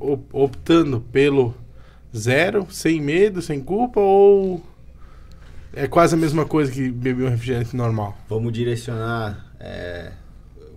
[0.00, 1.54] op- optando pelo
[2.16, 4.62] zero, sem medo, sem culpa, ou
[5.72, 10.12] é quase a mesma coisa que beber um refrigerante normal, Vamos direcionar, é,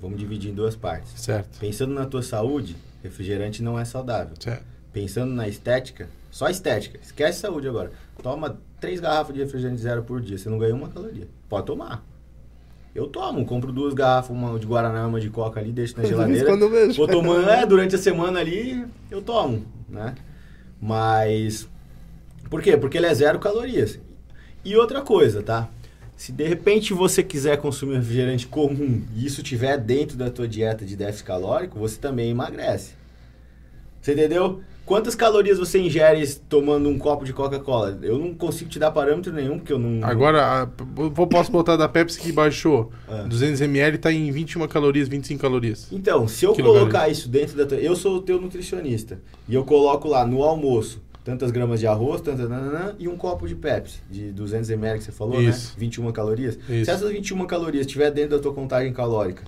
[0.01, 1.11] vamos dividir em duas partes.
[1.19, 1.59] certo?
[1.59, 4.33] Pensando na tua saúde, refrigerante não é saudável.
[4.39, 4.63] Certo.
[4.93, 7.91] Pensando na estética, só estética, esquece saúde agora.
[8.23, 11.27] Toma três garrafas de refrigerante zero por dia, você não ganha uma caloria.
[11.49, 12.03] Pode tomar.
[12.93, 16.45] Eu tomo, compro duas garrafas, uma de Guaraná, uma de Coca ali, deixo na geladeira.
[16.45, 16.93] quando eu vejo.
[16.95, 20.15] Vou tomando, é, durante a semana ali, eu tomo, né?
[20.85, 21.67] Mas,
[22.47, 22.77] por quê?
[22.77, 23.99] Porque ele é zero calorias.
[24.63, 25.67] E outra coisa, tá?
[26.15, 30.47] Se de repente você quiser consumir um refrigerante comum e isso tiver dentro da tua
[30.47, 32.93] dieta de déficit calórico, você também emagrece.
[33.99, 34.61] Você entendeu?
[34.85, 37.97] Quantas calorias você ingere tomando um copo de Coca-Cola?
[38.03, 40.05] Eu não consigo te dar parâmetro nenhum, porque eu não...
[40.07, 42.91] Agora, eu posso botar da Pepsi que baixou.
[43.07, 43.25] Ah.
[43.27, 45.87] 200ml tá em 21 calorias, 25 calorias.
[45.91, 47.77] Então, se eu colocar isso dentro da tua...
[47.79, 49.19] Eu sou o teu nutricionista.
[49.49, 52.47] E eu coloco lá no almoço tantas gramas de arroz, tantas...
[52.47, 55.69] nananã, e um copo de Pepsi, de 200ml que você falou, Isso.
[55.69, 55.75] né?
[55.79, 56.59] 21 calorias.
[56.69, 56.85] Isso.
[56.85, 59.41] Se essas 21 calorias estiver dentro da tua contagem calórica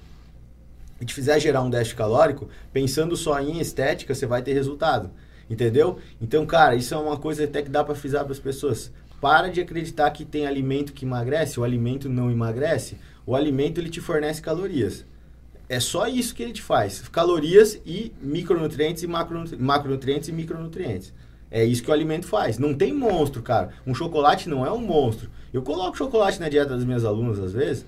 [0.99, 5.11] e te fizer gerar um déficit calórico, pensando só em estética, você vai ter resultado.
[5.49, 5.98] Entendeu?
[6.22, 8.91] Então, cara, isso é uma coisa até que dá pra frisar para as pessoas.
[9.22, 12.98] Para de acreditar que tem alimento que emagrece, o alimento não emagrece.
[13.26, 15.06] O alimento ele te fornece calorias.
[15.69, 17.07] É só isso que ele te faz.
[17.10, 21.14] Calorias e micronutrientes e macronutri- macronutrientes e micronutrientes.
[21.49, 22.57] É isso que o alimento faz.
[22.57, 23.72] Não tem monstro, cara.
[23.86, 25.30] Um chocolate não é um monstro.
[25.52, 27.86] Eu coloco chocolate na dieta das minhas alunas às vezes.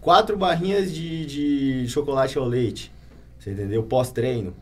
[0.00, 2.90] Quatro barrinhas de, de chocolate ao leite.
[3.38, 3.82] Você entendeu?
[3.82, 4.54] Pós-treino.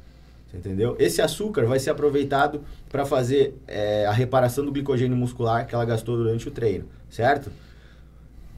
[0.50, 0.96] Você entendeu?
[0.98, 5.84] Esse açúcar vai ser aproveitado para fazer é, a reparação do glicogênio muscular que ela
[5.84, 6.86] gastou durante o treino.
[7.10, 7.50] certo?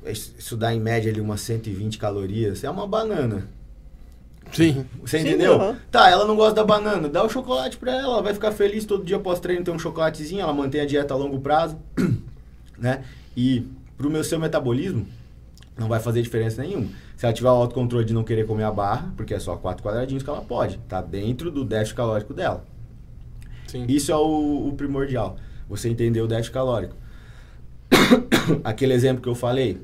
[0.07, 2.65] Isso dá em média ali umas 120 calorias.
[2.65, 3.49] É uma banana.
[4.53, 4.87] Sim.
[5.03, 5.77] Você Sim, entendeu?
[5.91, 7.09] Tá, ela não gosta da banana.
[7.09, 8.15] Dá o chocolate pra ela.
[8.15, 10.41] Ela vai ficar feliz todo dia após treino ter um chocolatezinho.
[10.41, 11.77] Ela mantém a dieta a longo prazo.
[12.79, 13.05] né?
[13.37, 13.67] E
[13.99, 15.07] pro meu seu metabolismo,
[15.77, 16.89] não vai fazer diferença nenhuma.
[17.21, 19.85] Se ela tiver o autocontrole de não querer comer a barra, porque é só quatro
[19.85, 20.79] quadradinhos que ela pode.
[20.89, 22.65] Tá dentro do déficit calórico dela.
[23.67, 23.85] Sim.
[23.87, 25.37] Isso é o, o primordial.
[25.69, 26.97] Você entender o déficit calórico.
[28.65, 29.83] Aquele exemplo que eu falei,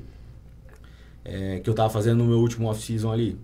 [1.23, 3.37] é, que eu tava fazendo no meu último off-season ali.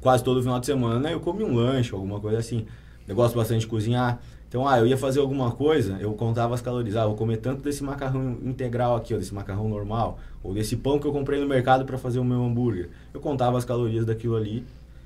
[0.00, 2.64] Quase todo final de semana eu comi um lanche, alguma coisa assim.
[3.08, 4.20] Eu gosto bastante de cozinhar.
[4.50, 6.96] Então, ah, eu ia fazer alguma coisa, eu contava as calorias.
[6.96, 10.98] Ah, vou comer tanto desse macarrão integral aqui, ou desse macarrão normal, ou desse pão
[10.98, 12.88] que eu comprei no mercado para fazer o meu hambúrguer.
[13.14, 14.64] Eu contava as calorias daquilo ali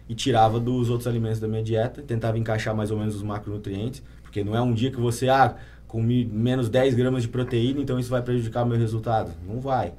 [0.08, 4.02] e tirava dos outros alimentos da minha dieta, tentava encaixar mais ou menos os macronutrientes,
[4.22, 5.54] porque não é um dia que você, ah,
[5.86, 9.30] comi menos 10 gramas de proteína, então isso vai prejudicar o meu resultado.
[9.46, 9.92] Não vai.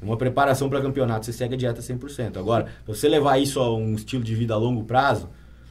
[0.00, 2.38] Uma preparação para campeonato, você segue a dieta 100%.
[2.38, 5.28] Agora, se você levar isso a um estilo de vida a longo prazo,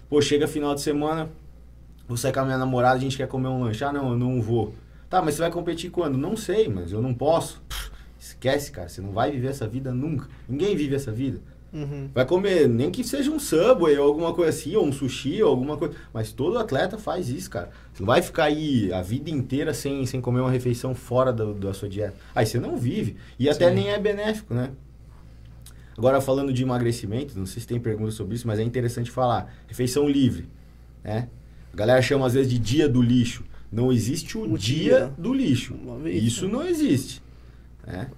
[0.07, 1.27] pô, chega final de semana,
[2.07, 3.83] vou sair com a minha namorada, a gente quer comer um lanche.
[3.83, 4.73] Ah, não, eu não vou.
[5.09, 6.17] Tá, mas você vai competir quando?
[6.17, 7.61] Não sei, mas eu não posso.
[8.19, 10.27] Esquece, cara, você não vai viver essa vida nunca.
[10.47, 11.39] Ninguém vive essa vida.
[11.71, 12.09] Uhum.
[12.13, 15.49] Vai comer, nem que seja um Subway ou alguma coisa assim, ou um sushi ou
[15.49, 15.95] alguma coisa.
[16.13, 17.69] Mas todo atleta faz isso, cara.
[17.93, 21.45] Você não vai ficar aí a vida inteira sem, sem comer uma refeição fora da,
[21.45, 22.15] da sua dieta.
[22.33, 23.17] Aí você não vive.
[23.37, 23.75] E até Sim.
[23.75, 24.71] nem é benéfico, né?
[25.97, 29.51] Agora, falando de emagrecimento, não sei se tem perguntas sobre isso, mas é interessante falar.
[29.67, 30.47] Refeição livre,
[31.03, 31.27] né?
[31.73, 33.43] A galera chama às vezes de dia do lixo.
[33.71, 35.13] Não existe o, O dia, dia.
[35.17, 35.75] do lixo.
[36.05, 36.51] Isso né?
[36.53, 37.21] não existe.
[37.85, 38.09] Né?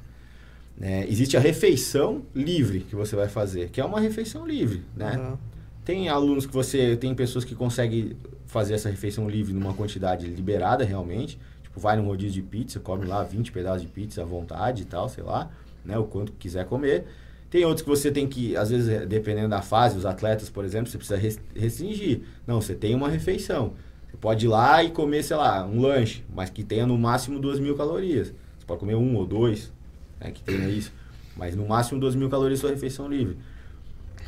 [0.82, 5.16] É, existe a refeição livre que você vai fazer, que é uma refeição livre, né?
[5.16, 5.38] Aham.
[5.84, 6.96] Tem alunos que você.
[6.96, 8.16] Tem pessoas que conseguem
[8.46, 11.38] fazer essa refeição livre numa quantidade liberada realmente.
[11.64, 14.86] Tipo, vai num rodízio de pizza, come lá 20 pedaços de pizza à vontade e
[14.86, 15.50] tal, sei lá,
[15.84, 15.98] né?
[15.98, 17.06] O quanto quiser comer.
[17.50, 20.90] Tem outros que você tem que, às vezes, dependendo da fase, os atletas, por exemplo,
[20.90, 22.22] você precisa res- restringir.
[22.46, 23.74] Não, você tem uma refeição.
[24.10, 27.40] Você pode ir lá e comer, sei lá, um lanche, mas que tenha no máximo
[27.40, 28.28] 2 mil calorias.
[28.58, 29.72] Você pode comer um ou dois,
[30.20, 30.92] né, que tenha isso.
[31.36, 33.38] Mas no máximo 2 mil calorias sua refeição livre.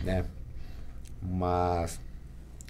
[0.04, 0.26] Né?
[1.22, 2.00] Mas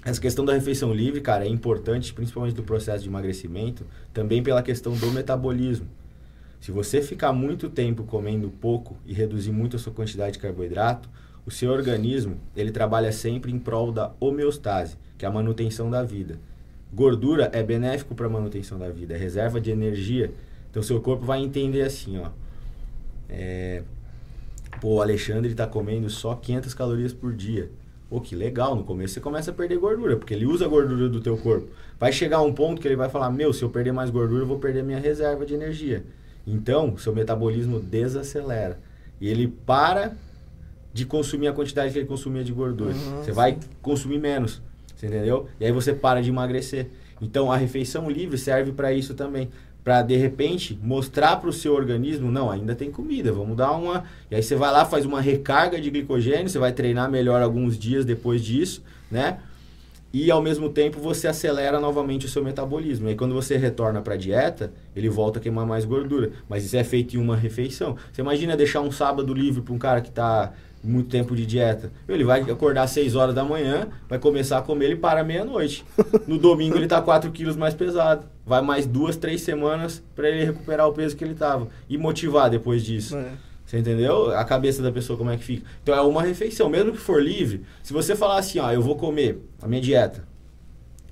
[0.03, 4.61] essa questão da refeição livre, cara, é importante, principalmente do processo de emagrecimento, também pela
[4.63, 5.87] questão do metabolismo.
[6.61, 11.09] Se você ficar muito tempo comendo pouco e reduzir muito a sua quantidade de carboidrato,
[11.43, 16.03] o seu organismo, ele trabalha sempre em prol da homeostase, que é a manutenção da
[16.03, 16.39] vida.
[16.93, 20.31] Gordura é benéfico para a manutenção da vida, é reserva de energia.
[20.69, 22.29] Então, seu corpo vai entender assim, ó.
[23.27, 23.81] É,
[24.79, 27.71] pô, o Alexandre está comendo só 500 calorias por dia.
[28.07, 31.09] Pô, que legal, no começo você começa a perder gordura, porque ele usa a gordura
[31.09, 31.69] do teu corpo.
[31.99, 34.47] Vai chegar um ponto que ele vai falar, meu, se eu perder mais gordura, eu
[34.47, 36.05] vou perder minha reserva de energia.
[36.51, 38.77] Então, seu metabolismo desacelera.
[39.19, 40.13] E ele para
[40.93, 42.93] de consumir a quantidade que ele consumia de gordura.
[42.93, 44.61] Uhum, você vai consumir menos,
[44.95, 45.47] você entendeu?
[45.59, 46.87] E aí você para de emagrecer.
[47.21, 49.49] Então, a refeição livre serve para isso também.
[49.83, 54.03] Para, de repente, mostrar para o seu organismo, não, ainda tem comida, vamos dar uma...
[54.29, 57.79] E aí você vai lá, faz uma recarga de glicogênio, você vai treinar melhor alguns
[57.79, 59.39] dias depois disso, né?
[60.13, 63.07] E ao mesmo tempo você acelera novamente o seu metabolismo.
[63.07, 66.31] E aí quando você retorna para a dieta, ele volta a queimar mais gordura.
[66.49, 67.95] Mas isso é feito em uma refeição.
[68.11, 70.51] Você imagina deixar um sábado livre para um cara que está
[70.83, 71.91] muito tempo de dieta.
[72.07, 75.85] Ele vai acordar às 6 horas da manhã, vai começar a comer, ele para meia-noite.
[76.27, 78.25] No domingo ele está 4 quilos mais pesado.
[78.45, 81.67] Vai mais duas, três semanas para ele recuperar o peso que ele estava.
[81.89, 83.15] E motivar depois disso.
[83.15, 83.31] É.
[83.72, 84.35] Você entendeu?
[84.35, 85.65] A cabeça da pessoa como é que fica.
[85.81, 87.64] Então é uma refeição, mesmo que for livre.
[87.81, 90.27] Se você falar assim, ó, eu vou comer a minha dieta.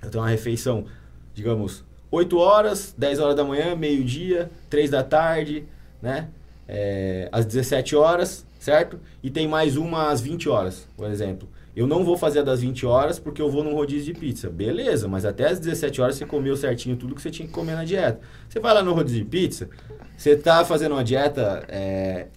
[0.04, 0.84] Eu tenho uma refeição,
[1.34, 5.64] digamos, 8 horas, 10 horas da manhã, meio-dia, 3 da tarde,
[6.02, 6.28] né?
[6.68, 9.00] É, às 17 horas, certo?
[9.24, 11.48] E tem mais uma às 20 horas, por exemplo.
[11.74, 14.50] Eu não vou fazer a das 20 horas porque eu vou num rodízio de pizza.
[14.50, 17.76] Beleza, mas até às 17 horas você comeu certinho tudo que você tinha que comer
[17.76, 18.20] na dieta.
[18.50, 19.70] Você vai lá no rodízio de pizza,
[20.18, 22.28] você tá fazendo uma dieta é,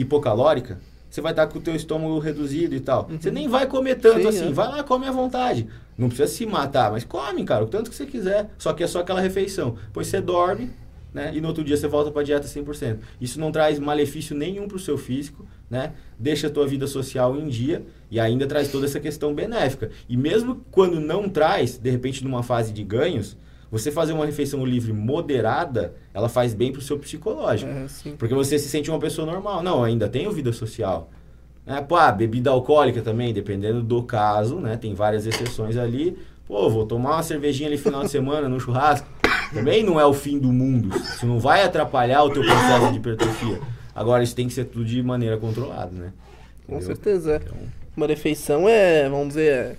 [0.00, 0.78] hipocalórica,
[1.10, 3.08] você vai estar com o teu estômago reduzido e tal.
[3.08, 4.48] Você nem vai comer tanto Sim, assim.
[4.48, 4.52] é.
[4.52, 5.66] Vai lá, come à vontade.
[5.98, 8.48] Não precisa se matar, mas come, cara, o tanto que você quiser.
[8.56, 9.76] Só que é só aquela refeição.
[9.92, 10.70] Pois você dorme,
[11.12, 11.32] né?
[11.34, 12.98] E no outro dia você volta para dieta 100%.
[13.20, 15.92] Isso não traz malefício nenhum para o seu físico, né?
[16.18, 19.90] Deixa a tua vida social em dia e ainda traz toda essa questão benéfica.
[20.08, 23.36] E mesmo quando não traz, de repente numa fase de ganhos,
[23.70, 27.70] você fazer uma refeição livre moderada, ela faz bem para o seu psicológico.
[27.70, 28.10] É.
[28.18, 29.62] Porque você se sente uma pessoa normal.
[29.62, 31.08] Não, ainda tenho vida social.
[31.66, 34.76] É, pô, ah, bebida alcoólica também, dependendo do caso, né?
[34.76, 36.18] Tem várias exceções ali.
[36.48, 39.06] Pô, vou tomar uma cervejinha ali final de semana no churrasco.
[39.54, 40.96] Também não é o fim do mundo.
[40.96, 43.60] Isso não vai atrapalhar o teu processo de hipertrofia.
[43.94, 46.12] Agora, isso tem que ser tudo de maneira controlada, né?
[46.66, 46.96] Com Entendeu?
[46.96, 47.32] certeza.
[47.34, 47.36] é.
[47.36, 47.56] Então,
[47.96, 49.76] Uma refeição é, vamos dizer, é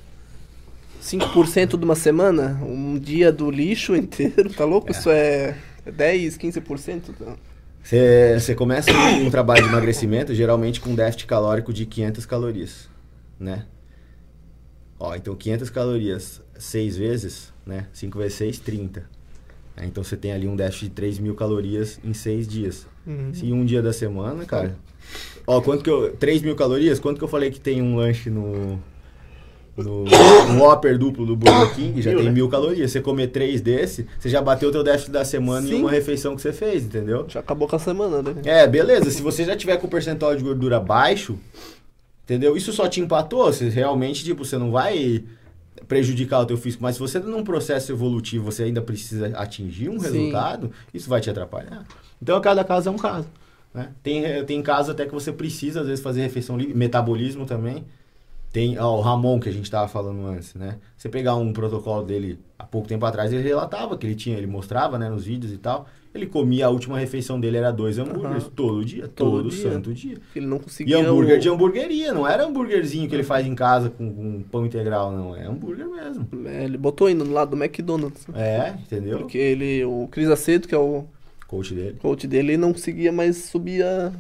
[1.02, 4.92] 5% de uma semana, um dia do lixo inteiro, tá louco?
[4.92, 7.02] Isso é 10, 15%.
[7.18, 7.36] Tá?
[7.84, 12.90] Você começa um trabalho de emagrecimento, geralmente com déficit calórico de 500 calorias,
[13.40, 13.66] né?
[15.00, 17.88] Ó, então 500 calorias 6 vezes, né?
[17.92, 19.10] 5 vezes 6, 30.
[19.76, 22.88] Aí, Então você tem ali um déficit de 3 mil calorias em 6 dias.
[23.08, 23.34] Uhum.
[23.34, 24.78] Se um dia da semana, cara...
[25.48, 26.16] Ó, quanto que eu...
[26.16, 28.80] 3 mil calorias, quanto que eu falei que tem um lanche no...
[29.78, 32.34] No, no Whopper duplo do Burger King, já Mil, tem né?
[32.34, 32.92] mil calorias.
[32.92, 35.80] Você comer três desse, você já bateu o teu déficit da semana em Sim.
[35.80, 37.26] uma refeição que você fez, entendeu?
[37.28, 38.36] Já acabou com a semana, né?
[38.44, 39.10] É, beleza.
[39.10, 41.38] Se você já tiver com o percentual de gordura baixo,
[42.26, 42.58] entendeu?
[42.58, 43.46] Isso só te empatou.
[43.46, 45.24] Você realmente, tipo, você não vai
[45.88, 46.84] prejudicar o teu físico.
[46.84, 50.06] Mas se você tá num processo evolutivo, você ainda precisa atingir um Sim.
[50.06, 51.86] resultado, isso vai te atrapalhar.
[52.22, 53.28] Então, cada caso é um caso.
[53.74, 53.90] Né?
[54.04, 56.74] Tem, tem casos até que você precisa, às vezes, fazer refeição livre.
[56.74, 57.86] Metabolismo também.
[58.52, 60.78] Tem ó, o Ramon, que a gente tava falando antes, né?
[60.98, 64.48] Você pegar um protocolo dele há pouco tempo atrás, ele relatava que ele tinha, ele
[64.48, 65.88] mostrava, né, nos vídeos e tal.
[66.14, 68.52] Ele comia, a última refeição dele era dois hambúrgueres Aham.
[68.54, 69.72] todo dia, Todo todo, dia.
[69.72, 70.18] santo dia.
[70.36, 70.98] Ele não E conseguia.
[71.00, 74.66] hambúrguer o- de hamburgueria, não era hambúrguerzinho que ele faz em casa com, com pão
[74.66, 75.34] integral, não.
[75.34, 76.28] É hambúrguer mesmo.
[76.46, 78.28] É, ele botou indo do lado do McDonald's.
[78.36, 79.20] É, entendeu?
[79.20, 81.06] Porque ele, o Cris Aceto, que é o
[81.48, 81.96] Coach dele.
[82.02, 84.12] coach dele, ele não conseguia mais subir a.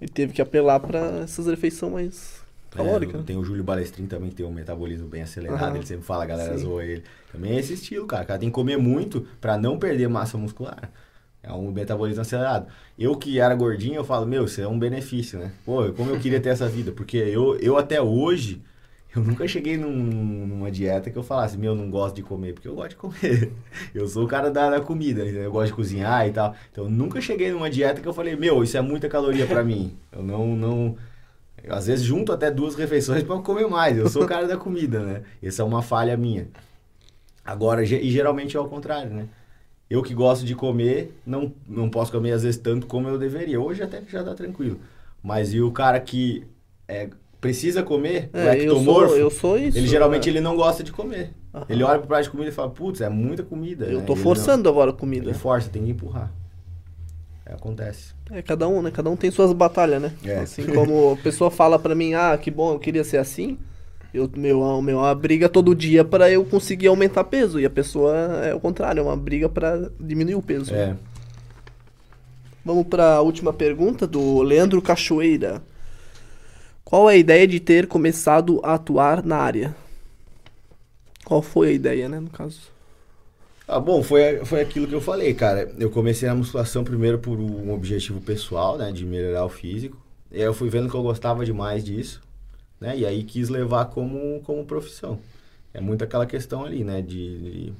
[0.00, 2.35] Ele teve que apelar pra essas refeições mais
[2.70, 3.14] calóricas.
[3.14, 3.24] É, né?
[3.26, 5.62] tem o Júlio Balestrin também, que tem um metabolismo bem acelerado.
[5.64, 5.76] Aham.
[5.76, 6.64] Ele sempre fala, a galera Sim.
[6.64, 7.02] zoa ele.
[7.32, 8.24] Também é esse estilo, cara.
[8.24, 10.90] O cara tem que comer muito pra não perder massa muscular.
[11.42, 12.66] É um metabolismo acelerado.
[12.98, 15.52] Eu que era gordinho, eu falo, meu, isso é um benefício, né?
[15.64, 16.90] Pô, como eu queria ter essa vida.
[16.92, 18.60] Porque eu, eu até hoje,
[19.14, 19.88] eu nunca cheguei num-
[20.46, 22.96] numa dieta que eu falasse, meu, eu não gosto de comer, porque eu gosto de
[22.96, 23.52] comer.
[23.94, 25.44] Eu sou o cara da, da comida, entendeu?
[25.44, 26.54] eu gosto de cozinhar e tal.
[26.72, 29.62] Então, eu nunca cheguei numa dieta que eu falei, meu, isso é muita caloria pra
[29.64, 29.96] mim.
[30.12, 30.96] Eu não, não,
[31.66, 33.98] eu, às vezes junto até duas refeições para comer mais.
[33.98, 35.22] Eu sou o cara da comida, né?
[35.42, 36.48] Essa é uma falha minha.
[37.44, 39.26] Agora, e geralmente é ao contrário, né?
[39.88, 43.60] Eu que gosto de comer, não, não posso comer às vezes tanto como eu deveria.
[43.60, 44.80] Hoje até já tá tranquilo.
[45.22, 46.44] Mas e o cara que
[46.88, 47.08] é,
[47.40, 49.78] precisa comer, o É, eu ectomorfo, sou, eu sou isso.
[49.78, 50.32] ele geralmente né?
[50.32, 51.30] ele não gosta de comer.
[51.54, 51.66] Aham.
[51.68, 53.86] Ele olha pro prato de comida e fala, putz, é muita comida.
[53.86, 54.04] Eu né?
[54.04, 55.24] tô Ele forçando agora a Não, comida.
[55.26, 56.32] ele força, tem que empurrar.
[57.46, 58.12] É, acontece.
[58.30, 58.90] É, cada um, né?
[58.90, 60.12] Cada um tem suas batalhas, né?
[60.24, 60.40] É.
[60.40, 63.56] Assim como a pessoa fala pra mim, ah, que bom, eu queria ser assim.
[64.12, 67.60] Eu, meu, meu, uma briga todo dia pra eu conseguir aumentar peso.
[67.60, 68.14] E a pessoa
[68.44, 70.74] é o contrário, é uma briga pra diminuir o peso.
[70.74, 70.96] É.
[72.64, 75.62] Vamos pra última pergunta do Leandro Cachoeira.
[76.84, 79.74] Qual é a ideia de ter começado a atuar na área?
[81.24, 82.75] Qual foi a ideia, né, no caso?
[83.68, 85.72] Ah, bom, foi, foi aquilo que eu falei, cara.
[85.78, 88.92] Eu comecei a musculação primeiro por um objetivo pessoal, né?
[88.92, 90.00] De melhorar o físico.
[90.30, 92.20] E aí eu fui vendo que eu gostava demais disso,
[92.80, 92.96] né?
[92.96, 95.18] E aí quis levar como, como profissão.
[95.74, 97.02] É muito aquela questão ali, né?
[97.02, 97.72] De, de,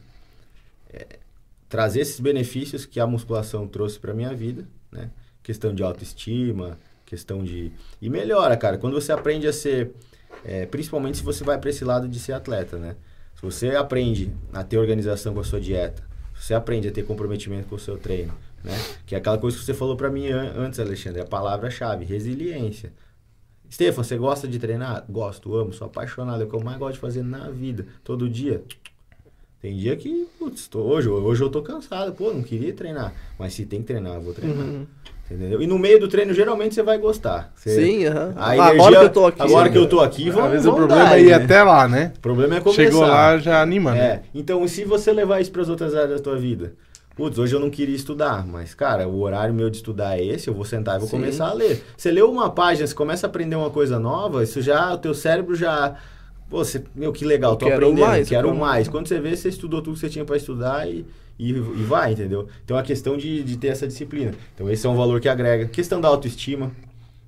[0.93, 1.19] é,
[1.69, 5.11] trazer esses benefícios que a musculação trouxe pra minha vida, né?
[5.43, 7.71] Questão de autoestima, questão de...
[8.03, 8.77] E melhora, cara.
[8.77, 9.93] Quando você aprende a ser...
[10.45, 12.97] é, principalmente se você vai pra esse lado de ser atleta, né?
[13.37, 16.03] Se você aprende a ter organização com a sua dieta,
[16.35, 18.33] você aprende a ter comprometimento com o seu treino,
[18.65, 18.73] né?
[19.07, 22.93] Que é aquela coisa que você falou pra mim an- antes, Alexandre, a palavra-chave, resiliência.
[23.71, 25.05] Stefan, você gosta de treinar?
[25.09, 28.29] Gosto, amo, sou apaixonado, é o que eu mais gosto de fazer na vida, todo
[28.29, 28.63] dia.
[29.61, 33.13] Tem dia que, putz, tô, hoje, hoje eu tô cansado, pô, não queria treinar.
[33.39, 34.65] Mas se tem que treinar, eu vou treinar.
[34.65, 34.87] Uhum.
[35.31, 35.61] Entendeu?
[35.61, 37.53] E no meio do treino, geralmente você vai gostar.
[37.57, 38.33] Você- Sim, aham.
[38.37, 39.43] A Ah, energia, agora que eu tô aqui.
[39.43, 41.35] Agora que eu tô aqui, Às vamos, vezes o problema dar, é ir né?
[41.35, 42.13] até lá, né?
[42.17, 42.83] O problema é começar.
[42.85, 43.99] Chegou lá, já anima, né?
[44.07, 46.75] É, então se você levar isso para as outras áreas da tua vida,
[47.17, 50.49] putz, hoje eu não queria estudar, mas cara, o horário meu de estudar é esse,
[50.49, 51.17] eu vou sentar e vou Sim.
[51.17, 51.83] começar a ler.
[51.97, 55.13] Você leu uma página, você começa a aprender uma coisa nova, isso já, o teu
[55.15, 55.97] cérebro já,
[56.49, 58.89] pô, você, meu, que legal, Eu tô quero aprendendo, mais, quero quero mais.
[58.89, 61.05] Quando você vê, você estudou tudo que você tinha para estudar e,
[61.39, 62.49] e, e vai, entendeu?
[62.65, 64.33] Então é a questão de, de ter essa disciplina.
[64.55, 65.67] Então esse é um valor que agrega.
[65.67, 66.73] Questão da autoestima,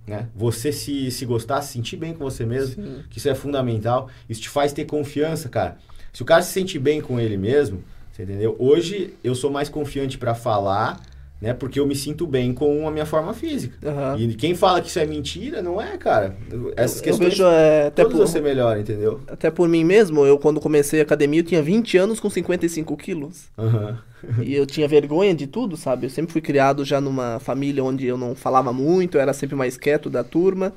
[0.06, 0.28] né?
[0.34, 3.02] Você se, se gostar, se sentir bem com você mesmo, Sim.
[3.10, 4.08] que isso é fundamental.
[4.28, 5.78] Isso te faz ter confiança, cara.
[6.12, 8.56] Se o cara se sente bem com ele mesmo, você entendeu?
[8.58, 11.00] Hoje eu sou mais confiante pra falar,
[11.40, 11.54] né?
[11.54, 13.76] Porque eu me sinto bem com a minha forma física.
[13.88, 14.16] Aham.
[14.18, 16.36] E quem fala que isso é mentira, não é, cara.
[16.76, 19.20] Essas eu questões vejo é, até, por, você melhora, entendeu?
[19.28, 22.96] até por mim mesmo, eu quando comecei a academia eu tinha 20 anos com 55
[22.96, 23.44] quilos.
[23.58, 23.98] Aham.
[24.42, 26.06] E eu tinha vergonha de tudo, sabe?
[26.06, 29.54] Eu sempre fui criado já numa família onde eu não falava muito, eu era sempre
[29.54, 30.72] mais quieto da turma.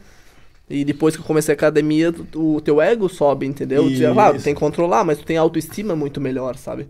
[0.69, 3.83] E depois que eu comecei a academia, o teu ego sobe, entendeu?
[3.85, 4.13] Tu- Isso.
[4.13, 6.87] Claro, tem que controlar, mas tu tem autoestima muito melhor, sabe?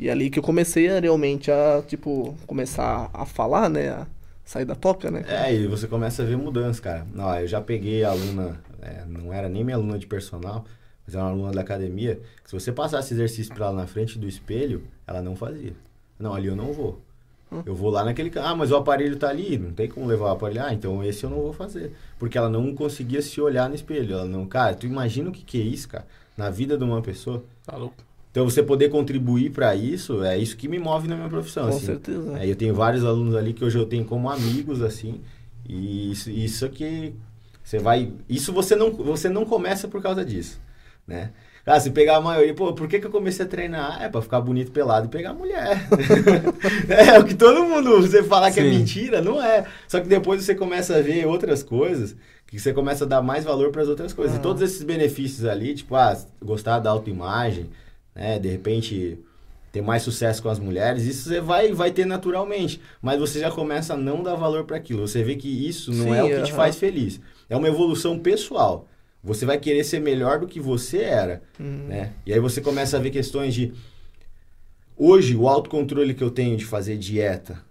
[0.00, 3.90] E ali que eu comecei a realmente a, tipo, começar a falar, né?
[3.90, 4.06] A
[4.42, 5.26] sair da toca, né?
[5.28, 7.06] É, e você começa a ver mudanças, cara.
[7.14, 10.64] Não, eu já peguei aluna, é, não era nem minha aluna de personal,
[11.06, 14.18] mas era uma aluna da academia, que se você passasse exercício pra ela na frente
[14.18, 15.74] do espelho, ela não fazia.
[16.18, 16.98] Não, ali eu não vou.
[17.66, 18.32] Eu vou lá naquele.
[18.38, 20.64] Ah, mas o aparelho tá ali, não tem como levar o aparelho.
[20.64, 21.92] Ah, então esse eu não vou fazer.
[22.18, 24.14] Porque ela não conseguia se olhar no espelho.
[24.14, 24.46] Ela não.
[24.46, 26.06] Cara, tu imagina o que, que é isso, cara,
[26.36, 27.42] na vida de uma pessoa.
[27.66, 28.09] Tá louco.
[28.30, 31.64] Então você poder contribuir pra isso, é isso que me move na minha profissão.
[31.64, 31.86] Com assim.
[31.86, 32.38] certeza.
[32.38, 35.20] É, eu tenho vários alunos ali que hoje eu tenho como amigos, assim.
[35.68, 37.12] E isso, isso que
[37.62, 38.12] você vai.
[38.28, 40.60] Isso você não, você não começa por causa disso,
[41.06, 41.30] né?
[41.64, 43.98] Cara, se pegar a maioria, pô, por que, que eu comecei a treinar?
[44.00, 45.86] Ah, É pra ficar bonito pelado e pegar mulher.
[46.88, 48.70] é o que todo mundo, você falar que é Sim.
[48.70, 49.66] mentira, não é.
[49.86, 52.16] Só que depois você começa a ver outras coisas,
[52.46, 54.36] que você começa a dar mais valor para as outras coisas.
[54.36, 54.38] Ah.
[54.38, 57.68] E todos esses benefícios ali, tipo, ah, gostar da autoimagem,
[58.20, 58.38] né?
[58.38, 59.18] De repente
[59.72, 62.80] ter mais sucesso com as mulheres, isso você vai, vai ter naturalmente.
[63.00, 65.06] Mas você já começa a não dar valor para aquilo.
[65.06, 66.56] Você vê que isso não Sim, é o que te aham.
[66.56, 67.20] faz feliz.
[67.48, 68.86] É uma evolução pessoal.
[69.22, 71.86] Você vai querer ser melhor do que você era, Hum.
[71.88, 72.12] né?
[72.26, 73.72] E aí você começa a ver questões de
[74.96, 77.62] hoje o autocontrole que eu tenho de fazer dieta,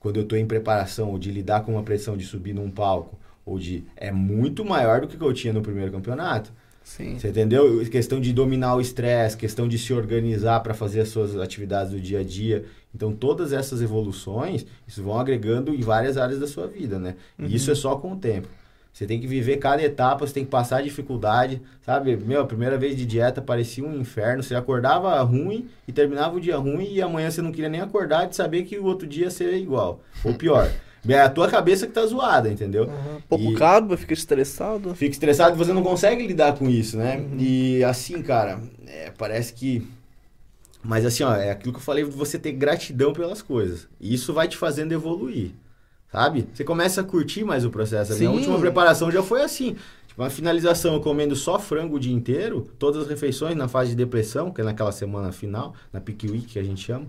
[0.00, 3.18] quando eu estou em preparação ou de lidar com uma pressão de subir num palco
[3.44, 6.52] ou de é muito maior do que eu tinha no primeiro campeonato.
[6.84, 7.18] Sim.
[7.18, 7.84] Você entendeu?
[7.90, 12.00] Questão de dominar o estresse, questão de se organizar para fazer as suas atividades do
[12.00, 12.64] dia a dia.
[12.94, 17.14] Então, todas essas evoluções, isso vão agregando em várias áreas da sua vida, né?
[17.38, 18.48] E isso é só com o tempo.
[18.92, 22.14] Você tem que viver cada etapa, você tem que passar dificuldade, sabe?
[22.14, 24.42] Meu, a primeira vez de dieta parecia um inferno.
[24.42, 28.26] Você acordava ruim e terminava o dia ruim e amanhã você não queria nem acordar
[28.26, 30.02] de saber que o outro dia seria igual.
[30.22, 30.70] Ou pior.
[31.08, 32.84] É a tua cabeça que tá zoada, entendeu?
[32.84, 33.22] Aham.
[33.28, 34.94] Pouco E- carbo, fica estressado.
[34.94, 37.24] fica estressado e você não consegue lidar com isso, né?
[37.38, 39.86] E assim, cara, é, parece que.
[40.82, 43.88] Mas assim, ó, é aquilo que eu falei de você ter gratidão pelas coisas.
[44.00, 45.52] E isso vai te fazendo evoluir.
[46.10, 46.46] Sabe?
[46.52, 48.12] Você começa a curtir mais o processo.
[48.12, 48.36] A minha Sim.
[48.36, 49.76] última preparação já foi assim.
[50.06, 53.90] Tipo, uma finalização eu comendo só frango o dia inteiro, todas as refeições na fase
[53.90, 57.06] de depressão, que é naquela semana final, na peak week que a gente chama.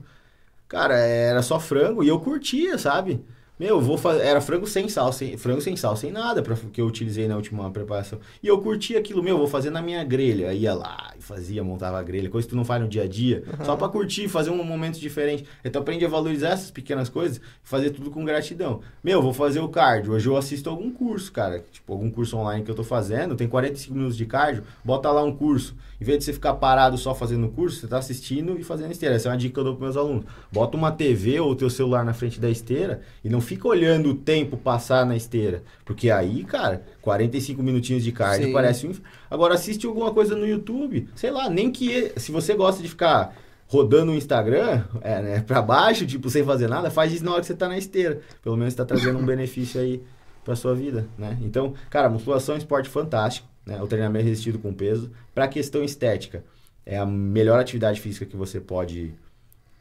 [0.70, 3.20] Cara, era só frango e eu curtia, sabe?
[3.60, 4.24] Meu, eu vou fazer.
[4.24, 7.36] Era frango sem sal, sem, frango sem sal, sem nada pra, que eu utilizei na
[7.36, 8.20] última preparação.
[8.42, 10.50] E eu curtia aquilo, meu, vou fazer na minha grelha.
[10.50, 13.04] Aí ia lá e fazia, montava a grelha, coisa que tu não faz no dia
[13.04, 15.46] a dia, só pra curtir, fazer um momento diferente.
[15.64, 18.82] Então aprende a valorizar essas pequenas coisas e fazer tudo com gratidão.
[19.04, 20.14] Meu, vou fazer o cardio.
[20.14, 21.64] Hoje eu assisto algum curso, cara.
[21.72, 25.24] Tipo, algum curso online que eu tô fazendo, tem 45 minutos de cardio, bota lá
[25.24, 25.76] um curso.
[26.02, 28.92] Em vez de você ficar parado só fazendo o curso, você tá assistindo e fazendo
[28.92, 29.16] esteira.
[29.16, 30.26] Essa é uma dica que eu dou pros meus alunos.
[30.52, 34.10] Bota uma TV ou o teu celular na frente da esteira e não fica olhando
[34.10, 35.64] o tempo passar na esteira.
[35.86, 38.54] Porque aí, cara, 45 minutinhos de cardio Sim.
[38.54, 38.94] parece um...
[39.30, 42.12] Agora assiste alguma coisa no YouTube, sei lá, nem que...
[42.18, 43.36] Se você gosta de ficar
[43.68, 47.42] rodando o Instagram, é, né, pra baixo, tipo, sem fazer nada, faz isso na hora
[47.42, 48.22] que você tá na esteira.
[48.42, 50.02] Pelo menos tá trazendo um benefício aí
[50.44, 51.38] pra sua vida, né?
[51.42, 53.82] Então, cara, musculação é um esporte fantástico, né?
[53.82, 55.12] O treinamento resistido com peso.
[55.34, 56.44] Pra questão estética,
[56.86, 59.14] é a melhor atividade física que você pode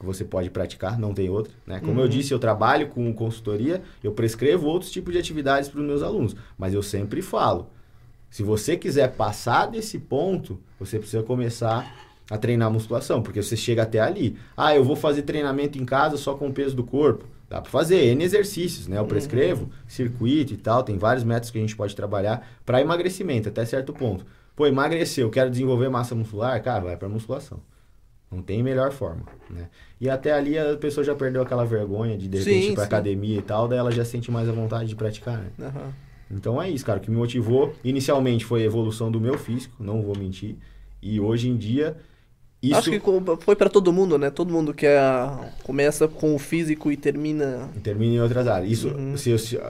[0.03, 1.79] que você pode praticar, não tem outra, né?
[1.81, 2.11] Como eu Uhum.
[2.11, 6.35] disse, eu trabalho com consultoria, eu prescrevo outros tipos de atividades para os meus alunos,
[6.59, 7.69] mas eu sempre falo,
[8.29, 11.87] se você quiser passar desse ponto, você precisa começar
[12.29, 14.37] a treinar musculação, porque você chega até ali.
[14.57, 17.25] Ah, eu vou fazer treinamento em casa só com o peso do corpo.
[17.49, 18.99] Dá para fazer N exercícios, né?
[18.99, 23.49] Eu prescrevo, circuito e tal, tem vários métodos que a gente pode trabalhar para emagrecimento
[23.51, 24.25] até certo ponto.
[24.57, 27.61] Pô, emagreceu, quero desenvolver massa muscular, cara, vai para musculação.
[28.33, 29.69] Não tem melhor forma, né?
[30.01, 32.85] E até ali a pessoa já perdeu aquela vergonha de de repente Sim, ir pra
[32.85, 32.89] sim.
[32.89, 35.51] academia e tal, daí ela já sente mais a vontade de praticar, né?
[35.61, 35.93] Aham.
[36.31, 36.99] Então é isso, cara.
[36.99, 40.57] O que me motivou inicialmente foi a evolução do meu físico, não vou mentir.
[41.03, 41.95] E hoje em dia,
[42.63, 43.03] isso Acho que
[43.41, 44.31] foi pra todo mundo, né?
[44.31, 44.99] Todo mundo que é,
[45.63, 47.69] começa com o físico e termina.
[47.83, 48.71] termina em outras áreas.
[48.73, 49.15] Isso, Uhum.
[49.17, 49.61] se, eu, se,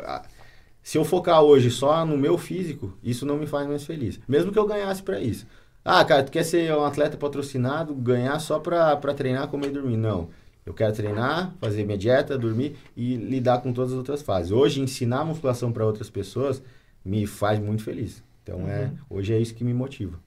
[0.82, 4.20] se eu focar hoje só no meu físico, isso não me faz mais feliz.
[4.28, 5.47] Mesmo que eu ganhasse pra isso.
[5.84, 9.70] Ah, cara, tu quer ser um atleta patrocinado, ganhar só pra, pra treinar, comer e
[9.70, 9.96] dormir?
[9.96, 10.28] Não.
[10.64, 14.52] Eu quero treinar, fazer minha dieta, dormir e lidar com todas as outras fases.
[14.52, 16.62] Hoje, ensinar musculação para outras pessoas
[17.04, 18.22] me faz muito feliz.
[18.42, 20.18] Então, é, hoje é isso que me motiva.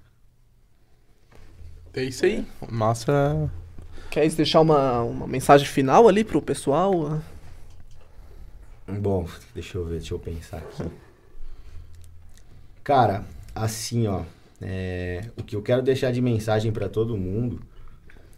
[1.94, 2.46] É isso aí.
[2.70, 3.50] Massa.
[4.12, 7.22] Quer deixar uma, uma mensagem final ali pro pessoal?
[8.88, 10.84] Bom, deixa eu ver, deixa eu pensar aqui.
[12.84, 13.26] Cara,
[13.56, 14.24] assim, ó,
[14.62, 17.62] é, o que eu quero deixar de mensagem para todo mundo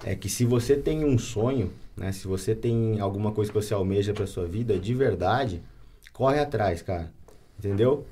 [0.03, 3.73] é que se você tem um sonho, né, se você tem alguma coisa que você
[3.73, 5.61] almeja para sua vida, de verdade,
[6.13, 7.11] corre atrás, cara.
[7.57, 8.05] Entendeu?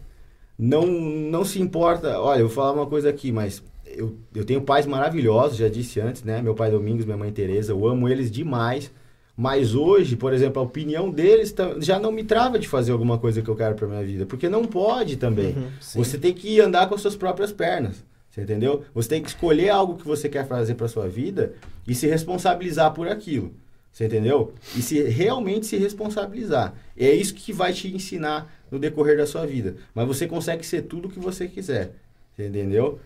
[0.58, 2.20] Não, não se importa.
[2.20, 6.00] Olha, eu vou falar uma coisa aqui, mas eu, eu tenho pais maravilhosos, já disse
[6.00, 6.42] antes, né?
[6.42, 8.92] Meu pai Domingos, minha mãe Tereza, eu amo eles demais.
[9.38, 13.18] Mas hoje, por exemplo, a opinião deles tá- já não me trava de fazer alguma
[13.18, 15.48] coisa que eu quero para minha vida, porque não pode também.
[15.48, 18.04] Uhum, você tem que andar com as suas próprias pernas.
[18.30, 18.84] Você entendeu?
[18.94, 21.54] Você tem que escolher algo que você quer fazer para sua vida
[21.88, 23.54] e se responsabilizar por aquilo.
[23.92, 24.54] Você entendeu?
[24.76, 26.74] E se realmente se responsabilizar.
[26.98, 29.76] É isso que vai te ensinar no decorrer da sua vida.
[29.94, 31.92] Mas você consegue ser tudo o que você quiser.
[32.36, 33.00] Você entendeu?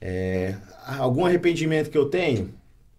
[0.00, 0.54] É,
[0.98, 2.48] algum arrependimento que eu tenho?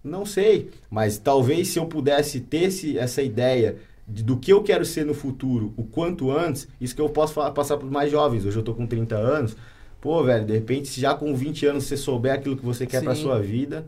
[0.03, 0.71] Não sei.
[0.89, 5.05] Mas talvez se eu pudesse ter esse, essa ideia de- do que eu quero ser
[5.05, 8.45] no futuro o quanto antes, isso que eu posso falar, passar para os mais jovens.
[8.45, 9.55] Hoje eu tô com 30 anos.
[9.99, 13.03] Pô, velho, de repente, se já com 20 anos você souber aquilo que você quer
[13.03, 13.85] para sua vida,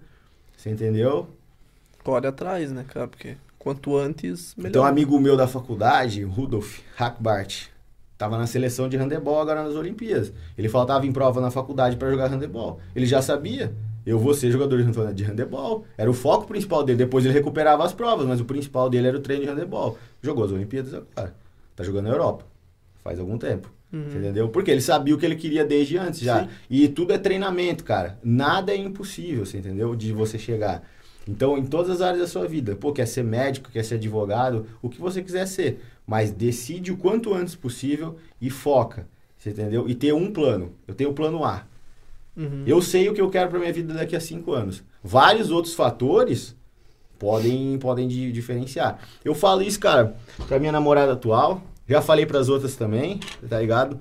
[0.55, 1.27] você entendeu?
[2.03, 3.07] Corre atrás, né, cara?
[3.07, 4.71] Porque quanto antes, melhor.
[4.71, 7.67] Tem um amigo meu da faculdade, Rudolf Hackbart,
[8.17, 10.31] tava na seleção de handebol agora nas Olimpíadas.
[10.55, 12.79] Ele faltava em prova na faculdade para jogar handebol.
[12.95, 13.73] Ele já sabia.
[14.05, 15.85] Eu vou ser jogador de hand- de handebol.
[15.97, 16.97] Era o foco principal dele.
[16.97, 19.97] Depois ele recuperava as provas, mas o principal dele era o treino de handebol.
[20.21, 21.33] Jogou as Olimpíadas agora.
[21.75, 22.45] Tá jogando na Europa.
[23.03, 23.71] Faz algum tempo.
[23.91, 24.01] Uhum.
[24.07, 24.49] Entendeu?
[24.49, 26.43] Porque ele sabia o que ele queria desde antes já.
[26.43, 26.49] Sim.
[26.69, 28.17] E tudo é treinamento, cara.
[28.23, 29.95] Nada é impossível, você entendeu?
[29.95, 30.83] De você chegar.
[31.27, 34.65] Então, em todas as áreas da sua vida, pô, quer ser médico, quer ser advogado,
[34.81, 35.79] o que você quiser ser.
[36.05, 39.07] Mas decide o quanto antes possível e foca.
[39.37, 39.87] Você entendeu?
[39.87, 40.73] E ter um plano.
[40.87, 41.65] Eu tenho o plano A.
[42.35, 42.63] Uhum.
[42.65, 44.83] Eu sei o que eu quero para minha vida daqui a cinco anos.
[45.03, 46.55] Vários outros fatores
[47.19, 48.99] podem, podem di- diferenciar.
[49.23, 50.15] Eu falo isso, cara,
[50.47, 51.61] pra minha namorada atual.
[51.87, 53.19] Já falei pras outras também,
[53.49, 53.99] tá ligado?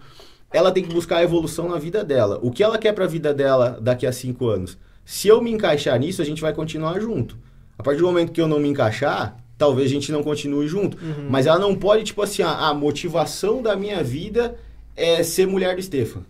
[0.53, 2.39] Ela tem que buscar a evolução na vida dela.
[2.43, 4.79] O que ela quer pra vida dela daqui a cinco anos?
[5.05, 7.37] Se eu me encaixar nisso, a gente vai continuar junto.
[7.77, 10.97] A partir do momento que eu não me encaixar, talvez a gente não continue junto.
[11.03, 11.27] Uhum.
[11.29, 14.55] Mas ela não pode, tipo assim, a, a motivação da minha vida
[14.95, 16.21] é ser mulher do Stefan.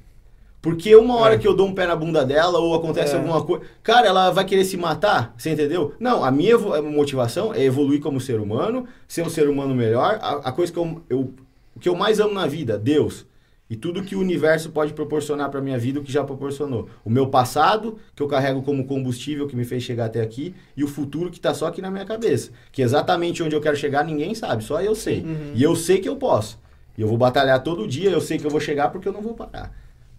[0.62, 1.38] Porque uma hora É.
[1.38, 3.18] que eu dou um pé na bunda dela ou acontece É.
[3.18, 3.64] alguma coisa.
[3.82, 5.34] Cara, ela vai querer se matar?
[5.36, 5.92] Você entendeu?
[5.98, 10.18] Não, a minha motivação é evoluir como ser humano, ser um ser humano melhor.
[10.22, 11.34] A, a coisa que eu, eu-
[11.74, 13.26] O que eu mais amo na vida, Deus.
[13.68, 16.86] E tudo que o universo pode proporcionar pra minha vida, o que já proporcionou.
[17.02, 20.84] O meu passado, que eu carrego como combustível que me fez chegar até aqui, e
[20.84, 22.50] o futuro que tá só aqui na minha cabeça.
[22.70, 25.22] Que exatamente onde eu quero chegar, ninguém sabe, só eu sei.
[25.22, 25.52] Uhum.
[25.54, 26.60] E eu sei que eu posso.
[26.96, 29.22] E eu vou batalhar todo dia, eu sei que eu vou chegar porque eu não
[29.22, 29.72] vou parar.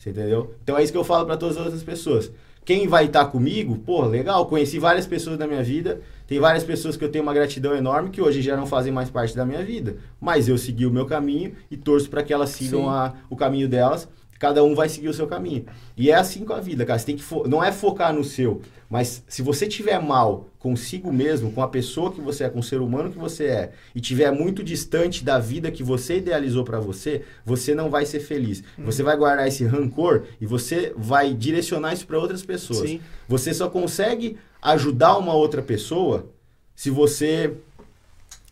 [0.03, 0.53] Você entendeu?
[0.61, 2.29] Então é isso que eu falo para todas as outras pessoas.
[2.65, 6.97] Quem vai estar comigo, pô, legal, conheci várias pessoas da minha vida, tem várias pessoas
[6.97, 9.63] que eu tenho uma gratidão enorme que hoje já não fazem mais parte da minha
[9.63, 9.95] vida.
[10.19, 13.69] Mas eu segui o meu caminho e torço para que elas sigam a- o caminho
[13.69, 14.09] delas.
[14.39, 15.65] Cada um vai seguir o seu caminho.
[15.95, 16.99] E é assim com a vida, cara.
[16.99, 21.11] Você tem que fo- não é focar no seu, mas se você tiver mal consigo
[21.13, 24.01] mesmo, com a pessoa que você é, com o ser humano que você é, e
[24.01, 28.63] tiver muito distante da vida que você idealizou pra você, você não vai ser feliz.
[28.79, 32.89] Você vai guardar esse rancor e você vai direcionar isso pra outras pessoas.
[32.89, 33.01] Sim.
[33.27, 36.27] Você só consegue ajudar uma outra pessoa
[36.75, 37.53] se você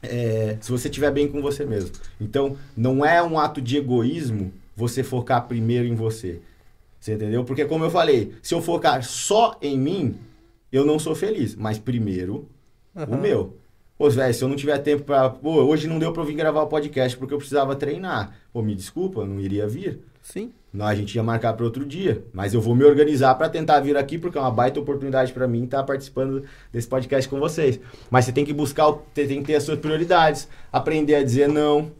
[0.04, 1.92] é, se você estiver bem com você mesmo.
[2.20, 6.40] Então, não é um ato de egoísmo você focar primeiro em você.
[7.00, 7.44] Você entendeu?
[7.44, 10.16] Porque, como eu falei, se eu focar só em mim,
[10.72, 11.56] eu não sou feliz.
[11.56, 12.48] Mas primeiro,
[12.96, 13.18] o Aham.
[13.18, 13.58] meu.
[13.98, 15.30] Pô, velho, se eu não tiver tempo pra.
[15.30, 18.36] Pô, hoje não deu pra eu vir gravar o podcast porque eu precisava treinar.
[18.54, 20.00] Pô, me desculpa, não iria vir.
[20.22, 20.52] Sim.
[20.74, 23.80] Não, a gente ia marcar para outro dia, mas eu vou me organizar para tentar
[23.82, 27.80] vir aqui porque é uma baita oportunidade para mim estar participando desse podcast com vocês.
[28.10, 31.24] Mas você tem que buscar, o- você tem que ter as suas prioridades, aprender a
[31.24, 31.92] dizer não.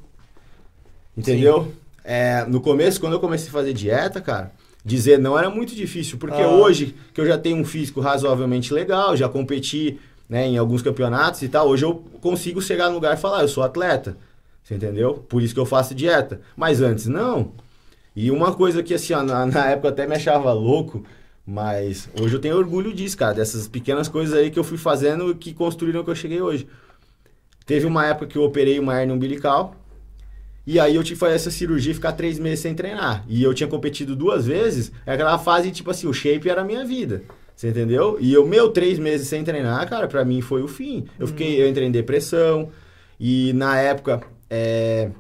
[1.18, 1.72] Entendeu?
[2.04, 4.52] É, no começo, quando eu comecei a fazer dieta, cara,
[4.84, 6.48] dizer não era muito difícil, porque Ah.
[6.48, 11.42] hoje que eu já tenho um físico razoavelmente legal, já competi né, em alguns campeonatos
[11.42, 14.16] e tal, hoje eu consigo chegar no lugar e falar, eu sou atleta.
[14.64, 15.16] Você entendeu?
[15.28, 16.40] Por isso que eu faço dieta.
[16.56, 17.52] Mas antes, não.
[18.16, 21.04] E uma coisa que, assim, ó, na, na época eu até me achava louco,
[21.46, 25.36] mas hoje eu tenho orgulho disso, cara, dessas pequenas coisas aí que eu fui fazendo
[25.36, 26.66] que construíram o que eu cheguei hoje.
[27.66, 29.76] Teve uma época que eu operei uma hernia umbilical,
[30.66, 33.26] e aí eu tive que fazer essa cirurgia e ficar três meses sem treinar.
[33.28, 36.66] E eu tinha competido duas vezes, é aquela fase, tipo assim, o shape era a
[36.66, 37.24] minha vida.
[37.56, 38.18] Você entendeu?
[38.20, 41.06] E eu, meu, três meses sem treinar, cara, pra mim foi o fim.
[41.20, 42.70] Eu fiquei, eu entrei em depressão,
[43.20, 45.12] e na época, é,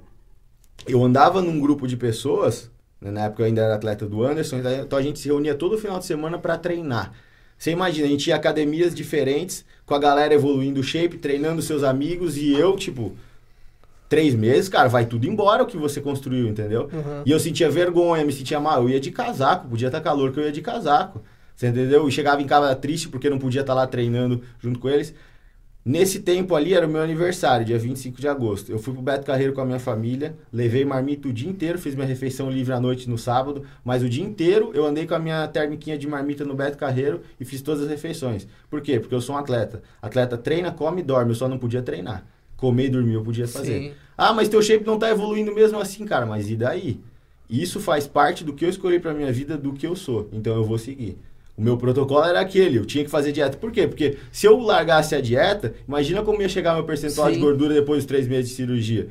[0.88, 4.61] eu andava num grupo de pessoas, né, na época eu ainda era atleta do Anderson,
[4.84, 7.13] então a gente se reunia todo final de semana para treinar.
[7.57, 11.61] Você imagina, a gente ia em academias diferentes, com a galera evoluindo o shape, treinando
[11.61, 13.15] seus amigos, e eu, tipo,
[14.11, 16.89] três meses, cara, vai tudo embora o que você construiu, entendeu?
[16.91, 17.23] Uhum.
[17.25, 18.83] E eu sentia vergonha, me sentia mal.
[18.83, 21.21] Eu ia de casaco, podia estar calor que eu ia de casaco.
[21.55, 22.05] Você entendeu?
[22.05, 25.15] E chegava em casa triste porque não podia estar lá treinando junto com eles.
[25.85, 28.69] Nesse tempo ali era o meu aniversário, dia 25 de agosto.
[28.69, 31.95] Eu fui pro Beto Carreiro com a minha família, levei marmita o dia inteiro, fiz
[31.95, 35.19] minha refeição livre à noite no sábado, mas o dia inteiro eu andei com a
[35.19, 38.45] minha termiquinha de marmita no Beto Carreiro e fiz todas as refeições.
[38.69, 38.99] Por quê?
[38.99, 39.81] Porque eu sou um atleta.
[40.01, 42.25] Atleta treina, come e dorme, eu só não podia treinar.
[42.61, 43.79] Comer e dormir eu podia fazer.
[43.79, 43.91] Sim.
[44.15, 46.27] Ah, mas teu shape não tá evoluindo mesmo assim, cara.
[46.27, 46.99] Mas e daí?
[47.49, 50.29] Isso faz parte do que eu escolhi pra minha vida, do que eu sou.
[50.31, 51.17] Então eu vou seguir.
[51.57, 53.57] O meu protocolo era aquele, eu tinha que fazer dieta.
[53.57, 53.88] Por quê?
[53.88, 57.33] Porque se eu largasse a dieta, imagina como ia chegar meu percentual Sim.
[57.33, 59.09] de gordura depois dos três meses de cirurgia.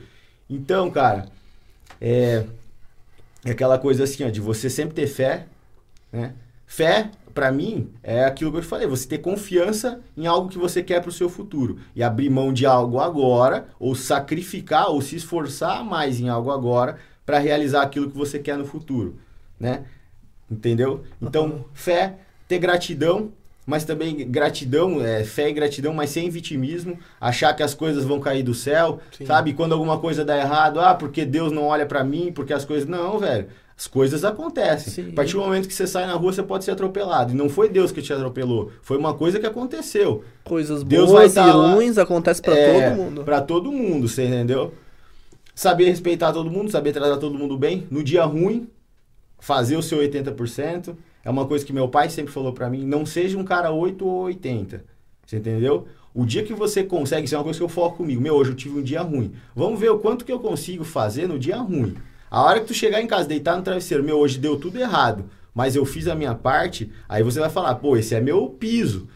[0.48, 1.26] Então, cara,
[2.00, 2.44] é,
[3.44, 5.46] é aquela coisa assim, ó, de você sempre ter fé,
[6.12, 6.34] né?
[6.66, 10.58] Fé, pra mim, é aquilo que eu te falei, você ter confiança em algo que
[10.58, 11.78] você quer pro seu futuro.
[11.94, 16.98] E abrir mão de algo agora, ou sacrificar, ou se esforçar mais em algo agora,
[17.24, 19.16] pra realizar aquilo que você quer no futuro,
[19.58, 19.84] né?
[20.50, 21.04] Entendeu?
[21.22, 22.16] Então, fé,
[22.48, 23.30] ter gratidão,
[23.64, 28.18] mas também gratidão, é, fé e gratidão, mas sem vitimismo, achar que as coisas vão
[28.18, 29.26] cair do céu, Sim.
[29.26, 29.52] sabe?
[29.52, 32.88] Quando alguma coisa dá errado, ah, porque Deus não olha pra mim, porque as coisas.
[32.88, 33.46] Não, velho.
[33.80, 34.92] As coisas acontecem.
[34.92, 35.10] Sim.
[35.12, 37.32] A partir do momento que você sai na rua, você pode ser atropelado.
[37.32, 40.22] E não foi Deus que te atropelou, foi uma coisa que aconteceu.
[40.44, 43.24] Coisas Deus boas vai e tá lá- ruins acontecem pra É, todo mundo.
[43.24, 44.74] Pra todo mundo, você entendeu?
[45.54, 47.86] Saber respeitar todo mundo, saber tratar todo mundo bem.
[47.90, 48.68] No dia ruim,
[49.38, 50.94] fazer o seu 80%.
[51.24, 54.06] É uma coisa que meu pai sempre falou pra mim, não seja um cara 8
[54.06, 54.84] ou 80.
[55.26, 55.86] Você entendeu?
[56.14, 58.20] O dia que você consegue, isso é uma coisa que eu foco comigo.
[58.20, 59.32] Meu, hoje eu tive um dia ruim.
[59.56, 61.94] Vamos ver o quanto que eu consigo fazer no dia ruim.
[62.30, 65.24] A hora que tu chegar em casa, deitar no travesseiro, meu, hoje deu tudo errado,
[65.52, 69.08] mas eu fiz a minha parte, aí você vai falar, pô, esse é meu piso.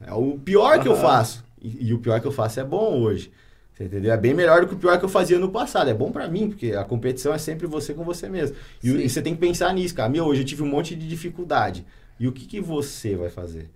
[0.00, 1.44] É o pior que eu faço.
[1.60, 3.32] E, e o pior que eu faço é bom hoje.
[3.72, 4.12] Você entendeu?
[4.12, 5.88] É bem melhor do que o pior que eu fazia no passado.
[5.88, 8.56] É bom pra mim, porque a competição é sempre você com você mesmo.
[8.82, 10.08] E, e você tem que pensar nisso, cara.
[10.08, 11.86] Meu, hoje eu tive um monte de dificuldade.
[12.18, 13.70] E o que, que você vai fazer?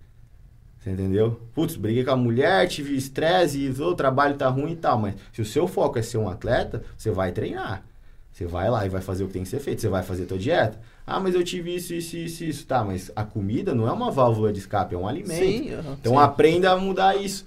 [0.79, 1.39] Você entendeu?
[1.53, 4.99] Putz, briguei com a mulher, tive estresse, e o trabalho tá ruim e tal.
[4.99, 7.85] Mas se o seu foco é ser um atleta, você vai treinar.
[8.33, 9.79] Você vai lá e vai fazer o que tem que ser feito.
[9.79, 10.79] Você vai fazer a tua dieta.
[11.05, 12.65] Ah, mas eu tive isso, isso, isso, isso.
[12.65, 15.37] Tá, mas a comida não é uma válvula de escape, é um alimento.
[15.37, 15.71] Sim.
[15.99, 16.17] Então Sim.
[16.17, 17.45] aprenda a mudar isso.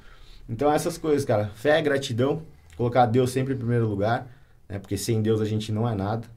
[0.49, 1.51] Então essas coisas, cara.
[1.57, 2.41] Fé, gratidão,
[2.77, 4.29] colocar Deus sempre em primeiro lugar,
[4.69, 4.79] né?
[4.79, 6.29] Porque sem Deus a gente não é nada.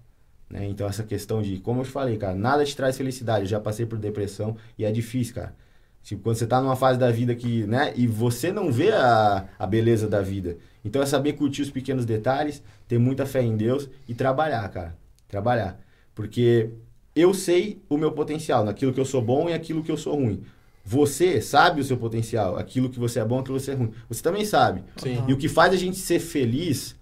[0.49, 0.65] Né?
[0.67, 3.41] Então essa questão de, como eu te falei, cara, nada te traz felicidade.
[3.41, 5.53] Eu já passei por depressão e é difícil, cara.
[6.01, 9.45] Tipo, quando você tá numa fase da vida que, né, e você não vê a,
[9.59, 10.57] a beleza da vida.
[10.83, 14.97] Então é saber curtir os pequenos detalhes, ter muita fé em Deus e trabalhar, cara.
[15.27, 15.79] Trabalhar.
[16.15, 16.69] Porque
[17.15, 20.15] eu sei o meu potencial, naquilo que eu sou bom e aquilo que eu sou
[20.15, 20.43] ruim.
[20.85, 23.91] Você sabe o seu potencial, aquilo que você é bom, aquilo que você é ruim.
[24.07, 24.83] Você também sabe.
[24.97, 25.23] Sim.
[25.27, 26.95] E o que faz a gente ser feliz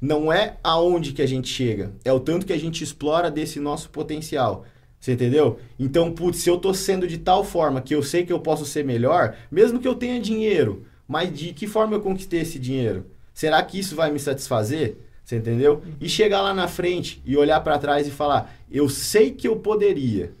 [0.00, 3.58] não é aonde que a gente chega, é o tanto que a gente explora desse
[3.58, 4.64] nosso potencial.
[5.00, 5.58] Você entendeu?
[5.78, 8.64] Então, putz, se eu tô sendo de tal forma que eu sei que eu posso
[8.64, 13.06] ser melhor, mesmo que eu tenha dinheiro, mas de que forma eu conquistei esse dinheiro?
[13.36, 14.96] Será que isso vai me satisfazer?
[15.22, 15.82] Você entendeu?
[16.00, 19.56] E chegar lá na frente e olhar pra trás e falar: eu sei que eu
[19.56, 20.32] poderia,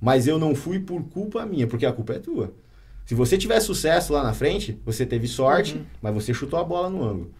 [0.00, 2.52] mas eu não fui por culpa minha, porque a culpa é tua.
[3.04, 6.88] Se você tiver sucesso lá na frente, você teve sorte, mas você chutou a bola
[6.88, 7.32] no ângulo.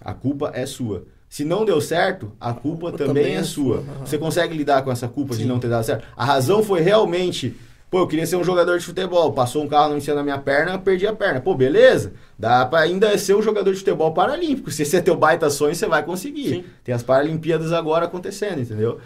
[0.00, 1.04] A culpa é sua.
[1.28, 3.80] Se não deu certo, a culpa culpa também, também é é sua.
[3.80, 4.06] Aham.
[4.06, 5.48] Você consegue lidar com essa culpa de Sim.
[5.48, 6.06] não ter dado certo?
[6.16, 7.54] A razão foi realmente,
[7.94, 10.36] pô, eu queria ser um jogador de futebol, passou um carro não cima da minha
[10.36, 11.40] perna, eu perdi a perna.
[11.40, 12.12] Pô, beleza?
[12.36, 14.68] Dá pra ainda ser um jogador de futebol paralímpico.
[14.74, 16.48] Se esse é teu baita sonho, você vai conseguir.
[16.48, 16.64] Sim.
[16.82, 18.98] Tem as Paralimpíadas agora acontecendo, entendeu?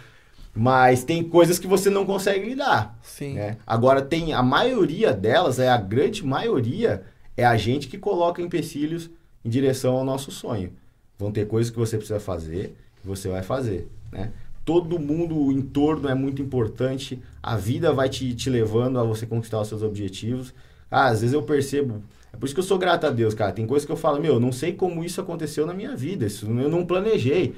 [0.54, 2.98] Mas tem coisas que você não consegue lidar.
[3.02, 3.34] Sim.
[3.34, 3.58] né?
[3.66, 7.02] Agora tem a maioria delas, é a grande maioria,
[7.36, 9.10] é a gente que coloca empecilhos
[9.44, 10.72] em direção ao nosso sonho.
[11.18, 14.32] Vão ter coisas que você precisa fazer, que você vai fazer, né?
[14.68, 19.24] Todo mundo, o entorno é muito importante, a vida vai te, te levando a você
[19.24, 20.52] conquistar os seus objetivos.
[20.90, 23.50] Ah, às vezes eu percebo, é por isso que eu sou grato a Deus, cara.
[23.50, 26.26] Tem coisas que eu falo, meu, eu não sei como isso aconteceu na minha vida,
[26.26, 27.54] isso eu não planejei.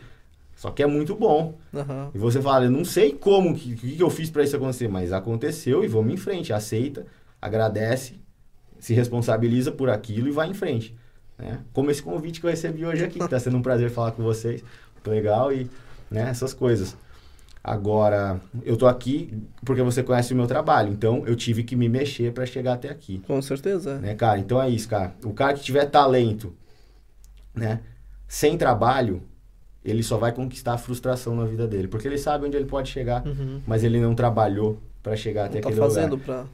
[0.54, 1.58] Só que é muito bom.
[1.74, 2.12] Aham.
[2.14, 4.86] E você fala, eu não sei como, o que, que, eu fiz para isso acontecer,
[4.86, 6.52] mas aconteceu e vamos em frente.
[6.52, 7.04] Aceita,
[7.42, 8.20] agradece,
[8.78, 10.94] se responsabiliza por aquilo e vai em frente.
[11.36, 11.58] Né?
[11.72, 14.22] Como esse convite que eu recebi hoje aqui, que tá sendo um prazer falar com
[14.22, 14.62] vocês.
[14.94, 15.68] Muito legal e
[16.10, 16.96] né, essas coisas.
[17.62, 19.34] Agora, eu tô aqui
[19.64, 22.88] porque você conhece o meu trabalho, então eu tive que me mexer para chegar até
[22.88, 23.98] aqui Com certeza.
[23.98, 24.38] né, cara?
[24.38, 25.14] Então é isso, cara.
[25.22, 26.54] O cara que tiver talento,
[27.54, 27.80] né,
[28.26, 29.22] sem trabalho,
[29.84, 32.88] ele só vai conquistar a frustração na vida dele, porque ele sabe onde ele pode
[32.88, 33.60] chegar, Uhum.
[33.66, 36.44] mas ele não trabalhou para chegar até Não tá aquele fazendo lugar, pra.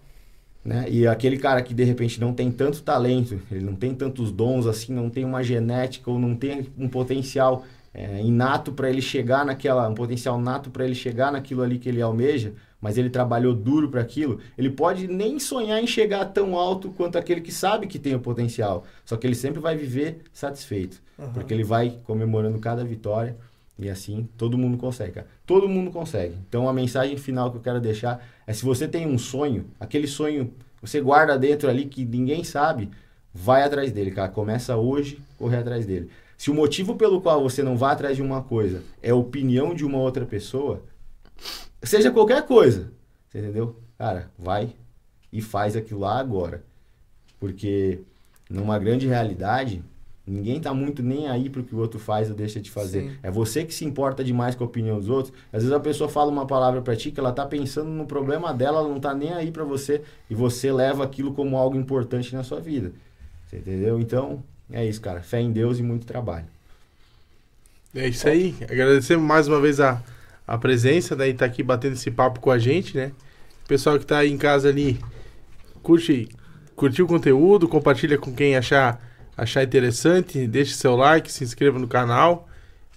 [0.65, 0.87] né?
[0.89, 4.67] E aquele cara que de repente não tem tanto talento, ele não tem tantos dons
[4.67, 7.65] assim, não tem uma genética ou não tem um potencial
[7.97, 11.89] é, inato para ele chegar naquela, um potencial nato para ele chegar naquilo ali que
[11.89, 16.57] ele almeja, mas ele trabalhou duro para aquilo, ele pode nem sonhar em chegar tão
[16.57, 20.21] alto quanto aquele que sabe que tem o potencial, só que ele sempre vai viver
[20.31, 21.33] satisfeito, Aham.
[21.33, 23.35] porque ele vai comemorando cada vitória
[23.79, 25.27] e assim todo mundo consegue, cara.
[25.47, 26.35] Todo mundo consegue.
[26.49, 30.07] Então a mensagem final que eu quero deixar é se você tem um sonho, aquele
[30.07, 30.53] sonho
[30.83, 32.91] você guarda dentro ali que ninguém sabe,
[33.33, 34.29] vai atrás dele, cara.
[34.29, 36.11] Começa hoje, correr atrás dele.
[36.37, 39.75] Se o motivo pelo qual você não vai atrás de uma coisa é a opinião
[39.75, 40.83] de uma outra pessoa,
[41.83, 42.93] seja qualquer coisa,
[43.29, 43.77] você entendeu?
[43.99, 44.75] Cara, vai
[45.33, 46.63] e faz aquilo lá agora.
[47.41, 48.01] Porque
[48.49, 49.83] numa grande realidade,
[50.27, 53.03] ninguém tá muito nem aí pro que o outro faz ou deixa de fazer.
[53.03, 53.19] Sim.
[53.23, 55.35] É você que se importa demais com a opinião dos outros.
[55.53, 58.53] Às vezes a pessoa fala uma palavra pra ti que ela tá pensando no problema
[58.53, 62.35] dela, ela não tá nem aí pra você e você leva aquilo como algo importante
[62.35, 62.93] na sua vida.
[63.47, 64.01] Você entendeu?
[64.01, 65.23] Então, é isso, cara.
[65.23, 66.47] Fé em Deus e muito trabalho.
[67.95, 68.55] É isso aí.
[68.63, 70.03] Agradecemos mais uma vez a,
[70.47, 71.29] a presença, né?
[71.29, 73.13] E tá aqui batendo esse papo com a gente, né?
[73.67, 75.01] Pessoal que tá aí em casa ali,
[75.83, 76.29] curte,
[76.77, 79.01] curtiu o conteúdo, compartilha com quem achar,
[79.37, 82.49] achar interessante, deixe seu like, se inscreva no canal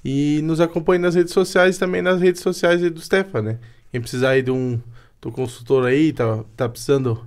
[0.03, 3.59] e nos acompanhe nas redes sociais também nas redes sociais do Stefan, né?
[3.91, 4.79] Quem precisar aí de um
[5.21, 7.25] do consultor aí, tá, tá precisando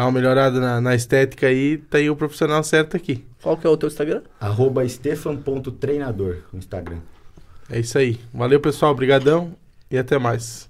[0.00, 3.22] dar uma melhorada na, na estética aí, tá aí o profissional certo aqui.
[3.42, 4.22] Qual que é o teu Instagram?
[4.40, 7.00] Arroba stefan.treinador no Instagram.
[7.68, 8.18] É isso aí.
[8.32, 8.92] Valeu, pessoal.
[8.92, 9.54] Obrigadão
[9.90, 10.69] e até mais.